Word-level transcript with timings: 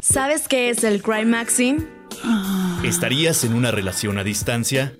¿Sabes 0.00 0.48
qué 0.48 0.70
es 0.70 0.84
el 0.84 1.02
crime 1.02 1.26
maxing? 1.26 1.88
¿Estarías 2.84 3.44
en 3.44 3.54
una 3.54 3.70
relación 3.70 4.18
a 4.18 4.24
distancia? 4.24 4.94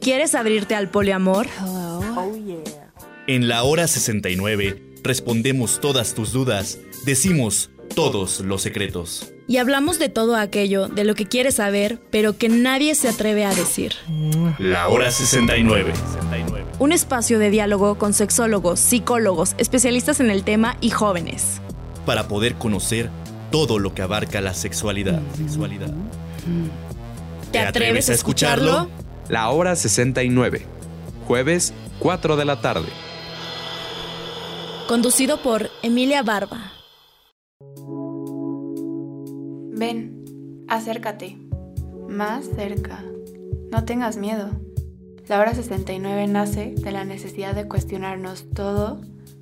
¿Quieres 0.00 0.34
abrirte 0.34 0.74
al 0.74 0.88
poliamor? 0.88 1.46
En 3.26 3.48
la 3.48 3.62
hora 3.62 3.86
69 3.86 4.82
respondemos 5.02 5.80
todas 5.80 6.14
tus 6.14 6.32
dudas, 6.32 6.78
decimos 7.04 7.70
todos 7.94 8.40
los 8.40 8.62
secretos. 8.62 9.32
Y 9.46 9.58
hablamos 9.58 9.98
de 9.98 10.08
todo 10.08 10.36
aquello 10.36 10.88
de 10.88 11.04
lo 11.04 11.14
que 11.14 11.26
quieres 11.26 11.56
saber, 11.56 12.00
pero 12.10 12.38
que 12.38 12.48
nadie 12.48 12.94
se 12.94 13.08
atreve 13.08 13.44
a 13.44 13.54
decir. 13.54 13.94
La 14.58 14.88
hora 14.88 15.10
69. 15.10 15.92
Un 16.78 16.92
espacio 16.92 17.38
de 17.38 17.50
diálogo 17.50 17.98
con 17.98 18.14
sexólogos, 18.14 18.80
psicólogos, 18.80 19.54
especialistas 19.58 20.20
en 20.20 20.30
el 20.30 20.44
tema 20.44 20.76
y 20.80 20.90
jóvenes. 20.90 21.60
Para 22.06 22.28
poder 22.28 22.54
conocer 22.54 23.10
todo 23.52 23.78
lo 23.78 23.94
que 23.94 24.02
abarca 24.02 24.40
la 24.40 24.54
sexualidad. 24.54 25.20
sexualidad. 25.36 25.92
¿Te 27.52 27.60
atreves 27.60 28.08
a 28.08 28.14
escucharlo? 28.14 28.88
La 29.28 29.50
hora 29.50 29.76
69. 29.76 30.62
Jueves, 31.28 31.72
4 32.00 32.36
de 32.36 32.44
la 32.44 32.60
tarde. 32.60 32.88
Conducido 34.88 35.42
por 35.42 35.70
Emilia 35.82 36.22
Barba. 36.22 36.72
Ven, 39.74 40.64
acércate. 40.68 41.38
Más 42.08 42.46
cerca. 42.56 43.04
No 43.70 43.84
tengas 43.84 44.16
miedo. 44.16 44.50
La 45.28 45.38
hora 45.38 45.54
69 45.54 46.26
nace 46.26 46.74
de 46.76 46.90
la 46.90 47.04
necesidad 47.04 47.54
de 47.54 47.68
cuestionarnos 47.68 48.50
todo 48.54 49.00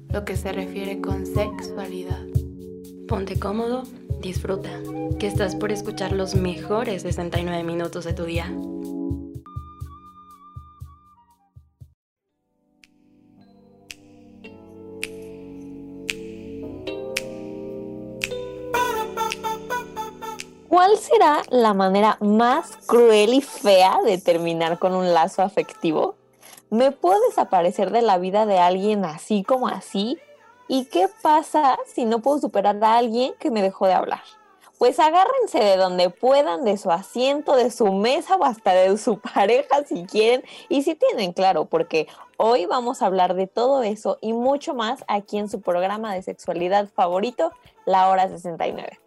lo 0.08 0.24
que 0.24 0.36
se 0.36 0.52
refiere 0.52 1.00
con 1.00 1.26
sexualidad. 1.26 2.24
Ponte 3.08 3.40
cómodo, 3.40 3.82
disfruta, 4.20 4.70
que 5.18 5.26
estás 5.26 5.56
por 5.56 5.72
escuchar 5.72 6.12
los 6.12 6.34
mejores 6.34 7.02
69 7.02 7.64
minutos 7.64 8.04
de 8.04 8.12
tu 8.12 8.24
día. 8.24 8.52
¿Cuál 20.68 20.96
será 20.98 21.42
la 21.50 21.74
manera 21.74 22.16
más 22.20 22.78
cruel 22.86 23.34
y 23.34 23.40
fea 23.40 23.98
de 24.04 24.18
terminar 24.18 24.78
con 24.78 24.94
un 24.94 25.12
lazo 25.12 25.42
afectivo? 25.42 26.14
¿Me 26.70 26.92
puedo 26.92 27.18
desaparecer 27.28 27.90
de 27.90 28.02
la 28.02 28.18
vida 28.18 28.46
de 28.46 28.58
alguien 28.58 29.04
así 29.04 29.42
como 29.42 29.66
así? 29.66 30.18
¿Y 30.72 30.84
qué 30.84 31.08
pasa 31.20 31.76
si 31.84 32.04
no 32.04 32.20
puedo 32.20 32.38
superar 32.38 32.78
a 32.84 32.98
alguien 32.98 33.34
que 33.40 33.50
me 33.50 33.60
dejó 33.60 33.88
de 33.88 33.92
hablar? 33.92 34.22
Pues 34.78 35.00
agárrense 35.00 35.58
de 35.58 35.76
donde 35.76 36.10
puedan, 36.10 36.64
de 36.64 36.76
su 36.76 36.92
asiento, 36.92 37.56
de 37.56 37.72
su 37.72 37.92
mesa 37.92 38.36
o 38.36 38.44
hasta 38.44 38.72
de 38.72 38.96
su 38.96 39.18
pareja 39.34 39.84
si 39.84 40.04
quieren 40.04 40.44
y 40.68 40.84
si 40.84 40.94
tienen 40.94 41.32
claro, 41.32 41.64
porque 41.64 42.06
hoy 42.36 42.66
vamos 42.66 43.02
a 43.02 43.06
hablar 43.06 43.34
de 43.34 43.48
todo 43.48 43.82
eso 43.82 44.18
y 44.20 44.32
mucho 44.32 44.72
más 44.72 45.04
aquí 45.08 45.38
en 45.38 45.48
su 45.48 45.60
programa 45.60 46.14
de 46.14 46.22
sexualidad 46.22 46.88
favorito, 46.94 47.50
La 47.84 48.08
Hora 48.08 48.28
69. 48.28 49.00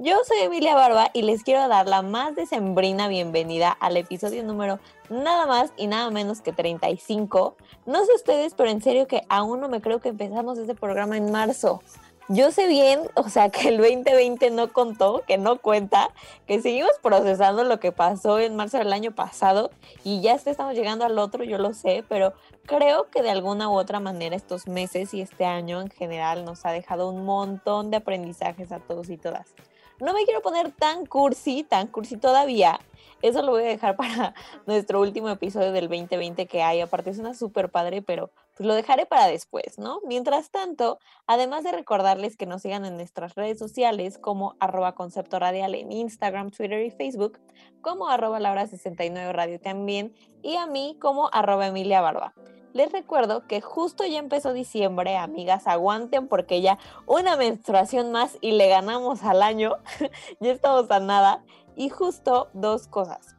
Yo 0.00 0.14
soy 0.24 0.38
Emilia 0.42 0.76
Barba 0.76 1.10
y 1.12 1.22
les 1.22 1.42
quiero 1.42 1.66
dar 1.66 1.88
la 1.88 2.02
más 2.02 2.36
decembrina 2.36 3.08
bienvenida 3.08 3.72
al 3.72 3.96
episodio 3.96 4.44
número 4.44 4.78
nada 5.10 5.44
más 5.46 5.72
y 5.76 5.88
nada 5.88 6.08
menos 6.12 6.40
que 6.40 6.52
35. 6.52 7.56
No 7.84 8.04
sé 8.04 8.14
ustedes, 8.14 8.54
pero 8.54 8.70
en 8.70 8.80
serio 8.80 9.08
que 9.08 9.22
aún 9.28 9.60
no 9.60 9.68
me 9.68 9.80
creo 9.80 10.00
que 10.00 10.10
empezamos 10.10 10.56
este 10.56 10.76
programa 10.76 11.16
en 11.16 11.32
marzo. 11.32 11.82
Yo 12.28 12.52
sé 12.52 12.68
bien, 12.68 13.00
o 13.14 13.28
sea, 13.28 13.48
que 13.48 13.70
el 13.70 13.78
2020 13.78 14.50
no 14.52 14.72
contó, 14.72 15.24
que 15.26 15.36
no 15.36 15.58
cuenta, 15.58 16.10
que 16.46 16.62
seguimos 16.62 16.92
procesando 17.02 17.64
lo 17.64 17.80
que 17.80 17.90
pasó 17.90 18.38
en 18.38 18.54
marzo 18.54 18.78
del 18.78 18.92
año 18.92 19.10
pasado 19.10 19.72
y 20.04 20.20
ya 20.20 20.34
estamos 20.34 20.74
llegando 20.74 21.06
al 21.06 21.18
otro, 21.18 21.42
yo 21.42 21.58
lo 21.58 21.74
sé, 21.74 22.04
pero 22.08 22.34
creo 22.66 23.10
que 23.10 23.22
de 23.22 23.30
alguna 23.30 23.68
u 23.68 23.72
otra 23.72 23.98
manera 23.98 24.36
estos 24.36 24.68
meses 24.68 25.12
y 25.12 25.22
este 25.22 25.44
año 25.44 25.80
en 25.80 25.90
general 25.90 26.44
nos 26.44 26.64
ha 26.66 26.70
dejado 26.70 27.10
un 27.10 27.24
montón 27.24 27.90
de 27.90 27.96
aprendizajes 27.96 28.70
a 28.70 28.78
todos 28.78 29.10
y 29.10 29.16
todas. 29.16 29.54
No 30.00 30.12
me 30.12 30.24
quiero 30.24 30.42
poner 30.42 30.70
tan 30.70 31.06
cursi, 31.06 31.64
tan 31.64 31.88
cursi 31.88 32.16
todavía. 32.16 32.78
Eso 33.20 33.42
lo 33.42 33.52
voy 33.52 33.64
a 33.64 33.66
dejar 33.66 33.96
para 33.96 34.34
nuestro 34.66 35.00
último 35.00 35.28
episodio 35.28 35.72
del 35.72 35.88
2020 35.88 36.46
que 36.46 36.62
hay. 36.62 36.80
Aparte 36.80 37.10
es 37.10 37.18
una 37.18 37.34
súper 37.34 37.68
padre, 37.68 38.02
pero 38.02 38.30
pues 38.58 38.66
lo 38.66 38.74
dejaré 38.74 39.06
para 39.06 39.28
después, 39.28 39.78
¿no? 39.78 40.00
Mientras 40.04 40.50
tanto, 40.50 40.98
además 41.28 41.62
de 41.62 41.70
recordarles 41.70 42.36
que 42.36 42.44
nos 42.44 42.62
sigan 42.62 42.84
en 42.84 42.96
nuestras 42.96 43.36
redes 43.36 43.56
sociales 43.56 44.18
como 44.18 44.56
arroba 44.58 44.96
concepto 44.96 45.38
radial 45.38 45.76
en 45.76 45.92
Instagram, 45.92 46.50
Twitter 46.50 46.84
y 46.84 46.90
Facebook, 46.90 47.38
como 47.82 48.08
arroba 48.08 48.40
la 48.40 48.50
hora 48.50 48.66
69 48.66 49.32
radio 49.32 49.60
también, 49.60 50.12
y 50.42 50.56
a 50.56 50.66
mí 50.66 50.96
como 51.00 51.30
arroba 51.32 51.68
Emilia 51.68 52.00
Barba. 52.00 52.34
Les 52.72 52.90
recuerdo 52.90 53.46
que 53.46 53.60
justo 53.60 54.04
ya 54.04 54.18
empezó 54.18 54.52
diciembre, 54.52 55.16
amigas, 55.16 55.68
aguanten 55.68 56.26
porque 56.26 56.60
ya 56.60 56.80
una 57.06 57.36
menstruación 57.36 58.10
más 58.10 58.38
y 58.40 58.52
le 58.52 58.68
ganamos 58.68 59.22
al 59.22 59.44
año, 59.44 59.76
ya 60.40 60.50
estamos 60.50 60.90
a 60.90 60.98
nada. 60.98 61.44
Y 61.76 61.90
justo 61.90 62.48
dos 62.54 62.88
cosas. 62.88 63.37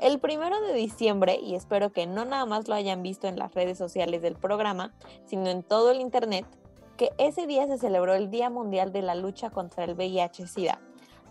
El 0.00 0.18
primero 0.18 0.58
de 0.62 0.72
diciembre, 0.72 1.38
y 1.42 1.54
espero 1.54 1.92
que 1.92 2.06
no 2.06 2.24
nada 2.24 2.46
más 2.46 2.68
lo 2.68 2.74
hayan 2.74 3.02
visto 3.02 3.28
en 3.28 3.38
las 3.38 3.52
redes 3.52 3.76
sociales 3.76 4.22
del 4.22 4.34
programa, 4.34 4.94
sino 5.26 5.50
en 5.50 5.62
todo 5.62 5.90
el 5.90 6.00
internet, 6.00 6.46
que 6.96 7.10
ese 7.18 7.46
día 7.46 7.66
se 7.66 7.76
celebró 7.76 8.14
el 8.14 8.30
Día 8.30 8.48
Mundial 8.48 8.92
de 8.92 9.02
la 9.02 9.14
Lucha 9.14 9.50
contra 9.50 9.84
el 9.84 9.94
VIH-Sida, 9.94 10.80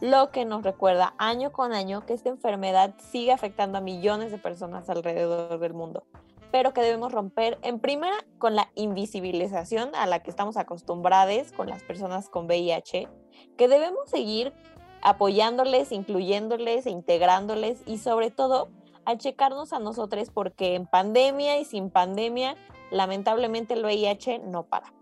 lo 0.02 0.30
que 0.30 0.46
nos 0.46 0.62
recuerda 0.62 1.16
año 1.18 1.52
con 1.52 1.74
año 1.74 2.06
que 2.06 2.14
esta 2.14 2.30
enfermedad 2.30 2.94
sigue 3.12 3.32
afectando 3.32 3.80
a 3.80 3.82
millones 3.82 4.32
de 4.32 4.38
personas 4.38 4.88
alrededor 4.88 5.58
del 5.58 5.74
mundo 5.74 6.04
pero 6.52 6.74
que 6.74 6.82
debemos 6.82 7.12
romper 7.12 7.60
en 7.62 7.80
primera 7.80 8.16
con 8.38 8.56
la 8.56 8.70
invisibilización 8.76 9.94
a 9.96 10.08
la 10.08 10.24
que 10.24 10.30
estamos 10.30 10.58
acostumbrados 10.58 11.52
con 11.52 11.70
las 11.70 11.84
personas 11.84 12.30
con 12.30 12.46
VIH, 12.46 13.08
que 13.58 13.68
debemos 13.68 14.10
seguir 14.10 14.54
apoyándoles, 15.02 15.92
incluyéndoles, 15.92 16.86
e 16.86 16.90
integrándoles 16.90 17.82
y 17.86 17.98
sobre 17.98 18.32
todo 18.32 18.70
a 19.06 19.18
checarnos 19.18 19.74
a 19.74 19.80
nosotros 19.80 20.30
porque 20.34 20.76
en 20.76 20.86
pandemia 20.86 21.60
y 21.60 21.66
sin 21.66 21.90
pandemia, 21.90 22.56
lamentablemente 22.92 23.74
el 23.74 23.84
VIH 23.84 24.40
no 24.40 24.64
para. 24.64 24.94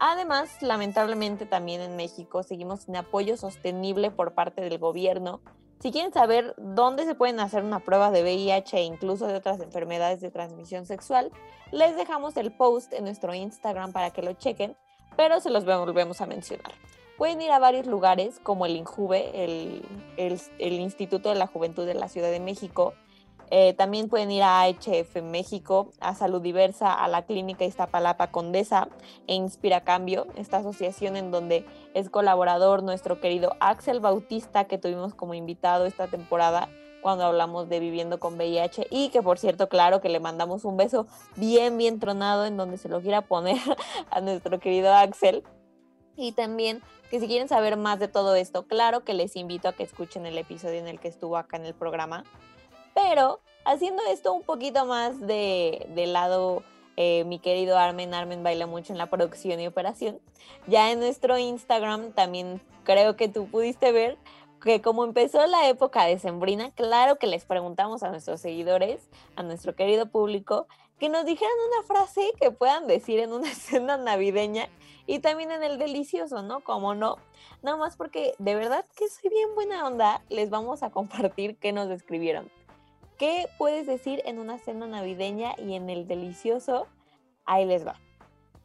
Además, 0.00 0.62
lamentablemente 0.62 1.44
también 1.44 1.80
en 1.80 1.96
México 1.96 2.42
seguimos 2.42 2.82
sin 2.82 2.96
apoyo 2.96 3.36
sostenible 3.36 4.10
por 4.10 4.34
parte 4.34 4.60
del 4.60 4.78
gobierno 4.78 5.40
si 5.80 5.92
quieren 5.92 6.12
saber 6.12 6.54
dónde 6.56 7.04
se 7.04 7.14
pueden 7.14 7.38
hacer 7.38 7.62
una 7.62 7.78
prueba 7.78 8.10
de 8.10 8.22
VIH 8.22 8.78
e 8.78 8.82
incluso 8.82 9.28
de 9.28 9.36
otras 9.36 9.60
enfermedades 9.60 10.20
de 10.20 10.30
transmisión 10.30 10.86
sexual, 10.86 11.30
les 11.70 11.94
dejamos 11.94 12.36
el 12.36 12.52
post 12.52 12.92
en 12.92 13.04
nuestro 13.04 13.32
Instagram 13.32 13.92
para 13.92 14.10
que 14.10 14.22
lo 14.22 14.32
chequen, 14.32 14.76
pero 15.16 15.38
se 15.38 15.50
los 15.50 15.64
volvemos 15.64 16.20
a 16.20 16.26
mencionar. 16.26 16.72
Pueden 17.18 17.42
ir 17.42 17.50
a 17.50 17.58
varios 17.58 17.86
lugares 17.86 18.40
como 18.42 18.64
el 18.64 18.76
INJUVE, 18.76 19.44
el, 19.44 19.82
el 20.16 20.72
Instituto 20.72 21.28
de 21.28 21.34
la 21.34 21.46
Juventud 21.46 21.84
de 21.84 21.94
la 21.94 22.08
Ciudad 22.08 22.30
de 22.30 22.40
México, 22.40 22.94
eh, 23.50 23.72
también 23.74 24.08
pueden 24.08 24.30
ir 24.30 24.42
a 24.42 24.68
HF 24.68 25.22
México, 25.22 25.90
a 26.00 26.14
Salud 26.14 26.42
Diversa, 26.42 26.92
a 26.92 27.08
la 27.08 27.22
Clínica 27.22 27.64
Iztapalapa 27.64 28.30
Condesa 28.30 28.88
e 29.26 29.34
Inspira 29.34 29.80
Cambio, 29.82 30.26
esta 30.36 30.58
asociación 30.58 31.16
en 31.16 31.30
donde 31.30 31.64
es 31.94 32.10
colaborador 32.10 32.82
nuestro 32.82 33.20
querido 33.20 33.56
Axel 33.60 34.00
Bautista, 34.00 34.64
que 34.64 34.76
tuvimos 34.76 35.14
como 35.14 35.32
invitado 35.32 35.86
esta 35.86 36.08
temporada 36.08 36.68
cuando 37.00 37.24
hablamos 37.24 37.68
de 37.68 37.80
viviendo 37.80 38.18
con 38.18 38.34
VIH 38.34 38.88
y 38.90 39.08
que 39.08 39.22
por 39.22 39.38
cierto, 39.38 39.68
claro 39.68 40.00
que 40.02 40.10
le 40.10 40.20
mandamos 40.20 40.64
un 40.64 40.76
beso 40.76 41.06
bien, 41.36 41.78
bien 41.78 42.00
tronado 42.00 42.44
en 42.44 42.56
donde 42.56 42.76
se 42.76 42.88
lo 42.88 43.00
quiera 43.00 43.22
poner 43.22 43.56
a 44.10 44.20
nuestro 44.20 44.58
querido 44.58 44.92
Axel. 44.92 45.42
Y 46.16 46.32
también 46.32 46.82
que 47.10 47.20
si 47.20 47.26
quieren 47.26 47.48
saber 47.48 47.76
más 47.76 47.98
de 47.98 48.08
todo 48.08 48.34
esto, 48.34 48.66
claro 48.66 49.04
que 49.04 49.14
les 49.14 49.36
invito 49.36 49.68
a 49.68 49.72
que 49.72 49.82
escuchen 49.82 50.26
el 50.26 50.38
episodio 50.38 50.78
en 50.78 50.88
el 50.88 51.00
que 51.00 51.08
estuvo 51.08 51.36
acá 51.36 51.56
en 51.56 51.66
el 51.66 51.74
programa 51.74 52.24
pero 53.00 53.40
haciendo 53.64 54.02
esto 54.10 54.32
un 54.32 54.42
poquito 54.42 54.84
más 54.84 55.20
de, 55.20 55.86
lado, 56.08 56.64
eh, 56.96 57.22
mi 57.24 57.38
querido 57.38 57.78
Armen, 57.78 58.12
Armen 58.12 58.42
baila 58.42 58.66
mucho 58.66 58.92
en 58.92 58.98
la 58.98 59.06
producción 59.06 59.60
y 59.60 59.68
operación. 59.68 60.18
Ya 60.66 60.90
en 60.90 60.98
nuestro 60.98 61.38
Instagram 61.38 62.12
también 62.12 62.60
creo 62.82 63.14
que 63.14 63.28
tú 63.28 63.46
pudiste 63.46 63.92
ver 63.92 64.18
que 64.60 64.82
como 64.82 65.04
empezó 65.04 65.46
la 65.46 65.68
época 65.68 66.04
de 66.06 66.18
Sembrina, 66.18 66.72
claro 66.72 67.16
que 67.20 67.28
les 67.28 67.44
preguntamos 67.44 68.02
a 68.02 68.10
nuestros 68.10 68.40
seguidores, 68.40 69.08
a 69.36 69.44
nuestro 69.44 69.76
querido 69.76 70.06
público, 70.06 70.66
que 70.98 71.08
nos 71.08 71.24
dijeran 71.24 71.54
una 71.72 71.86
frase 71.86 72.32
que 72.40 72.50
puedan 72.50 72.86
decir 72.86 73.20
en 73.20 73.32
una 73.32 73.50
escena 73.52 73.96
navideña 73.96 74.68
y 75.06 75.20
también 75.20 75.50
en 75.50 75.62
el 75.62 75.78
delicioso, 75.78 76.42
¿no? 76.42 76.60
Como 76.60 76.94
no. 76.94 77.16
Nada 77.62 77.76
más 77.76 77.96
porque 77.96 78.34
de 78.38 78.54
verdad 78.54 78.84
que 78.96 79.08
soy 79.08 79.30
bien 79.30 79.54
buena 79.54 79.86
onda, 79.86 80.22
les 80.28 80.50
vamos 80.50 80.82
a 80.82 80.90
compartir 80.90 81.56
qué 81.56 81.72
nos 81.72 81.90
escribieron. 81.90 82.50
¿Qué 83.16 83.48
puedes 83.58 83.86
decir 83.86 84.22
en 84.26 84.38
una 84.38 84.58
cena 84.58 84.86
navideña 84.86 85.54
y 85.58 85.74
en 85.74 85.90
el 85.90 86.06
delicioso? 86.06 86.86
Ahí 87.46 87.64
les 87.64 87.84
va. 87.84 87.98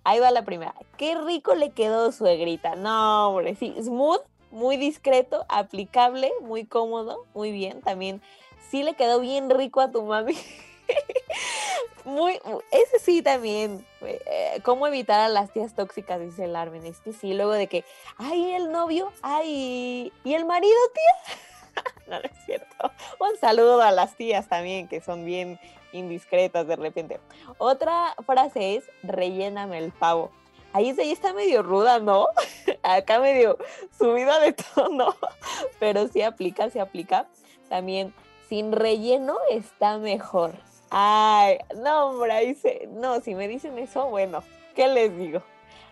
Ahí 0.03 0.19
va 0.19 0.29
la 0.31 0.43
primera. 0.43 0.75
Qué 0.97 1.15
rico 1.15 1.55
le 1.55 1.71
quedó 1.71 2.11
suegrita. 2.11 2.75
No, 2.75 3.29
hombre, 3.29 3.55
sí, 3.55 3.73
smooth, 3.81 4.21
muy 4.51 4.77
discreto, 4.77 5.45
aplicable, 5.49 6.31
muy 6.41 6.65
cómodo, 6.65 7.25
muy 7.33 7.51
bien. 7.51 7.81
También 7.81 8.21
sí 8.69 8.83
le 8.83 8.93
quedó 8.95 9.21
bien 9.21 9.49
rico 9.49 9.81
a 9.81 9.91
tu 9.91 10.03
mami. 10.03 10.35
muy, 12.05 12.39
ese 12.71 12.99
sí 12.99 13.21
también. 13.21 13.85
Eh, 14.01 14.59
¿Cómo 14.63 14.87
evitar 14.87 15.19
a 15.19 15.29
las 15.29 15.51
tías 15.51 15.73
tóxicas? 15.73 16.19
Dice 16.19 16.45
el 16.45 16.55
Armin. 16.55 16.85
Es 16.85 16.99
que 16.99 17.13
sí, 17.13 17.33
luego 17.33 17.51
de 17.51 17.67
que, 17.67 17.85
ay, 18.17 18.51
el 18.51 18.71
novio, 18.71 19.11
ay, 19.21 20.11
¿y 20.23 20.33
el 20.33 20.45
marido, 20.45 20.75
tía? 20.93 21.83
no, 22.07 22.19
no 22.19 22.25
es 22.25 22.45
cierto. 22.45 22.91
Un 23.19 23.37
saludo 23.39 23.81
a 23.81 23.91
las 23.91 24.15
tías 24.15 24.47
también, 24.47 24.87
que 24.87 25.01
son 25.01 25.25
bien 25.25 25.59
indiscretas 25.93 26.67
de 26.67 26.75
repente. 26.75 27.19
Otra 27.57 28.15
frase 28.25 28.75
es, 28.75 28.83
relléname 29.03 29.77
el 29.77 29.91
pavo. 29.91 30.31
Ahí 30.73 30.89
está 30.89 31.33
medio 31.33 31.61
ruda, 31.61 31.99
¿no? 31.99 32.27
Acá 32.83 33.19
medio 33.19 33.57
subida 33.97 34.39
de 34.39 34.53
tono, 34.53 35.15
pero 35.79 36.07
sí 36.07 36.23
aplica, 36.23 36.69
sí 36.69 36.79
aplica. 36.79 37.27
También, 37.69 38.13
sin 38.49 38.71
relleno 38.71 39.37
está 39.51 39.99
mejor. 39.99 40.53
Ay, 40.95 41.57
no, 41.75 42.05
hombre, 42.05 42.55
no, 42.91 43.19
si 43.21 43.33
me 43.33 43.47
dicen 43.47 43.79
eso, 43.79 44.09
bueno, 44.09 44.43
¿qué 44.75 44.87
les 44.87 45.17
digo? 45.17 45.41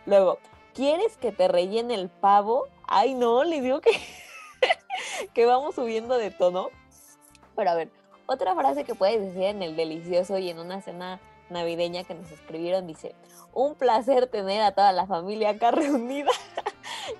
Luego, 0.05 0.37
¿quieres 0.75 1.17
que 1.17 1.31
te 1.31 1.47
rellene 1.47 1.95
el 1.95 2.07
pavo? 2.07 2.67
Ay, 2.87 3.15
no, 3.15 3.43
les 3.43 3.63
digo 3.63 3.81
que, 3.81 3.89
que 5.33 5.47
vamos 5.47 5.73
subiendo 5.73 6.19
de 6.19 6.29
tono. 6.29 6.69
Pero 7.55 7.71
a 7.71 7.73
ver, 7.73 7.89
otra 8.27 8.53
frase 8.53 8.83
que 8.83 8.93
puedes 8.93 9.19
decir 9.19 9.45
en 9.45 9.63
el 9.63 9.75
delicioso 9.75 10.37
y 10.37 10.51
en 10.51 10.59
una 10.59 10.83
cena 10.83 11.19
navideña 11.49 12.03
que 12.03 12.13
nos 12.13 12.29
escribieron 12.31 12.85
dice, 12.85 13.15
un 13.53 13.73
placer 13.73 14.27
tener 14.27 14.61
a 14.61 14.73
toda 14.73 14.91
la 14.91 15.07
familia 15.07 15.49
acá 15.49 15.71
reunida. 15.71 16.29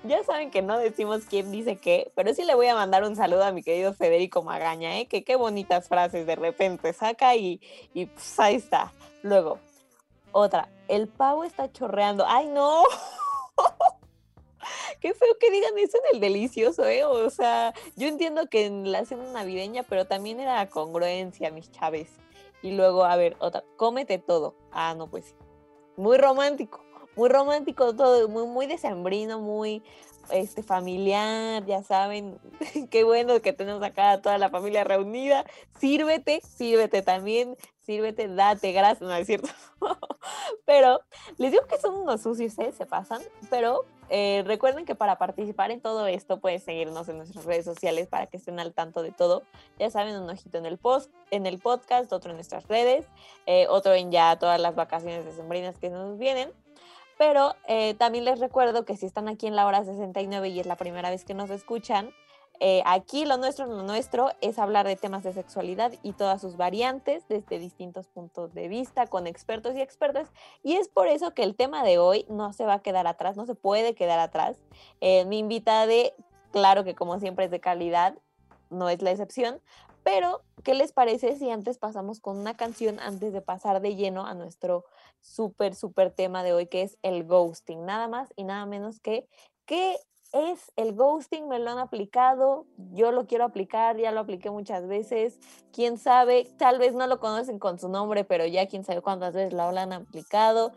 ya 0.04 0.22
saben 0.24 0.50
que 0.50 0.62
no 0.62 0.78
decimos 0.78 1.22
quién 1.28 1.50
dice 1.50 1.76
qué, 1.76 2.12
pero 2.14 2.34
sí 2.34 2.44
le 2.44 2.54
voy 2.54 2.66
a 2.66 2.74
mandar 2.74 3.04
un 3.04 3.16
saludo 3.16 3.44
a 3.44 3.52
mi 3.52 3.62
querido 3.62 3.94
Federico 3.94 4.42
Magaña, 4.42 4.98
¿eh? 4.98 5.06
que 5.06 5.24
qué 5.24 5.36
bonitas 5.36 5.88
frases 5.88 6.26
de 6.26 6.36
repente 6.36 6.92
saca 6.92 7.36
y, 7.36 7.60
y 7.94 8.06
pues 8.06 8.38
ahí 8.38 8.56
está. 8.56 8.92
Luego, 9.22 9.58
otra, 10.32 10.68
el 10.88 11.08
pavo 11.08 11.44
está 11.44 11.70
chorreando. 11.70 12.24
¡Ay, 12.26 12.48
no! 12.48 12.82
Qué 15.00 15.14
feo 15.14 15.36
que 15.38 15.50
digan 15.50 15.76
eso 15.78 15.98
en 15.98 16.14
el 16.14 16.20
delicioso, 16.20 16.86
¿eh? 16.86 17.04
O 17.04 17.28
sea, 17.28 17.74
yo 17.96 18.06
entiendo 18.06 18.46
que 18.48 18.66
en 18.66 18.92
la 18.92 19.04
cena 19.04 19.24
navideña, 19.32 19.82
pero 19.82 20.06
también 20.06 20.38
era 20.38 20.68
congruencia, 20.68 21.50
mis 21.50 21.70
chaves. 21.72 22.08
Y 22.62 22.72
luego, 22.72 23.04
a 23.04 23.16
ver, 23.16 23.36
otra, 23.40 23.64
cómete 23.76 24.18
todo. 24.18 24.54
Ah, 24.70 24.94
no, 24.96 25.08
pues 25.08 25.26
sí. 25.26 25.34
Muy 25.96 26.16
romántico, 26.18 26.84
muy 27.16 27.28
romántico 27.28 27.94
todo, 27.94 28.28
muy, 28.28 28.46
muy 28.46 28.66
decembrino, 28.66 29.40
muy 29.40 29.82
este, 30.30 30.62
familiar, 30.62 31.64
ya 31.66 31.82
saben, 31.82 32.38
qué 32.90 33.04
bueno 33.04 33.40
que 33.40 33.52
tenemos 33.52 33.82
acá 33.82 34.12
a 34.12 34.22
toda 34.22 34.38
la 34.38 34.50
familia 34.50 34.84
reunida. 34.84 35.44
Sírvete, 35.78 36.40
sírvete 36.40 37.02
también, 37.02 37.56
sírvete, 37.84 38.28
date, 38.28 38.72
gracias, 38.72 39.02
no 39.02 39.14
es 39.14 39.26
cierto. 39.26 39.48
pero 40.64 41.00
les 41.38 41.52
digo 41.52 41.66
que 41.66 41.78
son 41.78 41.94
unos 41.94 42.22
sucios, 42.22 42.58
¿eh? 42.58 42.72
se 42.72 42.86
pasan, 42.86 43.20
pero 43.50 43.84
eh, 44.08 44.42
recuerden 44.46 44.84
que 44.84 44.94
para 44.94 45.16
participar 45.16 45.70
en 45.70 45.80
todo 45.80 46.06
esto 46.06 46.38
pueden 46.38 46.60
seguirnos 46.60 47.08
en 47.08 47.18
nuestras 47.18 47.44
redes 47.44 47.64
sociales 47.64 48.08
para 48.08 48.26
que 48.26 48.36
estén 48.36 48.60
al 48.60 48.74
tanto 48.74 49.02
de 49.02 49.10
todo. 49.10 49.42
Ya 49.78 49.90
saben, 49.90 50.16
un 50.16 50.28
ojito 50.28 50.58
en 50.58 50.66
el 50.66 50.78
post, 50.78 51.10
en 51.30 51.46
el 51.46 51.58
podcast, 51.58 52.12
otro 52.12 52.30
en 52.30 52.36
nuestras 52.36 52.68
redes, 52.68 53.06
eh, 53.46 53.66
otro 53.68 53.94
en 53.94 54.12
ya 54.12 54.38
todas 54.38 54.60
las 54.60 54.74
vacaciones 54.74 55.24
decembrinas 55.24 55.78
que 55.78 55.90
nos 55.90 56.18
vienen. 56.18 56.50
Pero 57.18 57.54
eh, 57.68 57.94
también 57.94 58.24
les 58.24 58.40
recuerdo 58.40 58.84
que 58.84 58.96
si 58.96 59.06
están 59.06 59.28
aquí 59.28 59.46
en 59.46 59.56
la 59.56 59.66
hora 59.66 59.84
69 59.84 60.48
y 60.48 60.60
es 60.60 60.66
la 60.66 60.76
primera 60.76 61.10
vez 61.10 61.24
que 61.24 61.34
nos 61.34 61.50
escuchan, 61.50 62.12
eh, 62.64 62.80
aquí 62.86 63.24
lo 63.24 63.38
nuestro, 63.38 63.66
lo 63.66 63.82
nuestro 63.82 64.30
es 64.40 64.58
hablar 64.58 64.86
de 64.86 64.94
temas 64.94 65.24
de 65.24 65.32
sexualidad 65.32 65.92
y 66.04 66.12
todas 66.12 66.40
sus 66.40 66.56
variantes 66.56 67.26
desde 67.28 67.58
distintos 67.58 68.06
puntos 68.06 68.54
de 68.54 68.68
vista, 68.68 69.08
con 69.08 69.26
expertos 69.26 69.74
y 69.74 69.80
expertas. 69.80 70.28
Y 70.62 70.74
es 70.74 70.88
por 70.88 71.08
eso 71.08 71.34
que 71.34 71.42
el 71.42 71.56
tema 71.56 71.82
de 71.82 71.98
hoy 71.98 72.24
no 72.28 72.52
se 72.52 72.64
va 72.64 72.74
a 72.74 72.78
quedar 72.78 73.08
atrás, 73.08 73.36
no 73.36 73.46
se 73.46 73.56
puede 73.56 73.96
quedar 73.96 74.20
atrás. 74.20 74.58
Eh, 75.00 75.24
mi 75.24 75.40
invitada 75.40 75.86
de, 75.86 76.14
claro 76.52 76.84
que 76.84 76.94
como 76.94 77.18
siempre 77.18 77.46
es 77.46 77.50
de 77.50 77.58
calidad, 77.58 78.14
no 78.70 78.88
es 78.88 79.02
la 79.02 79.10
excepción, 79.10 79.60
pero, 80.02 80.42
¿qué 80.62 80.74
les 80.74 80.92
parece 80.92 81.36
si 81.36 81.50
antes 81.50 81.78
pasamos 81.78 82.20
con 82.20 82.38
una 82.38 82.56
canción 82.56 82.98
antes 83.00 83.32
de 83.32 83.40
pasar 83.40 83.80
de 83.80 83.96
lleno 83.96 84.26
a 84.26 84.34
nuestro 84.34 84.84
súper, 85.20 85.74
súper 85.74 86.10
tema 86.10 86.42
de 86.42 86.52
hoy, 86.52 86.66
que 86.66 86.82
es 86.82 86.98
el 87.02 87.24
ghosting? 87.24 87.84
Nada 87.84 88.08
más 88.08 88.32
y 88.36 88.44
nada 88.44 88.66
menos 88.66 89.00
que, 89.00 89.28
¿qué 89.66 89.96
es 90.32 90.72
el 90.76 90.94
ghosting, 90.94 91.46
me 91.46 91.58
lo 91.58 91.70
han 91.70 91.78
aplicado, 91.78 92.66
yo 92.92 93.12
lo 93.12 93.26
quiero 93.26 93.44
aplicar, 93.44 93.98
ya 93.98 94.12
lo 94.12 94.20
apliqué 94.20 94.50
muchas 94.50 94.88
veces, 94.88 95.38
quién 95.72 95.98
sabe, 95.98 96.48
tal 96.56 96.78
vez 96.78 96.94
no 96.94 97.06
lo 97.06 97.20
conocen 97.20 97.58
con 97.58 97.78
su 97.78 97.88
nombre, 97.88 98.24
pero 98.24 98.46
ya 98.46 98.66
quién 98.66 98.82
sabe 98.82 99.02
cuántas 99.02 99.34
veces 99.34 99.52
lo 99.52 99.62
han 99.62 99.92
aplicado. 99.92 100.72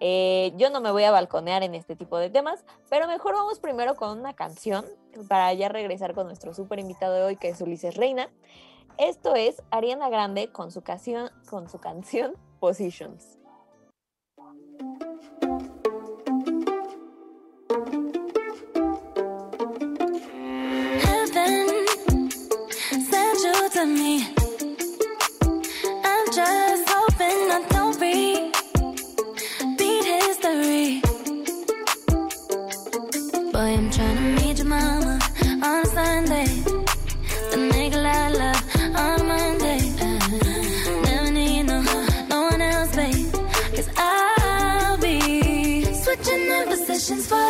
Eh, 0.00 0.52
yo 0.56 0.70
no 0.70 0.80
me 0.80 0.90
voy 0.90 1.04
a 1.04 1.10
balconear 1.10 1.62
en 1.62 1.74
este 1.74 1.96
tipo 1.96 2.18
de 2.18 2.30
temas, 2.30 2.64
pero 2.90 3.06
mejor 3.06 3.34
vamos 3.34 3.60
primero 3.60 3.94
con 3.94 4.18
una 4.18 4.34
canción 4.34 4.84
para 5.28 5.52
ya 5.54 5.68
regresar 5.68 6.14
con 6.14 6.26
nuestro 6.26 6.54
súper 6.54 6.78
invitado 6.78 7.14
de 7.14 7.22
hoy, 7.22 7.36
que 7.36 7.48
es 7.48 7.60
Ulises 7.60 7.96
Reina. 7.96 8.28
Esto 8.98 9.34
es 9.34 9.62
Ariana 9.70 10.08
Grande 10.08 10.48
con 10.52 10.70
su, 10.70 10.82
canción, 10.82 11.30
Positions. 12.60 13.38
The 47.06 47.14
positions 47.14 47.43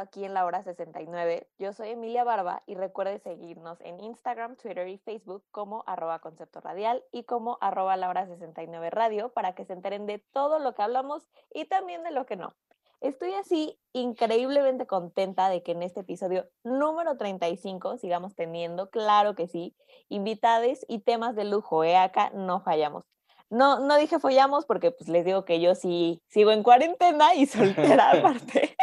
aquí 0.00 0.24
en 0.24 0.34
la 0.34 0.44
hora 0.44 0.62
69. 0.62 1.48
Yo 1.58 1.72
soy 1.72 1.90
Emilia 1.90 2.24
Barba 2.24 2.62
y 2.66 2.74
recuerde 2.74 3.18
seguirnos 3.18 3.80
en 3.80 4.00
Instagram, 4.00 4.56
Twitter 4.56 4.88
y 4.88 4.98
Facebook 4.98 5.44
como 5.50 5.84
arroba 5.86 6.20
concepto 6.20 6.60
radial 6.60 7.04
y 7.12 7.24
como 7.24 7.58
arroba 7.60 7.96
la 7.96 8.08
hora 8.08 8.26
69 8.26 8.90
radio 8.90 9.30
para 9.30 9.54
que 9.54 9.64
se 9.64 9.72
enteren 9.72 10.06
de 10.06 10.18
todo 10.18 10.58
lo 10.58 10.74
que 10.74 10.82
hablamos 10.82 11.28
y 11.52 11.66
también 11.66 12.02
de 12.02 12.10
lo 12.10 12.26
que 12.26 12.36
no. 12.36 12.54
Estoy 13.00 13.34
así 13.34 13.78
increíblemente 13.92 14.86
contenta 14.86 15.48
de 15.48 15.64
que 15.64 15.72
en 15.72 15.82
este 15.82 16.00
episodio 16.00 16.48
número 16.62 17.16
35 17.16 17.98
sigamos 17.98 18.36
teniendo, 18.36 18.90
claro 18.90 19.34
que 19.34 19.48
sí, 19.48 19.74
invitades 20.08 20.86
y 20.88 21.00
temas 21.00 21.34
de 21.34 21.44
lujo, 21.44 21.82
¿eh? 21.82 21.96
Acá 21.96 22.30
no 22.30 22.60
fallamos. 22.60 23.04
No, 23.52 23.80
no 23.80 23.98
dije 23.98 24.18
follamos 24.18 24.64
porque 24.64 24.92
pues 24.92 25.10
les 25.10 25.26
digo 25.26 25.44
que 25.44 25.60
yo 25.60 25.74
sí 25.74 26.22
sigo 26.28 26.52
en 26.52 26.62
cuarentena 26.62 27.34
y 27.34 27.44
soltera 27.46 28.10
aparte, 28.18 28.74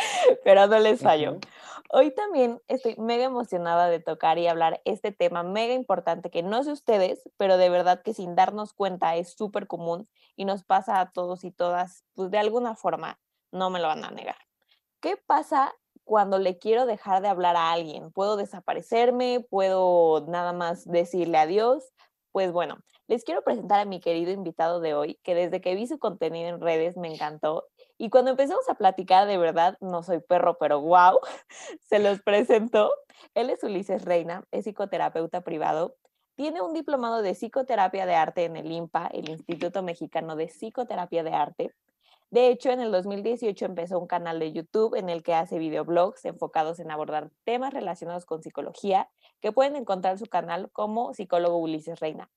pero 0.44 0.68
no 0.68 0.78
les 0.78 1.02
fallo. 1.02 1.40
Hoy 1.90 2.12
también 2.12 2.62
estoy 2.68 2.96
mega 2.98 3.24
emocionada 3.24 3.90
de 3.90 4.00
tocar 4.00 4.38
y 4.38 4.46
hablar 4.46 4.80
este 4.86 5.12
tema 5.12 5.42
mega 5.42 5.74
importante 5.74 6.30
que 6.30 6.44
no 6.44 6.64
sé 6.64 6.72
ustedes, 6.72 7.28
pero 7.38 7.58
de 7.58 7.72
verdad 7.72 8.04
que 8.04 8.14
sin 8.14 8.36
darnos 8.36 8.74
cuenta 8.74 9.16
es 9.16 9.34
súper 9.34 9.66
común 9.66 10.08
y 10.36 10.46
nos 10.46 10.64
pasa 10.64 11.00
a 11.00 11.12
todos 11.12 11.44
y 11.44 11.50
todas, 11.50 12.06
pues 12.14 12.30
de 12.30 12.38
alguna 12.38 12.76
forma, 12.76 13.20
no 13.52 13.72
me 13.72 13.80
lo 13.80 13.88
van 13.88 14.06
a 14.06 14.12
negar. 14.12 14.38
¿Qué 15.00 15.18
pasa 15.18 15.74
cuando 16.04 16.38
le 16.38 16.60
quiero 16.60 16.86
dejar 16.86 17.24
de 17.24 17.28
hablar 17.28 17.56
a 17.56 17.72
alguien? 17.72 18.12
¿Puedo 18.12 18.38
desaparecerme? 18.38 19.40
¿Puedo 19.50 20.28
nada 20.28 20.54
más 20.54 20.86
decirle 20.86 21.40
adiós? 21.40 21.92
Pues 22.32 22.52
bueno, 22.52 22.78
les 23.10 23.24
quiero 23.24 23.42
presentar 23.42 23.80
a 23.80 23.86
mi 23.86 24.00
querido 24.00 24.32
invitado 24.32 24.80
de 24.80 24.94
hoy, 24.94 25.20
que 25.24 25.34
desde 25.34 25.62
que 25.62 25.74
vi 25.74 25.88
su 25.88 25.98
contenido 25.98 26.48
en 26.48 26.62
redes 26.62 26.96
me 26.96 27.12
encantó. 27.12 27.66
Y 27.98 28.12
cuando 28.12 28.30
empezamos 28.30 28.70
a 28.70 28.76
platicar, 28.76 29.26
de 29.26 29.40
verdad, 29.40 29.78
no 29.82 30.04
soy 30.04 30.20
perro, 30.20 30.60
pero 30.60 30.80
wow, 30.80 31.20
se 31.90 31.98
los 31.98 32.22
presento. 32.22 32.92
Él 33.34 33.50
es 33.50 33.64
Ulises 33.64 34.06
Reina, 34.06 34.44
es 34.52 34.66
psicoterapeuta 34.66 35.42
privado. 35.42 35.96
Tiene 36.36 36.62
un 36.62 36.72
diplomado 36.72 37.24
de 37.24 37.34
psicoterapia 37.34 38.06
de 38.06 38.14
arte 38.14 38.46
en 38.46 38.56
el 38.56 38.72
IMPA, 38.72 39.08
el 39.08 39.28
Instituto 39.28 39.82
Mexicano 39.82 40.36
de 40.36 40.48
Psicoterapia 40.48 41.24
de 41.24 41.32
Arte. 41.32 41.74
De 42.30 42.50
hecho, 42.50 42.70
en 42.70 42.80
el 42.80 42.92
2018 42.92 43.66
empezó 43.66 43.98
un 43.98 44.06
canal 44.06 44.38
de 44.38 44.54
YouTube 44.54 44.94
en 44.94 45.10
el 45.10 45.24
que 45.24 45.34
hace 45.34 45.58
videoblogs 45.58 46.26
enfocados 46.26 46.80
en 46.80 46.92
abordar 46.92 47.32
temas 47.44 47.74
relacionados 47.74 48.28
con 48.28 48.44
psicología, 48.44 49.10
que 49.42 49.52
pueden 49.52 49.76
encontrar 49.76 50.14
en 50.14 50.20
su 50.20 50.28
canal 50.28 50.70
como 50.72 51.16
psicólogo 51.16 51.58
Ulises 51.58 52.00
Reina. 52.00 52.30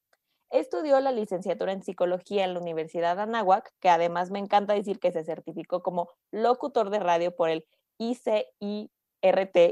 Estudió 0.52 1.00
la 1.00 1.12
licenciatura 1.12 1.72
en 1.72 1.82
psicología 1.82 2.44
en 2.44 2.52
la 2.52 2.60
Universidad 2.60 3.16
de 3.16 3.22
Anáhuac, 3.22 3.72
que 3.80 3.88
además 3.88 4.30
me 4.30 4.38
encanta 4.38 4.74
decir 4.74 5.00
que 5.00 5.10
se 5.10 5.24
certificó 5.24 5.82
como 5.82 6.10
locutor 6.30 6.90
de 6.90 6.98
radio 6.98 7.34
por 7.34 7.48
el 7.48 7.66
ICIRT 7.96 8.90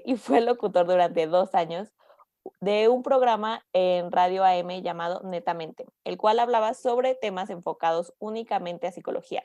y 0.06 0.16
fue 0.16 0.40
locutor 0.40 0.86
durante 0.86 1.26
dos 1.26 1.54
años 1.54 1.92
de 2.62 2.88
un 2.88 3.02
programa 3.02 3.62
en 3.74 4.10
Radio 4.10 4.42
AM 4.42 4.80
llamado 4.80 5.20
Netamente, 5.22 5.84
el 6.04 6.16
cual 6.16 6.38
hablaba 6.38 6.72
sobre 6.72 7.14
temas 7.14 7.50
enfocados 7.50 8.14
únicamente 8.18 8.86
a 8.86 8.92
psicología. 8.92 9.44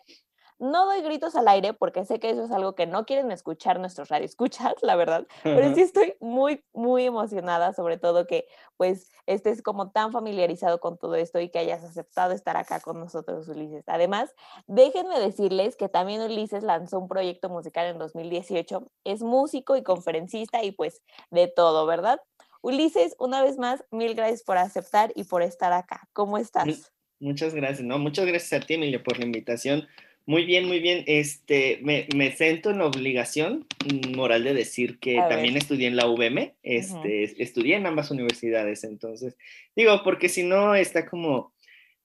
No 0.57 0.85
doy 0.85 1.01
gritos 1.01 1.35
al 1.35 1.47
aire 1.47 1.73
porque 1.73 2.05
sé 2.05 2.19
que 2.19 2.29
eso 2.29 2.45
es 2.45 2.51
algo 2.51 2.75
que 2.75 2.85
no 2.85 3.05
quieren 3.05 3.31
escuchar 3.31 3.79
nuestros 3.79 4.09
radioescuchas, 4.09 4.75
la 4.81 4.95
verdad, 4.95 5.27
pero 5.43 5.73
sí 5.75 5.81
estoy 5.81 6.15
muy, 6.19 6.63
muy 6.73 7.05
emocionada, 7.05 7.73
sobre 7.73 7.97
todo 7.97 8.25
que 8.27 8.45
pues 8.77 9.09
estés 9.25 9.61
como 9.61 9.91
tan 9.91 10.11
familiarizado 10.11 10.79
con 10.79 10.97
todo 10.97 11.15
esto 11.15 11.39
y 11.39 11.49
que 11.49 11.59
hayas 11.59 11.83
aceptado 11.83 12.33
estar 12.33 12.57
acá 12.57 12.79
con 12.79 12.99
nosotros, 12.99 13.47
Ulises. 13.49 13.83
Además, 13.87 14.33
déjenme 14.67 15.19
decirles 15.19 15.75
que 15.75 15.89
también 15.89 16.21
Ulises 16.21 16.63
lanzó 16.63 16.99
un 16.99 17.07
proyecto 17.07 17.49
musical 17.49 17.87
en 17.87 17.97
2018, 17.97 18.91
es 19.03 19.21
músico 19.21 19.75
y 19.75 19.83
conferencista 19.83 20.63
y 20.63 20.71
pues 20.71 21.01
de 21.31 21.47
todo, 21.47 21.85
¿verdad? 21.85 22.21
Ulises, 22.61 23.15
una 23.19 23.43
vez 23.43 23.59
más, 23.59 23.83
mil 23.91 24.15
gracias 24.15 24.41
por 24.41 24.57
aceptar 24.57 25.11
y 25.15 25.25
por 25.25 25.43
estar 25.43 25.71
acá. 25.71 26.07
¿Cómo 26.13 26.39
estás? 26.39 26.91
Muchas 27.19 27.53
gracias, 27.53 27.83
¿no? 27.83 27.99
Muchas 27.99 28.25
gracias 28.25 28.59
a 28.59 28.65
ti, 28.65 28.73
Emilia, 28.73 29.03
por 29.03 29.19
la 29.19 29.25
invitación. 29.25 29.87
Muy 30.27 30.45
bien, 30.45 30.65
muy 30.65 30.79
bien. 30.79 31.03
Este, 31.05 31.79
me, 31.83 32.07
me 32.15 32.31
siento 32.35 32.71
en 32.71 32.81
obligación 32.81 33.67
moral 34.15 34.43
de 34.43 34.53
decir 34.53 34.97
que 34.99 35.15
también 35.29 35.55
estudié 35.55 35.87
en 35.87 35.95
la 35.95 36.07
UVM, 36.07 36.53
este, 36.63 37.43
estudié 37.43 37.75
en 37.75 37.85
ambas 37.85 38.09
universidades, 38.09 38.83
entonces, 38.83 39.37
digo, 39.75 40.01
porque 40.03 40.29
si 40.29 40.43
no 40.43 40.73
está 40.73 41.05
como 41.05 41.53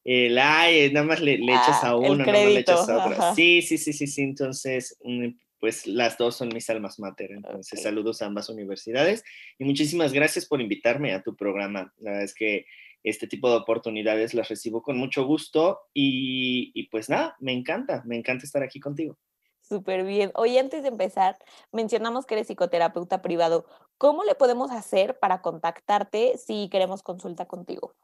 el 0.05 0.39
ay, 0.39 0.93
nada 0.93 1.07
más 1.07 1.21
le, 1.21 1.35
echas 1.35 1.83
a 1.83 1.89
ah, 1.89 1.97
uno, 1.97 2.17
nada 2.17 2.33
más 2.33 2.53
le 2.53 2.61
echas 2.61 2.89
a 2.89 3.07
otro. 3.07 3.35
Sí, 3.35 3.63
sí, 3.63 3.79
sí, 3.79 3.93
sí, 3.93 4.07
sí, 4.07 4.23
entonces, 4.23 4.99
mm, 5.03 5.29
pues 5.59 5.87
las 5.87 6.17
dos 6.19 6.37
son 6.37 6.49
mis 6.49 6.69
almas 6.71 6.99
mater, 6.99 7.33
entonces 7.33 7.83
saludos 7.83 8.23
a 8.23 8.27
ambas 8.27 8.49
universidades 8.49 9.23
y 9.59 9.65
muchísimas 9.65 10.13
gracias 10.13 10.47
por 10.47 10.61
invitarme 10.61 11.13
a 11.13 11.23
tu 11.23 11.37
programa. 11.37 11.93
La 11.99 12.13
verdad 12.13 12.25
es 12.25 12.35
que 12.35 12.67
este 13.03 13.27
tipo 13.27 13.49
de 13.51 13.57
oportunidades 13.57 14.35
las 14.35 14.49
recibo 14.49 14.83
con 14.83 14.99
mucho 14.99 15.25
gusto 15.25 15.81
y, 15.95 16.89
pues 16.91 17.09
nada, 17.09 17.37
me 17.41 17.53
encanta, 17.53 18.03
me 18.07 18.17
encanta 18.17 18.45
estar 18.45 18.63
aquí 18.63 18.81
contigo. 18.81 19.17
Súper 19.61 20.05
bien. 20.05 20.33
Hoy 20.35 20.59
antes 20.59 20.83
de 20.83 20.89
empezar, 20.89 21.39
mencionamos 21.71 22.27
que 22.27 22.35
eres 22.35 22.49
psicoterapeuta 22.49 23.23
privado. 23.23 23.67
¿Cómo 23.99 24.25
le 24.25 24.35
podemos 24.35 24.71
hacer 24.73 25.19
para 25.19 25.43
contactarte 25.43 26.39
si 26.39 26.69
queremos 26.71 27.03
consulta 27.03 27.47
contigo? 27.47 27.95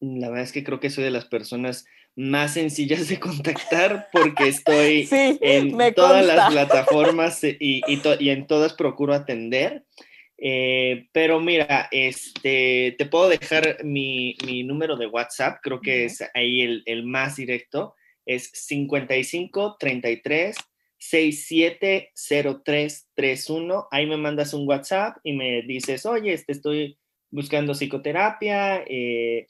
La 0.00 0.28
verdad 0.28 0.44
es 0.44 0.52
que 0.52 0.64
creo 0.64 0.80
que 0.80 0.90
soy 0.90 1.04
de 1.04 1.10
las 1.10 1.24
personas 1.24 1.86
más 2.16 2.54
sencillas 2.54 3.08
de 3.08 3.18
contactar 3.18 4.08
porque 4.12 4.48
estoy 4.48 5.08
en 5.12 5.94
todas 5.94 6.24
las 6.24 6.50
plataformas 6.50 7.42
y, 7.44 7.82
y, 7.86 8.28
en 8.28 8.46
todas 8.46 8.74
procuro 8.74 9.14
atender. 9.14 9.84
Eh, 10.46 11.08
pero 11.10 11.40
mira, 11.40 11.88
este, 11.90 12.94
te 12.98 13.06
puedo 13.06 13.30
dejar 13.30 13.82
mi, 13.82 14.36
número 14.66 14.94
de 14.94 15.06
WhatsApp, 15.06 15.56
creo 15.62 15.80
que 15.80 16.04
es 16.04 16.22
ahí 16.34 16.82
el, 16.84 17.06
más 17.06 17.36
directo, 17.36 17.94
es 18.26 18.50
55 18.52 19.78
33 19.80 20.54
67 20.98 22.12
03 22.62 23.08
31. 23.14 23.88
Ahí 23.90 24.06
me 24.06 24.18
mandas 24.18 24.52
un 24.52 24.68
WhatsApp 24.68 25.16
y 25.22 25.32
me 25.32 25.62
dices, 25.62 26.04
oye, 26.04 26.34
este, 26.34 26.52
estoy 26.52 26.98
buscando 27.30 27.72
psicoterapia. 27.72 28.84
Eh, 28.86 29.46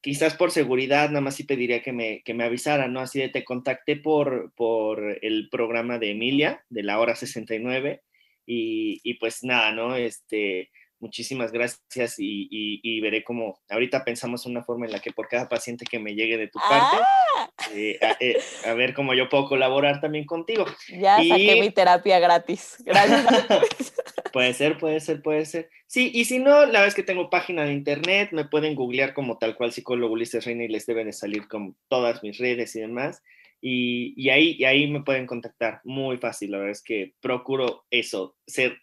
quizás 0.00 0.36
por 0.36 0.52
seguridad, 0.52 1.08
nada 1.08 1.20
más 1.20 1.34
sí 1.34 1.42
pediría 1.42 1.82
que 1.82 1.92
me, 1.92 2.22
que 2.22 2.32
me 2.32 2.44
avisaran, 2.44 2.92
¿no? 2.92 3.00
Así 3.00 3.18
de 3.18 3.28
te 3.28 3.42
contacté 3.42 3.96
por, 3.96 4.52
por 4.54 5.18
el 5.20 5.48
programa 5.50 5.98
de 5.98 6.12
Emilia, 6.12 6.64
de 6.68 6.84
la 6.84 7.00
hora 7.00 7.16
69 7.16 8.02
y, 8.46 9.14
pues 9.14 9.42
nada, 9.44 9.72
¿no? 9.72 9.96
Este, 9.96 10.70
muchísimas 10.98 11.52
gracias 11.52 12.14
y, 12.18 13.00
veré 13.00 13.24
cómo 13.24 13.60
ahorita 13.68 14.04
pensamos 14.04 14.46
una 14.46 14.62
forma 14.62 14.86
en 14.86 14.92
la 14.92 15.00
que 15.00 15.12
por 15.12 15.28
cada 15.28 15.48
paciente 15.48 15.84
que 15.84 15.98
me 15.98 16.14
llegue 16.14 16.38
de 16.38 16.48
tu 16.48 16.58
parte, 16.58 16.98
¡Ah! 17.36 17.50
eh, 17.74 17.98
eh, 18.20 18.38
a, 18.64 18.74
ver 18.74 18.94
cómo 18.94 19.14
yo 19.14 19.28
puedo 19.28 19.48
colaborar 19.48 20.00
también 20.00 20.24
contigo. 20.24 20.64
Ya 20.88 21.16
saqué 21.16 21.60
mi 21.60 21.70
terapia 21.70 22.20
gratis. 22.20 22.76
Gracias. 22.84 23.26
puede 24.32 24.54
ser, 24.54 24.78
puede 24.78 25.00
ser, 25.00 25.22
puede 25.22 25.44
ser. 25.44 25.70
Sí, 25.86 26.10
y 26.14 26.24
si 26.24 26.38
no, 26.38 26.64
la 26.66 26.86
es 26.86 26.94
que 26.94 27.02
tengo 27.02 27.28
página 27.28 27.64
de 27.64 27.72
internet, 27.72 28.30
me 28.32 28.46
pueden 28.46 28.74
googlear 28.74 29.12
como 29.12 29.38
tal 29.38 29.56
cual 29.56 29.72
psicólogo 29.72 30.14
Ulises 30.14 30.44
Reina 30.44 30.64
y 30.64 30.68
les 30.68 30.86
deben 30.86 31.06
de 31.06 31.12
salir 31.12 31.48
con 31.48 31.76
todas 31.88 32.22
mis 32.22 32.38
redes 32.38 32.74
y 32.76 32.80
demás. 32.80 33.22
Y, 33.64 34.28
ahí, 34.28 34.56
y 34.58 34.64
ahí 34.64 34.90
me 34.90 35.02
pueden 35.02 35.26
contactar 35.26 35.80
muy 35.84 36.16
fácil. 36.16 36.50
La 36.50 36.58
verdad 36.58 36.72
es 36.72 36.82
que 36.82 37.14
procuro 37.20 37.84
eso, 37.90 38.36
ser 38.44 38.76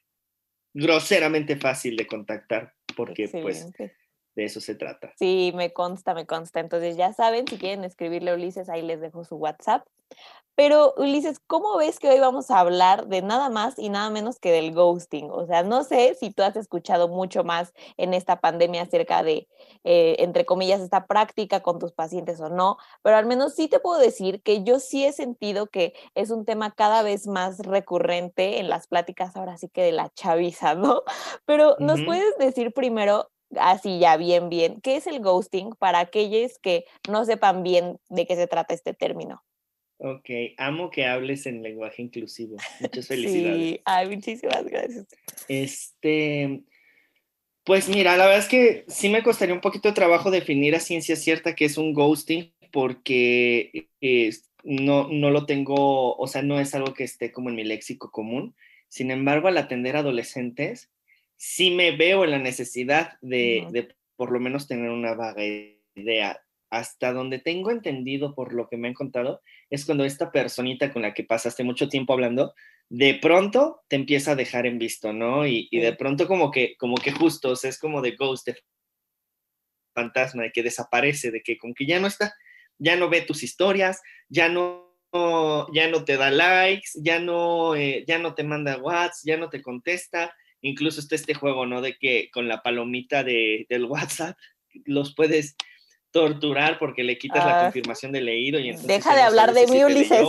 groseramente 0.74 1.58
fácil 1.58 1.98
de 1.98 2.08
contactar, 2.08 2.74
porque 2.96 3.28
pues 3.28 3.70
de 4.36 4.46
eso 4.46 4.62
se 4.62 4.76
trata. 4.76 5.14
Sí, 5.18 5.52
me 5.54 5.74
consta, 5.74 6.14
me 6.14 6.26
consta. 6.26 6.62
Entonces 6.62 6.96
ya 6.96 7.12
saben, 7.12 7.46
si 7.46 7.58
quieren 7.58 7.84
escribirle 7.84 8.32
a 8.32 8.36
Ulises, 8.36 8.70
ahí 8.70 8.82
les 8.82 9.02
dejo 9.02 9.26
su 9.26 9.36
WhatsApp. 9.36 9.86
Pero 10.60 10.94
Ulises, 10.98 11.40
¿cómo 11.48 11.78
ves 11.78 12.00
que 12.00 12.10
hoy 12.10 12.20
vamos 12.20 12.52
a 12.52 12.60
hablar 12.60 13.08
de 13.08 13.22
nada 13.22 13.48
más 13.50 13.80
y 13.80 13.88
nada 13.88 14.10
menos 14.10 14.40
que 14.40 14.52
del 14.52 14.74
ghosting? 14.74 15.30
O 15.32 15.46
sea, 15.46 15.64
no 15.64 15.86
sé 15.86 16.16
si 16.20 16.32
tú 16.32 16.44
has 16.44 16.58
escuchado 16.58 17.08
mucho 17.08 17.46
más 17.46 17.74
en 17.96 18.14
esta 18.14 18.42
pandemia 18.42 18.82
acerca 18.82 19.24
de, 19.24 19.48
eh, 19.86 20.18
entre 20.20 20.46
comillas, 20.46 20.82
esta 20.82 21.08
práctica 21.08 21.62
con 21.62 21.80
tus 21.80 21.94
pacientes 21.94 22.42
o 22.42 22.50
no, 22.50 22.76
pero 23.04 23.16
al 23.16 23.26
menos 23.26 23.56
sí 23.56 23.70
te 23.70 23.80
puedo 23.80 24.02
decir 24.02 24.42
que 24.44 24.62
yo 24.66 24.82
sí 24.82 25.06
he 25.06 25.14
sentido 25.14 25.68
que 25.68 25.94
es 26.14 26.30
un 26.30 26.44
tema 26.44 26.72
cada 26.72 27.04
vez 27.04 27.26
más 27.26 27.60
recurrente 27.60 28.60
en 28.60 28.68
las 28.68 28.88
pláticas 28.88 29.38
ahora 29.38 29.58
sí 29.58 29.70
que 29.70 29.84
de 29.84 29.94
la 29.94 30.10
chaviza, 30.10 30.76
¿no? 30.76 31.04
Pero 31.46 31.78
nos 31.80 32.02
puedes 32.02 32.38
decir 32.38 32.74
primero 32.74 33.30
así 33.58 34.00
ya 34.00 34.18
bien, 34.18 34.50
bien, 34.50 34.82
¿qué 34.82 34.98
es 34.98 35.08
el 35.08 35.22
ghosting 35.22 35.70
para 35.80 36.00
aquellos 36.00 36.60
que 36.60 36.84
no 37.10 37.24
sepan 37.24 37.64
bien 37.64 37.98
de 38.10 38.28
qué 38.28 38.36
se 38.36 38.48
trata 38.48 38.74
este 38.74 38.94
término? 38.94 39.42
Ok, 40.02 40.30
amo 40.58 40.90
que 40.90 41.06
hables 41.06 41.46
en 41.46 41.62
lenguaje 41.62 42.02
inclusivo. 42.02 42.56
Muchas 42.80 43.08
felicidades. 43.08 43.58
Sí, 43.58 43.82
ay, 43.84 44.08
muchísimas 44.08 44.64
gracias. 44.64 45.08
Este, 45.50 46.64
pues 47.66 47.90
mira, 47.90 48.16
la 48.16 48.26
verdad 48.26 48.40
es 48.40 48.48
que 48.48 48.86
sí 48.88 49.10
me 49.10 49.24
costaría 49.24 49.54
un 49.54 49.60
poquito 49.60 49.90
de 49.90 49.96
trabajo 49.96 50.32
definir 50.32 50.74
a 50.74 50.80
ciencia 50.80 51.18
cierta 51.18 51.54
qué 51.54 51.66
es 51.66 51.78
un 51.78 51.94
ghosting, 51.94 52.54
porque 52.72 53.90
no, 54.64 55.10
no 55.10 55.32
lo 55.32 55.46
tengo, 55.46 56.16
o 56.16 56.28
sea, 56.28 56.44
no 56.44 56.62
es 56.62 56.74
algo 56.76 56.94
que 56.94 57.04
esté 57.04 57.34
como 57.34 57.50
en 57.50 57.56
mi 57.56 57.66
léxico 57.66 58.10
común. 58.10 58.56
Sin 58.88 59.12
embargo, 59.12 59.50
al 59.50 59.58
atender 59.58 59.98
adolescentes, 59.98 60.90
sí 61.36 61.72
me 61.72 61.92
veo 61.92 62.24
en 62.24 62.32
la 62.32 62.40
necesidad 62.40 63.18
de, 63.22 63.68
de 63.72 63.94
por 64.16 64.32
lo 64.32 64.40
menos 64.40 64.66
tener 64.66 64.92
una 64.92 65.14
vaga 65.14 65.44
idea. 65.94 66.42
Hasta 66.70 67.14
donde 67.14 67.40
tengo 67.40 67.72
entendido 67.72 68.36
por 68.36 68.54
lo 68.54 68.70
que 68.70 68.78
me 68.78 68.88
han 68.88 68.94
contado, 68.94 69.42
es 69.70 69.86
cuando 69.86 70.06
esta 70.06 70.32
personita 70.32 70.92
con 70.92 71.02
la 71.02 71.14
que 71.14 71.24
pasaste 71.24 71.64
mucho 71.64 71.90
tiempo 71.90 72.14
hablando, 72.14 72.54
de 72.90 73.16
pronto 73.16 73.82
te 73.88 73.96
empieza 73.96 74.32
a 74.32 74.36
dejar 74.36 74.66
en 74.66 74.80
visto, 74.80 75.14
¿no? 75.14 75.46
Y, 75.46 75.68
y 75.72 75.80
de 75.80 75.94
pronto 75.94 76.28
como 76.28 76.52
que, 76.52 76.76
como 76.78 76.96
que 76.96 77.12
justo, 77.12 77.52
o 77.52 77.56
sea, 77.56 77.70
es 77.70 77.78
como 77.78 78.02
de 78.02 78.16
ghost, 78.16 78.48
de 78.48 78.58
fantasma, 79.94 80.44
de 80.44 80.52
que 80.52 80.64
desaparece, 80.64 81.32
de 81.32 81.42
que 81.42 81.58
con 81.58 81.74
que 81.74 81.86
ya 81.86 82.00
no 82.00 82.08
está, 82.08 82.34
ya 82.78 82.96
no 82.96 83.10
ve 83.10 83.22
tus 83.22 83.44
historias, 83.44 84.02
ya 84.30 84.50
no, 84.50 84.96
ya 85.74 85.90
no 85.90 86.06
te 86.06 86.18
da 86.18 86.32
likes, 86.32 86.92
ya 86.96 87.20
no, 87.20 87.76
eh, 87.76 88.06
ya 88.08 88.18
no 88.18 88.34
te 88.34 88.44
manda 88.44 88.78
WhatsApp, 88.78 89.26
ya 89.26 89.38
no 89.38 89.50
te 89.50 89.62
contesta. 89.62 90.34
Incluso 90.62 91.00
está 91.00 91.16
este 91.16 91.34
juego, 91.34 91.66
¿no? 91.66 91.82
De 91.82 91.96
que 91.98 92.30
con 92.32 92.48
la 92.48 92.62
palomita 92.62 93.24
de, 93.24 93.66
del 93.70 93.86
WhatsApp 93.86 94.38
los 94.86 95.16
puedes 95.16 95.56
torturar 96.12 96.80
porque 96.80 97.04
le 97.04 97.18
quitas 97.18 97.46
la 97.46 97.60
ah. 97.60 97.64
confirmación 97.66 98.12
de 98.12 98.22
leído 98.22 98.60
y 98.60 98.76
deja 98.76 99.16
de 99.16 99.22
hablar 99.22 99.54
de 99.54 99.68
mí, 99.68 99.84
Ulises. 99.84 100.20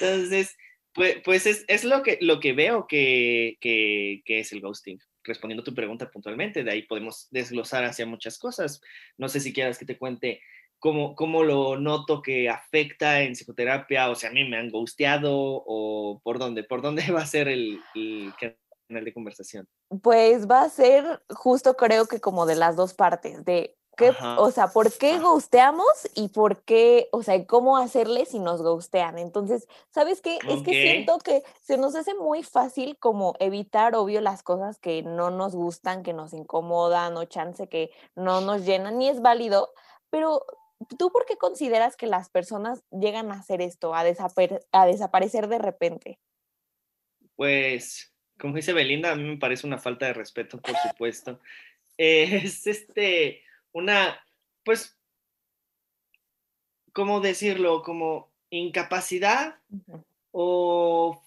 entonces, 0.00 0.56
pues, 0.94 1.16
pues 1.24 1.46
es, 1.46 1.64
es, 1.68 1.84
lo, 1.84 2.02
que, 2.02 2.18
lo 2.20 2.40
que 2.40 2.52
veo 2.52 2.86
que, 2.86 3.56
que, 3.60 4.22
que 4.24 4.40
es 4.40 4.52
el 4.52 4.60
ghosting 4.60 4.98
respondiendo 5.26 5.64
tu 5.64 5.74
pregunta 5.74 6.10
puntualmente, 6.10 6.64
de 6.64 6.70
ahí 6.70 6.82
podemos 6.82 7.28
desglosar 7.30 7.84
hacia 7.84 8.06
muchas 8.06 8.38
cosas. 8.38 8.80
No 9.18 9.28
sé 9.28 9.40
si 9.40 9.52
quieras 9.52 9.78
que 9.78 9.84
te 9.84 9.98
cuente 9.98 10.40
cómo, 10.78 11.14
cómo 11.14 11.42
lo 11.42 11.78
noto 11.78 12.22
que 12.22 12.48
afecta 12.48 13.22
en 13.22 13.32
psicoterapia, 13.32 14.10
o 14.10 14.14
sea, 14.14 14.30
a 14.30 14.32
mí 14.32 14.44
me 14.44 14.56
han 14.56 14.70
gusteado 14.70 15.32
o 15.34 16.20
por 16.22 16.38
dónde, 16.38 16.64
por 16.64 16.82
dónde 16.82 17.02
va 17.12 17.22
a 17.22 17.26
ser 17.26 17.48
el, 17.48 17.80
el 17.94 18.32
canal 18.86 19.04
de 19.04 19.12
conversación. 19.12 19.68
Pues 20.02 20.48
va 20.48 20.62
a 20.62 20.68
ser 20.68 21.22
justo 21.30 21.76
creo 21.76 22.06
que 22.06 22.20
como 22.20 22.46
de 22.46 22.56
las 22.56 22.76
dos 22.76 22.94
partes, 22.94 23.44
de 23.44 23.76
o 24.38 24.50
sea, 24.50 24.68
¿por 24.68 24.92
qué 24.92 25.18
gusteamos 25.18 25.86
y 26.14 26.28
por 26.28 26.62
qué, 26.64 27.08
o 27.12 27.22
sea, 27.22 27.46
cómo 27.46 27.76
hacerle 27.76 28.26
si 28.26 28.38
nos 28.38 28.62
gustean? 28.62 29.18
Entonces, 29.18 29.66
¿sabes 29.90 30.20
qué? 30.20 30.38
Es 30.48 30.62
que 30.62 30.72
siento 30.72 31.18
que 31.18 31.42
se 31.62 31.78
nos 31.78 31.94
hace 31.94 32.14
muy 32.14 32.42
fácil 32.42 32.98
como 32.98 33.34
evitar, 33.40 33.94
obvio, 33.94 34.20
las 34.20 34.42
cosas 34.42 34.78
que 34.78 35.02
no 35.02 35.30
nos 35.30 35.54
gustan, 35.54 36.02
que 36.02 36.12
nos 36.12 36.34
incomodan 36.34 37.16
o 37.16 37.24
chance 37.24 37.68
que 37.68 37.90
no 38.14 38.40
nos 38.40 38.66
llenan 38.66 39.00
y 39.00 39.08
es 39.08 39.22
válido, 39.22 39.72
pero 40.10 40.44
¿tú 40.98 41.10
por 41.10 41.24
qué 41.24 41.36
consideras 41.36 41.96
que 41.96 42.06
las 42.06 42.28
personas 42.28 42.82
llegan 42.90 43.32
a 43.32 43.36
hacer 43.36 43.62
esto, 43.62 43.94
a, 43.94 44.00
a 44.00 44.86
desaparecer 44.86 45.48
de 45.48 45.58
repente? 45.58 46.20
Pues, 47.34 48.14
como 48.38 48.56
dice 48.56 48.72
Belinda, 48.72 49.12
a 49.12 49.16
mí 49.16 49.24
me 49.24 49.38
parece 49.38 49.66
una 49.66 49.78
falta 49.78 50.06
de 50.06 50.14
respeto, 50.14 50.60
por 50.60 50.76
supuesto. 50.76 51.40
es 51.98 52.66
este 52.66 53.42
una, 53.72 54.20
pues, 54.64 54.98
¿cómo 56.92 57.20
decirlo? 57.20 57.82
Como 57.82 58.30
incapacidad 58.50 59.56
o, 60.32 61.22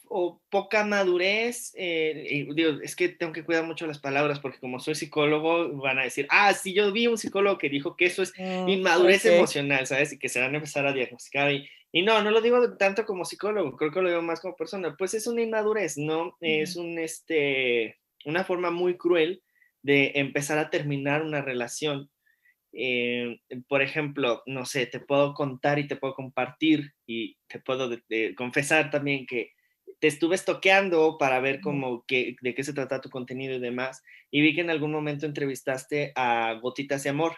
poca 0.49 0.83
madurez. 0.83 1.73
Eh, 1.75 2.47
es 2.83 2.95
que 2.95 3.09
tengo 3.09 3.31
que 3.31 3.43
cuidar 3.43 3.65
mucho 3.65 3.87
las 3.87 3.99
palabras 3.99 4.39
porque 4.39 4.59
como 4.59 4.79
soy 4.79 4.95
psicólogo 4.95 5.75
van 5.77 5.99
a 5.99 6.03
decir, 6.03 6.27
ah, 6.29 6.53
sí, 6.53 6.73
yo 6.73 6.91
vi 6.91 7.07
un 7.07 7.17
psicólogo 7.17 7.57
que 7.57 7.69
dijo 7.69 7.95
que 7.95 8.05
eso 8.05 8.23
es 8.23 8.33
mm, 8.37 8.67
inmadurez 8.67 9.25
emocional, 9.25 9.85
¿sabes? 9.85 10.13
Y 10.13 10.19
que 10.19 10.29
se 10.29 10.41
van 10.41 10.53
a 10.53 10.57
empezar 10.57 10.85
a 10.85 10.93
diagnosticar. 10.93 11.51
Y, 11.51 11.69
y, 11.91 12.01
no, 12.03 12.21
no 12.23 12.31
lo 12.31 12.41
digo 12.41 12.77
tanto 12.77 13.05
como 13.05 13.25
psicólogo, 13.25 13.75
creo 13.77 13.91
que 13.91 14.01
lo 14.01 14.09
digo 14.09 14.21
más 14.21 14.41
como 14.41 14.55
persona. 14.55 14.95
Pues 14.97 15.13
es 15.13 15.27
una 15.27 15.41
inmadurez, 15.41 15.97
¿no? 15.97 16.37
Es 16.41 16.75
un, 16.75 16.99
este, 16.99 17.99
una 18.25 18.43
forma 18.43 18.71
muy 18.71 18.97
cruel 18.97 19.43
de 19.81 20.11
empezar 20.15 20.57
a 20.57 20.69
terminar 20.69 21.23
una 21.23 21.41
relación 21.41 22.09
eh, 22.73 23.39
por 23.67 23.81
ejemplo, 23.81 24.43
no 24.45 24.65
sé, 24.65 24.85
te 24.85 24.99
puedo 24.99 25.33
contar 25.33 25.79
y 25.79 25.87
te 25.87 25.95
puedo 25.95 26.13
compartir 26.13 26.93
y 27.05 27.37
te 27.47 27.59
puedo 27.59 27.89
confesar 28.35 28.91
también 28.91 29.25
que 29.25 29.51
te 29.99 30.07
estuve 30.07 30.35
estoqueando 30.35 31.17
para 31.17 31.39
ver 31.39 31.61
cómo, 31.61 32.05
qué, 32.07 32.35
de 32.41 32.53
qué 32.53 32.63
se 32.63 32.73
trata 32.73 33.01
tu 33.01 33.09
contenido 33.09 33.55
y 33.55 33.59
demás, 33.59 34.03
y 34.31 34.41
vi 34.41 34.53
que 34.55 34.61
en 34.61 34.69
algún 34.69 34.91
momento 34.91 35.25
entrevistaste 35.25 36.13
a 36.15 36.53
Gotitas 36.61 37.03
de 37.03 37.09
Amor, 37.09 37.35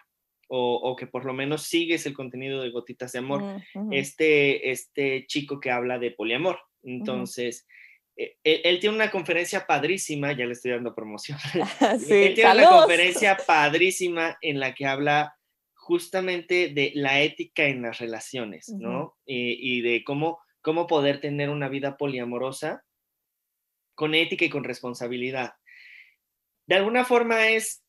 o, 0.53 0.95
que 0.97 1.07
por 1.07 1.23
lo 1.23 1.33
menos 1.33 1.63
sigues 1.63 2.05
el 2.05 2.13
contenido 2.13 2.61
de 2.61 2.71
Gotitas 2.71 3.13
de 3.13 3.19
Amor, 3.19 3.61
este, 3.91 4.71
este 4.71 5.25
chico 5.25 5.61
que 5.61 5.71
habla 5.71 5.97
de 5.97 6.11
poliamor. 6.11 6.59
Entonces, 6.83 7.65
eh, 8.17 8.35
él, 8.43 8.79
tiene 8.81 8.95
una 8.95 9.09
conferencia 9.09 9.65
padrísima, 9.65 10.33
ya 10.33 10.45
le 10.45 10.51
estoy 10.51 10.71
dando 10.71 10.93
promoción. 10.93 11.37
él 12.09 12.33
tiene 12.35 12.51
una 12.51 12.69
conferencia 12.69 13.37
padrísima 13.37 14.37
en 14.41 14.59
la 14.59 14.73
que 14.73 14.85
habla 14.85 15.37
justamente 15.73 16.69
de 16.69 16.91
la 16.95 17.21
ética 17.21 17.63
en 17.63 17.81
las 17.81 17.99
relaciones, 17.99 18.69
¿no? 18.69 19.15
y 19.25 19.81
de 19.81 20.03
cómo, 20.03 20.39
cómo 20.61 20.85
poder 20.85 21.19
tener 21.21 21.49
una 21.49 21.69
vida 21.69 21.97
poliamorosa 21.97 22.83
con 23.95 24.15
ética 24.15 24.45
y 24.45 24.49
con 24.49 24.63
responsabilidad. 24.63 25.53
De 26.67 26.75
alguna 26.75 27.03
forma 27.03 27.49
es, 27.49 27.83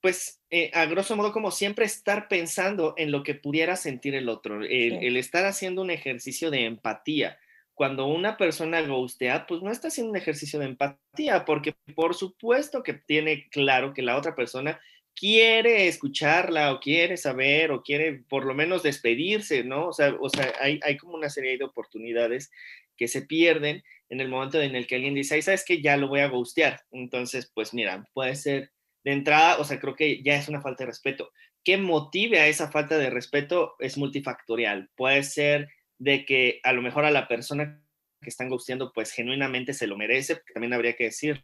pues, 0.00 0.40
eh, 0.50 0.70
a 0.74 0.86
grosso 0.86 1.16
modo, 1.16 1.32
como 1.32 1.50
siempre 1.50 1.84
estar 1.84 2.28
pensando 2.28 2.94
en 2.96 3.10
lo 3.10 3.22
que 3.22 3.34
pudiera 3.34 3.76
sentir 3.76 4.14
el 4.14 4.28
otro, 4.28 4.62
el 4.62 5.16
estar 5.16 5.44
haciendo 5.46 5.82
un 5.82 5.90
ejercicio 5.90 6.50
de 6.50 6.64
empatía 6.64 7.38
cuando 7.76 8.06
una 8.06 8.38
persona 8.38 8.80
ghostea, 8.80 9.46
pues 9.46 9.60
no 9.60 9.70
está 9.70 9.88
haciendo 9.88 10.12
un 10.12 10.16
ejercicio 10.16 10.58
de 10.58 10.64
empatía, 10.64 11.44
porque 11.44 11.74
por 11.94 12.14
supuesto 12.14 12.82
que 12.82 12.94
tiene 12.94 13.50
claro 13.50 13.92
que 13.92 14.00
la 14.00 14.16
otra 14.16 14.34
persona 14.34 14.80
quiere 15.14 15.86
escucharla 15.86 16.72
o 16.72 16.80
quiere 16.80 17.18
saber 17.18 17.70
o 17.72 17.82
quiere 17.82 18.24
por 18.30 18.46
lo 18.46 18.54
menos 18.54 18.82
despedirse, 18.82 19.62
¿no? 19.62 19.88
O 19.88 19.92
sea, 19.92 20.16
o 20.18 20.30
sea 20.30 20.54
hay, 20.58 20.80
hay 20.82 20.96
como 20.96 21.16
una 21.16 21.28
serie 21.28 21.58
de 21.58 21.64
oportunidades 21.64 22.50
que 22.96 23.08
se 23.08 23.20
pierden 23.20 23.84
en 24.08 24.20
el 24.22 24.30
momento 24.30 24.58
en 24.62 24.74
el 24.74 24.86
que 24.86 24.94
alguien 24.94 25.14
dice, 25.14 25.34
ay, 25.34 25.42
sabes 25.42 25.62
que 25.62 25.82
ya 25.82 25.98
lo 25.98 26.08
voy 26.08 26.20
a 26.20 26.28
ghostear. 26.28 26.80
Entonces, 26.92 27.52
pues 27.54 27.74
mira, 27.74 28.08
puede 28.14 28.36
ser 28.36 28.70
de 29.06 29.12
entrada, 29.12 29.58
o 29.58 29.64
sea, 29.64 29.78
creo 29.78 29.94
que 29.94 30.20
ya 30.20 30.34
es 30.34 30.48
una 30.48 30.60
falta 30.60 30.82
de 30.82 30.88
respeto. 30.88 31.30
¿Qué 31.62 31.76
motive 31.76 32.40
a 32.40 32.48
esa 32.48 32.72
falta 32.72 32.98
de 32.98 33.08
respeto? 33.08 33.76
Es 33.78 33.96
multifactorial. 33.96 34.90
Puede 34.96 35.22
ser 35.22 35.68
de 35.96 36.24
que 36.24 36.58
a 36.64 36.72
lo 36.72 36.82
mejor 36.82 37.04
a 37.04 37.12
la 37.12 37.28
persona 37.28 37.80
que 38.20 38.28
están 38.28 38.48
gusteando, 38.48 38.92
pues 38.92 39.12
genuinamente 39.12 39.74
se 39.74 39.86
lo 39.86 39.96
merece, 39.96 40.42
también 40.52 40.74
habría 40.74 40.96
que 40.96 41.04
decirlo, 41.04 41.40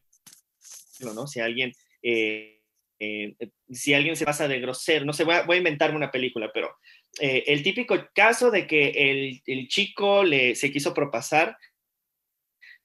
¿no? 1.14 1.28
Si 1.28 1.38
alguien, 1.38 1.72
eh, 2.02 2.62
eh, 2.98 3.36
si 3.70 3.94
alguien 3.94 4.16
se 4.16 4.24
pasa 4.24 4.48
de 4.48 4.58
grosero, 4.58 5.04
no 5.04 5.12
sé, 5.12 5.22
voy 5.22 5.36
a, 5.36 5.42
voy 5.42 5.58
inventarme 5.58 5.96
una 5.96 6.10
película, 6.10 6.50
pero 6.52 6.76
eh, 7.20 7.44
el 7.46 7.62
típico 7.62 7.94
caso 8.12 8.50
de 8.50 8.66
que 8.66 9.40
el, 9.46 9.68
chico 9.68 10.24
le, 10.24 10.56
se 10.56 10.72
quiso 10.72 10.92
propasar 10.92 11.56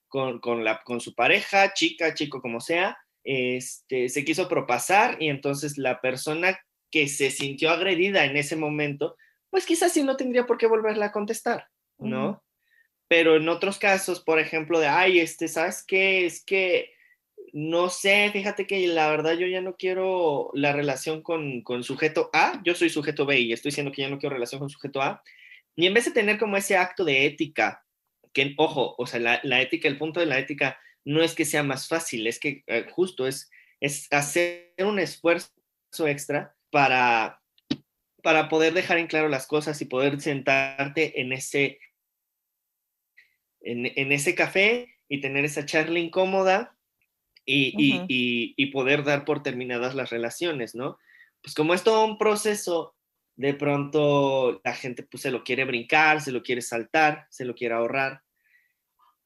con, 0.08 0.40
la, 0.64 0.84
con 0.84 1.02
su 1.02 1.16
pareja, 1.16 1.74
chica, 1.74 2.14
chico, 2.14 2.44
como 2.44 2.62
sea, 2.62 2.96
este, 3.24 4.10
se 4.10 4.24
quiso 4.24 4.48
propasar 4.48 5.18
y 5.22 5.30
entonces 5.30 5.78
la 5.78 6.02
persona 6.02 6.60
que 6.92 7.08
se 7.08 7.32
sintió 7.32 7.70
agredida 7.70 8.26
en 8.26 8.38
ese 8.38 8.56
momento, 8.56 9.18
pues 9.50 9.66
quizás 9.66 9.94
sí 9.94 10.04
no 10.04 10.18
tendría 10.18 10.46
por 10.46 10.58
qué 10.58 10.68
volverla 10.68 11.08
a 11.08 11.12
contestar, 11.12 11.68
¿no? 11.98 12.44
Pero 13.08 13.38
en 13.38 13.48
otros 13.50 13.78
casos, 13.78 14.20
por 14.22 14.40
ejemplo, 14.40 14.80
de, 14.80 14.88
ay, 14.88 15.20
este, 15.20 15.48
¿sabes 15.48 15.84
qué? 15.86 16.26
Es 16.26 16.44
que, 16.44 16.94
no 17.54 17.90
sé, 17.90 18.30
fíjate 18.32 18.68
que 18.68 18.86
la 18.88 19.10
verdad 19.10 19.34
yo 19.34 19.48
ya 19.48 19.62
no 19.62 19.76
quiero 19.76 20.50
la 20.54 20.74
relación 20.74 21.22
con, 21.22 21.62
con 21.62 21.84
sujeto 21.84 22.30
A, 22.34 22.62
yo 22.64 22.76
soy 22.76 22.90
sujeto 22.90 23.26
B 23.26 23.40
y 23.40 23.54
estoy 23.54 23.70
diciendo 23.72 23.92
que 23.92 24.02
ya 24.02 24.10
no 24.10 24.20
quiero 24.20 24.36
relación 24.36 24.60
con 24.60 24.70
sujeto 24.70 25.02
A, 25.02 25.24
y 25.76 25.86
en 25.86 25.94
vez 25.94 26.06
de 26.06 26.12
tener 26.12 26.38
como 26.38 26.58
ese 26.58 26.76
acto 26.76 27.06
de 27.06 27.26
ética, 27.26 27.86
que, 28.34 28.54
ojo, 28.58 28.96
o 28.98 29.06
sea, 29.06 29.20
la, 29.20 29.40
la 29.44 29.62
ética, 29.62 29.88
el 29.88 29.98
punto 29.98 30.20
de 30.20 30.26
la 30.26 30.40
ética 30.40 30.78
no 31.08 31.24
es 31.24 31.36
que 31.36 31.46
sea 31.46 31.64
más 31.64 31.88
fácil, 31.88 32.28
es 32.28 32.38
que 32.38 32.66
eh, 32.68 32.86
justo 32.92 33.28
es, 33.28 33.50
es 33.80 34.12
hacer 34.12 34.74
un 34.80 35.00
esfuerzo 35.00 35.50
extra 36.06 36.54
para, 36.70 37.42
para 38.22 38.50
poder 38.50 38.74
dejar 38.74 38.98
en 38.98 39.08
claro 39.08 39.30
las 39.30 39.48
cosas 39.48 39.82
y 39.82 39.86
poder 39.86 40.20
sentarte 40.20 41.22
en 41.22 41.32
ese, 41.32 41.80
en, 43.62 44.12
ese 44.12 44.36
café 44.36 44.96
y 45.08 45.22
tener 45.22 45.46
esa 45.46 45.66
charla 45.66 45.98
incómoda 45.98 46.78
y, 47.46 48.66
poder 48.74 49.06
dar 49.06 49.24
por 49.24 49.42
terminadas 49.42 49.96
las 49.96 50.10
relaciones, 50.10 50.76
¿no? 50.76 50.98
Pues 51.42 51.56
como 51.56 51.74
es 51.74 51.84
todo 51.84 52.06
un 52.06 52.18
proceso, 52.18 52.96
de 53.38 53.54
pronto 53.54 54.60
la 54.62 54.74
gente 54.74 55.04
pues 55.04 55.22
se 55.22 55.32
lo 55.32 55.46
quiere 55.46 55.64
brincar, 55.64 56.20
se 56.20 56.34
lo 56.34 56.44
quiere 56.44 56.62
saltar, 56.62 57.28
se 57.30 57.46
lo 57.46 57.56
quiere 57.56 57.76
ahorrar. 57.76 58.24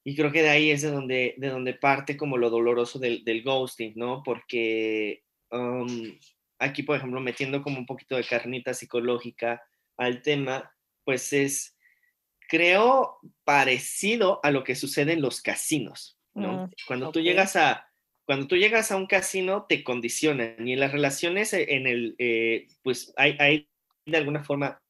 Y 0.03 0.15
creo 0.15 0.31
que 0.31 0.41
de 0.41 0.49
ahí 0.49 0.71
es 0.71 0.81
de 0.81 0.89
donde, 0.89 1.35
de 1.37 1.49
donde 1.49 1.73
parte 1.73 2.17
como 2.17 2.37
lo 2.37 2.49
doloroso 2.49 2.97
del, 2.97 3.43
ghosting, 3.43 3.93
¿no? 3.95 4.23
Porque 4.23 5.23
um, 5.51 6.17
aquí, 6.57 6.83
por 6.83 6.97
ejemplo, 6.97 7.19
metiendo 7.19 7.61
como 7.61 7.77
un 7.77 7.85
poquito 7.85 8.15
de 8.15 8.23
carnita 8.23 8.73
psicológica, 8.73 9.61
al 9.97 10.21
tema, 10.23 10.73
pues 11.03 11.33
es, 11.33 11.77
creo, 12.47 13.19
parecido 13.43 14.39
a 14.43 14.49
lo 14.49 14.63
que 14.63 14.75
sucede 14.75 15.13
en 15.13 15.21
los 15.21 15.41
casinos, 15.41 16.17
¿no? 16.33 16.65
Mm, 16.65 16.71
cuando 16.87 17.11
tú 17.11 17.19
llegas 17.19 17.55
a, 17.55 17.87
cuando 18.25 18.47
tú 18.47 18.55
llegas 18.55 18.91
a 18.91 18.97
un 18.97 19.07
casino, 19.07 19.65
te 19.67 19.83
condicionan 19.83 20.67
y 20.67 20.73
en 20.73 20.79
las 20.79 20.91
relaciones, 20.91 21.53
eh, 21.53 21.75
en 21.75 21.85
el, 21.85 22.15
eh, 22.17 22.67
pues 22.81 23.13
hay, 23.17 23.35
hay 23.39 23.69
de 24.05 24.17
alguna 24.17 24.43
forma 24.43 24.81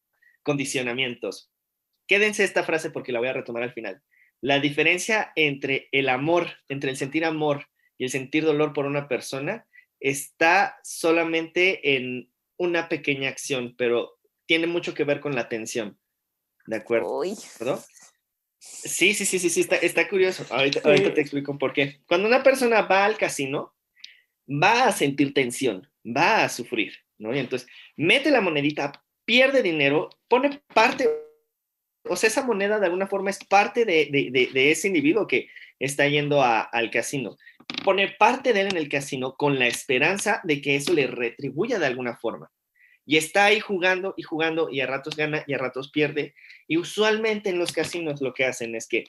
condicionamientos. 0.44 1.52
Quédense 2.08 2.44
esta 2.44 2.64
frase 2.64 2.92
porque 2.92 3.12
la 3.12 3.20
voy 3.20 3.28
a 3.28 3.34
retomar 3.34 3.64
al 3.64 3.74
final. 3.74 4.02
La 4.42 4.60
diferencia 4.60 5.32
entre 5.36 5.88
el 5.92 6.10
amor, 6.10 6.50
entre 6.68 6.90
el 6.90 6.98
sentir 6.98 7.26
amor 7.26 7.68
y 7.98 8.06
el 8.06 8.10
sentir 8.10 8.44
dolor 8.44 8.74
por 8.74 8.86
una 8.86 9.08
persona 9.08 9.68
está 10.00 10.80
solamente 10.84 11.96
en 11.96 12.32
una 12.58 12.90
pequeña 12.90 13.30
acción, 13.30 13.76
pero 13.78 14.18
tiene 14.48 14.68
mucho 14.68 14.94
que 14.94 15.04
ver 15.04 15.20
con 15.20 15.36
la 15.36 15.42
atención. 15.42 15.98
¿De 16.66 16.78
acuerdo? 16.78 17.08
Sí, 18.60 19.14
sí, 19.14 19.26
sí, 19.26 19.40
sí, 19.40 19.50
sí, 19.50 19.68
está, 19.82 20.10
curioso. 20.10 20.46
Ahorita, 20.50 20.82
te 20.82 21.22
explico 21.22 21.58
por 21.58 21.74
qué. 21.74 22.02
Cuando 22.08 22.28
una 22.28 22.44
persona 22.44 22.84
va 22.84 23.06
al 23.06 23.18
casino, 23.18 23.76
va 24.48 24.88
a 24.88 24.92
sentir 24.92 25.34
tensión, 25.34 25.90
va 26.06 26.44
a 26.44 26.50
sufrir, 26.50 26.94
¿no? 27.18 27.34
Y 27.36 27.40
entonces 27.40 27.68
mete 27.96 28.30
la 28.30 28.42
monedita, 28.42 29.04
pierde 29.26 29.64
dinero, 29.64 30.10
pone 30.28 30.62
parte, 30.74 31.10
o 32.08 32.16
sea, 32.16 32.28
esa 32.28 32.44
moneda 32.44 32.80
de 32.80 32.86
alguna 32.86 33.08
forma 33.08 33.30
es 33.30 33.40
parte 33.44 33.86
de, 33.86 34.10
ese 34.54 34.88
individuo 34.88 35.28
que 35.28 35.50
está 35.80 36.08
yendo 36.08 36.44
al 36.44 36.92
casino. 36.92 37.38
Pone 37.84 38.16
parte 38.20 38.54
de 38.54 38.62
él 38.62 38.68
en 38.72 38.78
el 38.78 38.90
casino 38.90 39.36
con 39.36 39.60
la 39.60 39.68
esperanza 39.68 40.42
de 40.44 40.62
que 40.62 40.76
eso 40.76 40.94
le 40.94 41.08
retribuya 41.08 41.80
de 41.80 41.86
alguna 41.86 42.18
forma. 42.18 42.52
Y 43.06 43.18
está 43.18 43.46
ahí 43.46 43.60
jugando 43.60 44.14
y 44.18 44.24
jugando 44.24 44.70
y 44.70 44.82
a 44.82 44.88
ratos 44.88 45.16
gana 45.16 45.44
y 45.48 45.54
a 45.54 45.58
ratos 45.58 45.92
pierde. 45.92 46.34
Y 46.68 46.78
usualmente 46.78 47.50
en 47.50 47.60
los 47.60 47.72
casinos 47.72 48.22
lo 48.22 48.34
que 48.34 48.46
hacen 48.46 48.76
es 48.76 48.88
que 48.88 49.06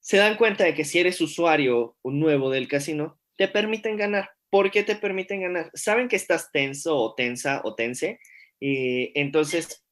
se 0.00 0.16
dan 0.18 0.36
cuenta 0.36 0.64
de 0.64 0.74
que 0.74 0.84
si 0.84 0.98
eres 0.98 1.20
usuario 1.20 1.96
nuevo 2.04 2.50
del 2.50 2.68
casino, 2.68 3.18
te 3.36 3.48
permiten 3.48 3.96
ganar. 3.96 4.30
¿Por 4.50 4.70
qué 4.70 4.82
te 4.82 4.96
permiten 4.96 5.40
ganar? 5.40 5.70
Saben 5.74 6.08
que 6.08 6.16
estás 6.16 6.52
tenso 6.52 6.96
o 6.96 7.14
tensa 7.14 7.60
o 7.64 7.74
tense. 7.74 8.20
Y 8.60 9.18
entonces 9.18 9.83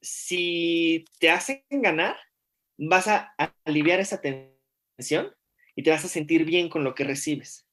si 0.00 1.04
te 1.18 1.30
hacen 1.30 1.64
ganar, 1.70 2.16
vas 2.76 3.08
a 3.08 3.34
aliviar 3.64 4.00
esa 4.00 4.20
tensión 4.20 5.34
y 5.74 5.82
te 5.82 5.90
vas 5.90 6.04
a 6.04 6.08
sentir 6.08 6.44
bien 6.44 6.68
con 6.68 6.84
lo 6.84 6.94
que 6.94 7.04
recibes. 7.04 7.66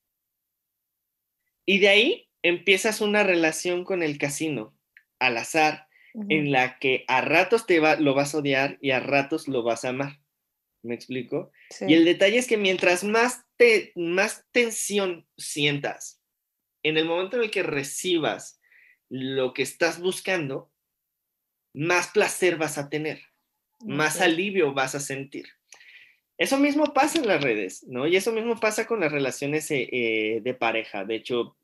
Y 1.66 1.80
de 1.80 1.90
ahí 1.90 2.30
empiezas 2.44 3.02
una 3.02 3.24
relación 3.24 3.84
con 3.84 4.04
el 4.04 4.18
casino 4.18 4.78
al 5.20 5.38
azar, 5.38 5.88
en 6.30 6.52
la 6.52 6.80
que 6.80 7.04
a 7.10 7.20
ratos 7.20 7.66
te 7.66 7.80
va, 7.80 7.98
lo 7.98 8.14
vas 8.14 8.34
a 8.34 8.38
odiar 8.38 8.78
y 8.80 8.92
a 8.92 9.02
ratos 9.02 9.50
lo 9.50 9.64
vas 9.64 9.84
a 9.84 9.90
amar. 9.90 10.22
¿Me 10.82 10.96
explico? 10.96 11.52
Y 11.82 11.94
el 11.94 12.06
detalle 12.06 12.38
es 12.38 12.48
que 12.48 12.58
mientras 12.58 13.04
más, 13.04 13.44
te, 13.58 13.92
más 13.96 14.46
tensión 14.52 15.28
sientas, 15.36 16.22
en 16.84 16.98
el 16.98 17.06
momento 17.06 17.38
en 17.38 17.44
el 17.44 17.52
que 17.52 17.64
recibas 17.64 18.62
lo 19.10 19.54
que 19.54 19.64
estás 19.64 20.00
buscando, 20.00 20.72
más 21.76 22.08
placer 22.08 22.58
vas 22.58 22.78
a 22.78 22.90
tener, 22.90 23.22
más 23.84 24.22
alivio 24.22 24.74
vas 24.74 24.96
a 24.96 25.00
sentir. 25.00 25.46
Eso 26.38 26.58
mismo 26.58 26.94
pasa 26.94 27.20
en 27.20 27.28
las 27.28 27.42
redes, 27.42 27.86
¿no? 27.88 28.08
Y 28.08 28.16
eso 28.16 28.32
mismo 28.32 28.60
pasa 28.60 28.88
con 28.88 29.00
las 29.00 29.12
relaciones 29.12 29.70
eh, 29.72 29.88
eh, 29.92 30.42
de 30.42 30.54
pareja. 30.54 31.06
De 31.06 31.16
hecho, 31.16 31.56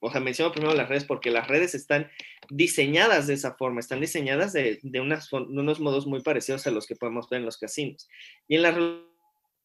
o 0.00 0.10
sea, 0.10 0.20
menciono 0.20 0.52
primero 0.52 0.74
las 0.74 0.88
redes 0.88 1.04
porque 1.04 1.30
las 1.30 1.48
redes 1.48 1.74
están 1.74 2.10
diseñadas 2.48 3.26
de 3.26 3.34
esa 3.34 3.54
forma, 3.54 3.80
están 3.80 4.00
diseñadas 4.00 4.52
de, 4.52 4.80
unos 4.82 5.80
modos 5.80 6.06
muy 6.06 6.20
parecidos 6.20 6.66
a 6.66 6.70
los 6.70 6.86
que 6.86 6.96
podemos 6.96 7.28
ver 7.28 7.40
en 7.40 7.46
los 7.46 7.58
casinos. 7.58 8.08
Y 8.48 8.56
en 8.56 8.62
las 8.62 8.76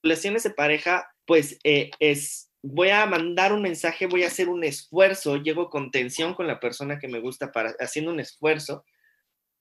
relaciones 0.04 0.44
de 0.44 0.52
pareja, 0.52 1.10
pues 1.26 1.58
eh, 1.64 1.92
es, 2.00 2.52
voy 2.62 2.90
a 2.90 3.06
mandar 3.06 3.54
un 3.54 3.62
mensaje, 3.62 4.08
voy 4.08 4.24
a 4.24 4.28
hacer 4.28 4.50
un 4.50 4.66
esfuerzo, 4.66 5.38
llego 5.38 5.70
con 5.70 5.92
tensión 5.92 6.34
con 6.34 6.48
la 6.48 6.60
persona 6.60 7.00
que 7.00 7.08
me 7.08 7.20
gusta 7.20 7.52
para 7.52 7.74
haciendo 7.80 8.12
un 8.12 8.20
esfuerzo 8.20 8.84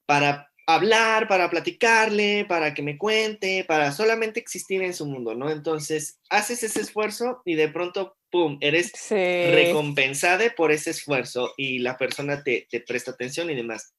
para 0.09 0.51
hablar, 0.67 1.29
para 1.29 1.51
platicarle, 1.51 2.47
para 2.49 2.73
que 2.73 2.81
me 2.83 2.97
cuente, 2.97 3.65
para 3.69 3.93
solamente 3.93 4.41
existir 4.41 4.83
en 4.83 4.95
su 4.95 5.05
mundo, 5.05 5.35
¿no? 5.35 5.51
Entonces, 5.51 6.19
haces 6.31 6.63
ese 6.63 6.81
esfuerzo 6.81 7.43
y 7.45 7.57
de 7.57 7.69
pronto, 7.69 8.17
¡pum!, 8.31 8.57
eres 8.63 8.91
recompensada 9.11 10.49
por 10.57 10.73
ese 10.73 10.91
esfuerzo 10.91 11.53
y 11.59 11.81
la 11.81 11.99
persona 11.99 12.43
te, 12.43 12.67
te 12.71 12.81
presta 12.81 13.11
atención 13.11 13.51
y 13.51 13.55
demás 13.55 13.93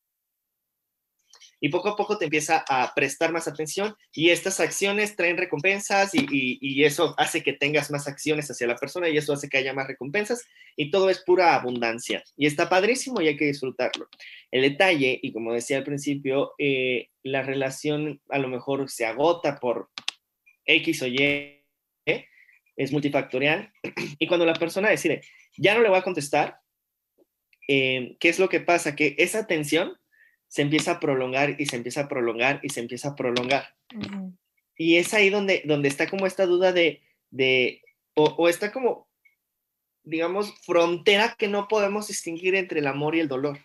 y 1.59 1.69
poco 1.69 1.89
a 1.89 1.95
poco 1.95 2.17
te 2.17 2.25
empieza 2.25 2.63
a 2.67 2.93
prestar 2.93 3.31
más 3.31 3.47
atención 3.47 3.95
y 4.13 4.29
estas 4.29 4.59
acciones 4.59 5.15
traen 5.15 5.37
recompensas 5.37 6.11
y, 6.13 6.83
eso 6.83 7.13
hace 7.17 7.43
que 7.43 7.53
tengas 7.53 7.91
más 7.91 8.07
acciones 8.07 8.49
hacia 8.49 8.67
la 8.67 8.75
persona 8.75 9.09
y 9.09 9.17
eso 9.17 9.33
hace 9.33 9.49
que 9.49 9.57
haya 9.57 9.73
más 9.73 9.87
recompensas 9.87 10.45
y 10.75 10.91
todo 10.91 11.09
es 11.09 11.19
pura 11.19 11.55
abundancia 11.55 12.23
y 12.37 12.45
está 12.45 12.69
padrísimo 12.69 13.21
y 13.21 13.27
hay 13.27 13.37
que 13.37 13.45
disfrutarlo. 13.45 14.07
El 14.49 14.61
detalle, 14.61 15.19
y 15.21 15.33
como 15.33 15.53
decía 15.53 15.77
al 15.77 15.83
principio, 15.83 16.53
eh, 16.57 17.09
la 17.23 17.41
relación 17.41 18.21
a 18.29 18.39
lo 18.39 18.47
mejor 18.47 18.89
se 18.89 19.05
agota 19.05 19.59
por 19.59 19.89
X 20.65 21.01
o 21.01 21.07
Y, 21.07 21.55
es 22.79 22.93
multifactorial 22.93 23.73
y 24.17 24.25
cuando 24.25 24.45
la 24.45 24.53
persona 24.53 24.89
decide, 24.89 25.21
ya 25.57 25.75
no 25.75 25.81
le 25.81 25.89
voy 25.89 25.97
a 25.97 26.03
contestar, 26.03 26.59
eh, 27.67 28.15
¿qué 28.19 28.29
es 28.29 28.39
lo 28.39 28.47
que 28.47 28.61
pasa? 28.61 28.95
Que 28.95 29.15
esa 29.17 29.45
tensión 29.45 29.98
se 30.49 30.63
empieza 30.63 30.93
a 30.93 30.99
prolongar 30.99 31.55
y 31.61 31.67
se 31.67 31.77
empieza 31.77 32.01
a 32.01 32.07
prolongar 32.09 32.59
y 32.63 32.69
se 32.69 32.81
empieza 32.81 33.09
a 33.09 33.15
prolongar. 33.15 33.75
Y 34.75 34.97
es 34.97 35.13
ahí 35.13 35.29
donde, 35.29 35.61
donde 35.65 35.87
está 35.87 36.09
como 36.09 36.25
esta 36.25 36.45
duda 36.45 36.73
de, 36.73 37.01
de 37.29 37.81
o, 38.15 38.49
está 38.49 38.71
como, 38.71 39.07
digamos, 40.03 40.53
frontera 40.61 41.35
que 41.37 41.47
no 41.47 41.67
podemos 41.67 42.07
distinguir 42.07 42.55
entre 42.55 42.79
el 42.79 42.87
amor 42.87 43.15
y 43.15 43.21
el 43.21 43.27
dolor. 43.27 43.59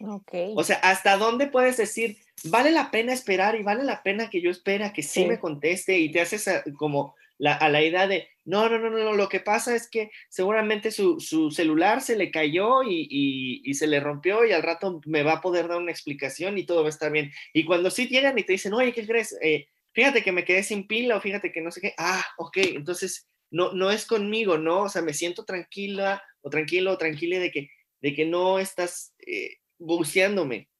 Okay. 0.00 0.52
O 0.56 0.64
sea, 0.64 0.76
¿hasta 0.78 1.16
dónde 1.16 1.46
puedes 1.46 1.76
decir, 1.76 2.18
vale 2.44 2.72
la 2.72 2.90
pena 2.90 3.12
esperar 3.12 3.54
y 3.54 3.62
vale 3.62 3.84
la 3.84 4.02
pena 4.02 4.28
que 4.28 4.42
yo 4.42 4.50
espera 4.50 4.92
que 4.92 5.04
sí, 5.04 5.24
me 5.24 5.38
conteste 5.38 5.98
y 5.98 6.10
te 6.10 6.20
haces 6.20 6.50
como 6.76 7.14
a 7.46 7.68
la 7.68 7.82
idea 7.82 8.06
de, 8.06 8.28
no, 8.44 8.68
no, 8.68 8.78
no, 8.78 8.90
no, 8.90 9.12
lo 9.12 9.28
que 9.28 9.40
pasa 9.40 9.76
es 9.76 9.88
que 9.90 10.10
seguramente 10.28 10.90
su, 10.90 11.18
celular 11.50 12.00
se 12.00 12.16
le 12.16 12.30
cayó 12.30 12.82
y, 12.82 13.74
se 13.74 13.86
le 13.86 14.00
rompió 14.00 14.44
y 14.46 14.52
al 14.52 14.62
rato 14.62 15.00
me 15.04 15.22
va 15.22 15.34
a 15.34 15.40
poder 15.40 15.68
dar 15.68 15.78
una 15.78 15.92
explicación 15.92 16.56
y 16.56 16.64
todo 16.64 16.80
va 16.80 16.86
a 16.86 16.90
estar 16.90 17.12
bien. 17.12 17.30
Y 17.52 17.64
cuando 17.64 17.90
sí 17.90 18.08
llegan 18.08 18.38
y 18.38 18.44
te 18.44 18.52
dicen, 18.52 18.72
oye, 18.72 18.92
¿qué 18.92 19.06
crees? 19.06 19.36
Eh, 19.42 19.68
fíjate 19.92 20.22
que 20.22 20.32
me 20.32 20.44
quedé 20.44 20.62
sin 20.62 20.86
pila 20.86 21.16
o 21.16 21.20
fíjate 21.20 21.52
que 21.52 21.60
no 21.60 21.70
sé 21.70 21.82
qué, 21.82 21.94
ah, 21.98 22.24
ok, 22.38 22.56
entonces 22.56 23.28
no, 23.50 23.72
no 23.72 23.90
es 23.90 24.06
conmigo, 24.06 24.56
¿no? 24.56 24.84
O 24.84 24.88
sea, 24.88 25.02
me 25.02 25.12
siento 25.12 25.44
tranquila 25.44 26.22
o 26.40 26.50
tranquilo 26.50 26.92
o 26.92 26.98
tranquila 26.98 27.38
de 27.38 27.50
que, 27.50 27.70
de 28.00 28.14
que 28.14 28.24
no 28.24 28.58
estás 28.58 29.14
eh, 29.26 29.58
buceándome. 29.78 30.70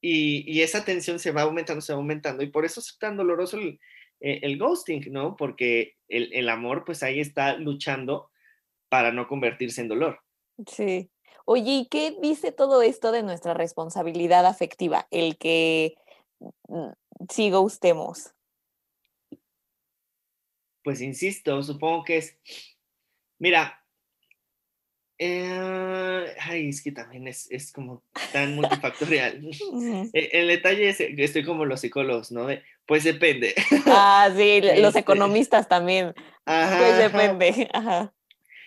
Y, 0.00 0.44
y, 0.46 0.62
esa 0.62 0.84
tensión 0.84 1.18
se 1.18 1.30
va 1.32 1.42
aumentando, 1.42 1.80
se 1.80 1.92
va 1.92 1.98
aumentando. 1.98 2.42
Y 2.42 2.50
por 2.50 2.64
eso 2.64 2.80
es 2.80 2.96
tan 2.98 3.16
doloroso 3.16 3.56
el, 3.58 3.78
eh, 4.22 4.38
el 4.42 4.56
ghosting, 4.56 5.12
¿no? 5.12 5.36
Porque 5.36 5.96
el, 6.08 6.48
amor, 6.48 6.84
pues 6.84 7.02
ahí 7.02 7.18
está 7.18 7.56
luchando 7.56 8.30
para 8.88 9.10
no 9.10 9.26
convertirse 9.26 9.80
en 9.80 9.88
dolor. 9.88 10.20
Sí. 10.66 11.10
Oye, 11.44 11.72
¿y 11.72 11.88
qué 11.88 12.16
dice 12.22 12.52
todo 12.52 12.82
esto 12.82 13.10
de 13.10 13.24
nuestra 13.24 13.52
responsabilidad 13.52 14.46
afectiva? 14.46 15.08
El 15.10 15.36
que 15.38 15.96
mm, 16.68 16.92
sí 17.28 17.50
gustemos. 17.50 18.32
Pues 20.84 21.00
insisto, 21.00 21.60
supongo 21.64 22.04
que 22.04 22.18
es. 22.18 22.38
Mira, 23.40 23.82
eh, 25.18 26.34
ay, 26.40 26.68
es 26.68 26.82
que 26.82 26.92
también 26.92 27.26
es, 27.26 27.72
como 27.72 28.04
tan 28.32 28.54
multifactorial. 28.56 29.50
E, 30.12 30.30
el, 30.32 30.48
detalle 30.48 30.88
es 30.88 30.98
que 30.98 31.24
estoy 31.24 31.44
como 31.44 31.64
los 31.64 31.80
psicólogos, 31.80 32.30
¿no? 32.30 32.48
Pues 32.86 33.04
depende. 33.04 33.54
Ah, 33.86 34.30
sí, 34.36 34.60
los 34.76 34.88
este 34.88 35.00
economistas 35.00 35.68
también. 35.68 36.14
pues 36.44 36.98
depende. 36.98 37.68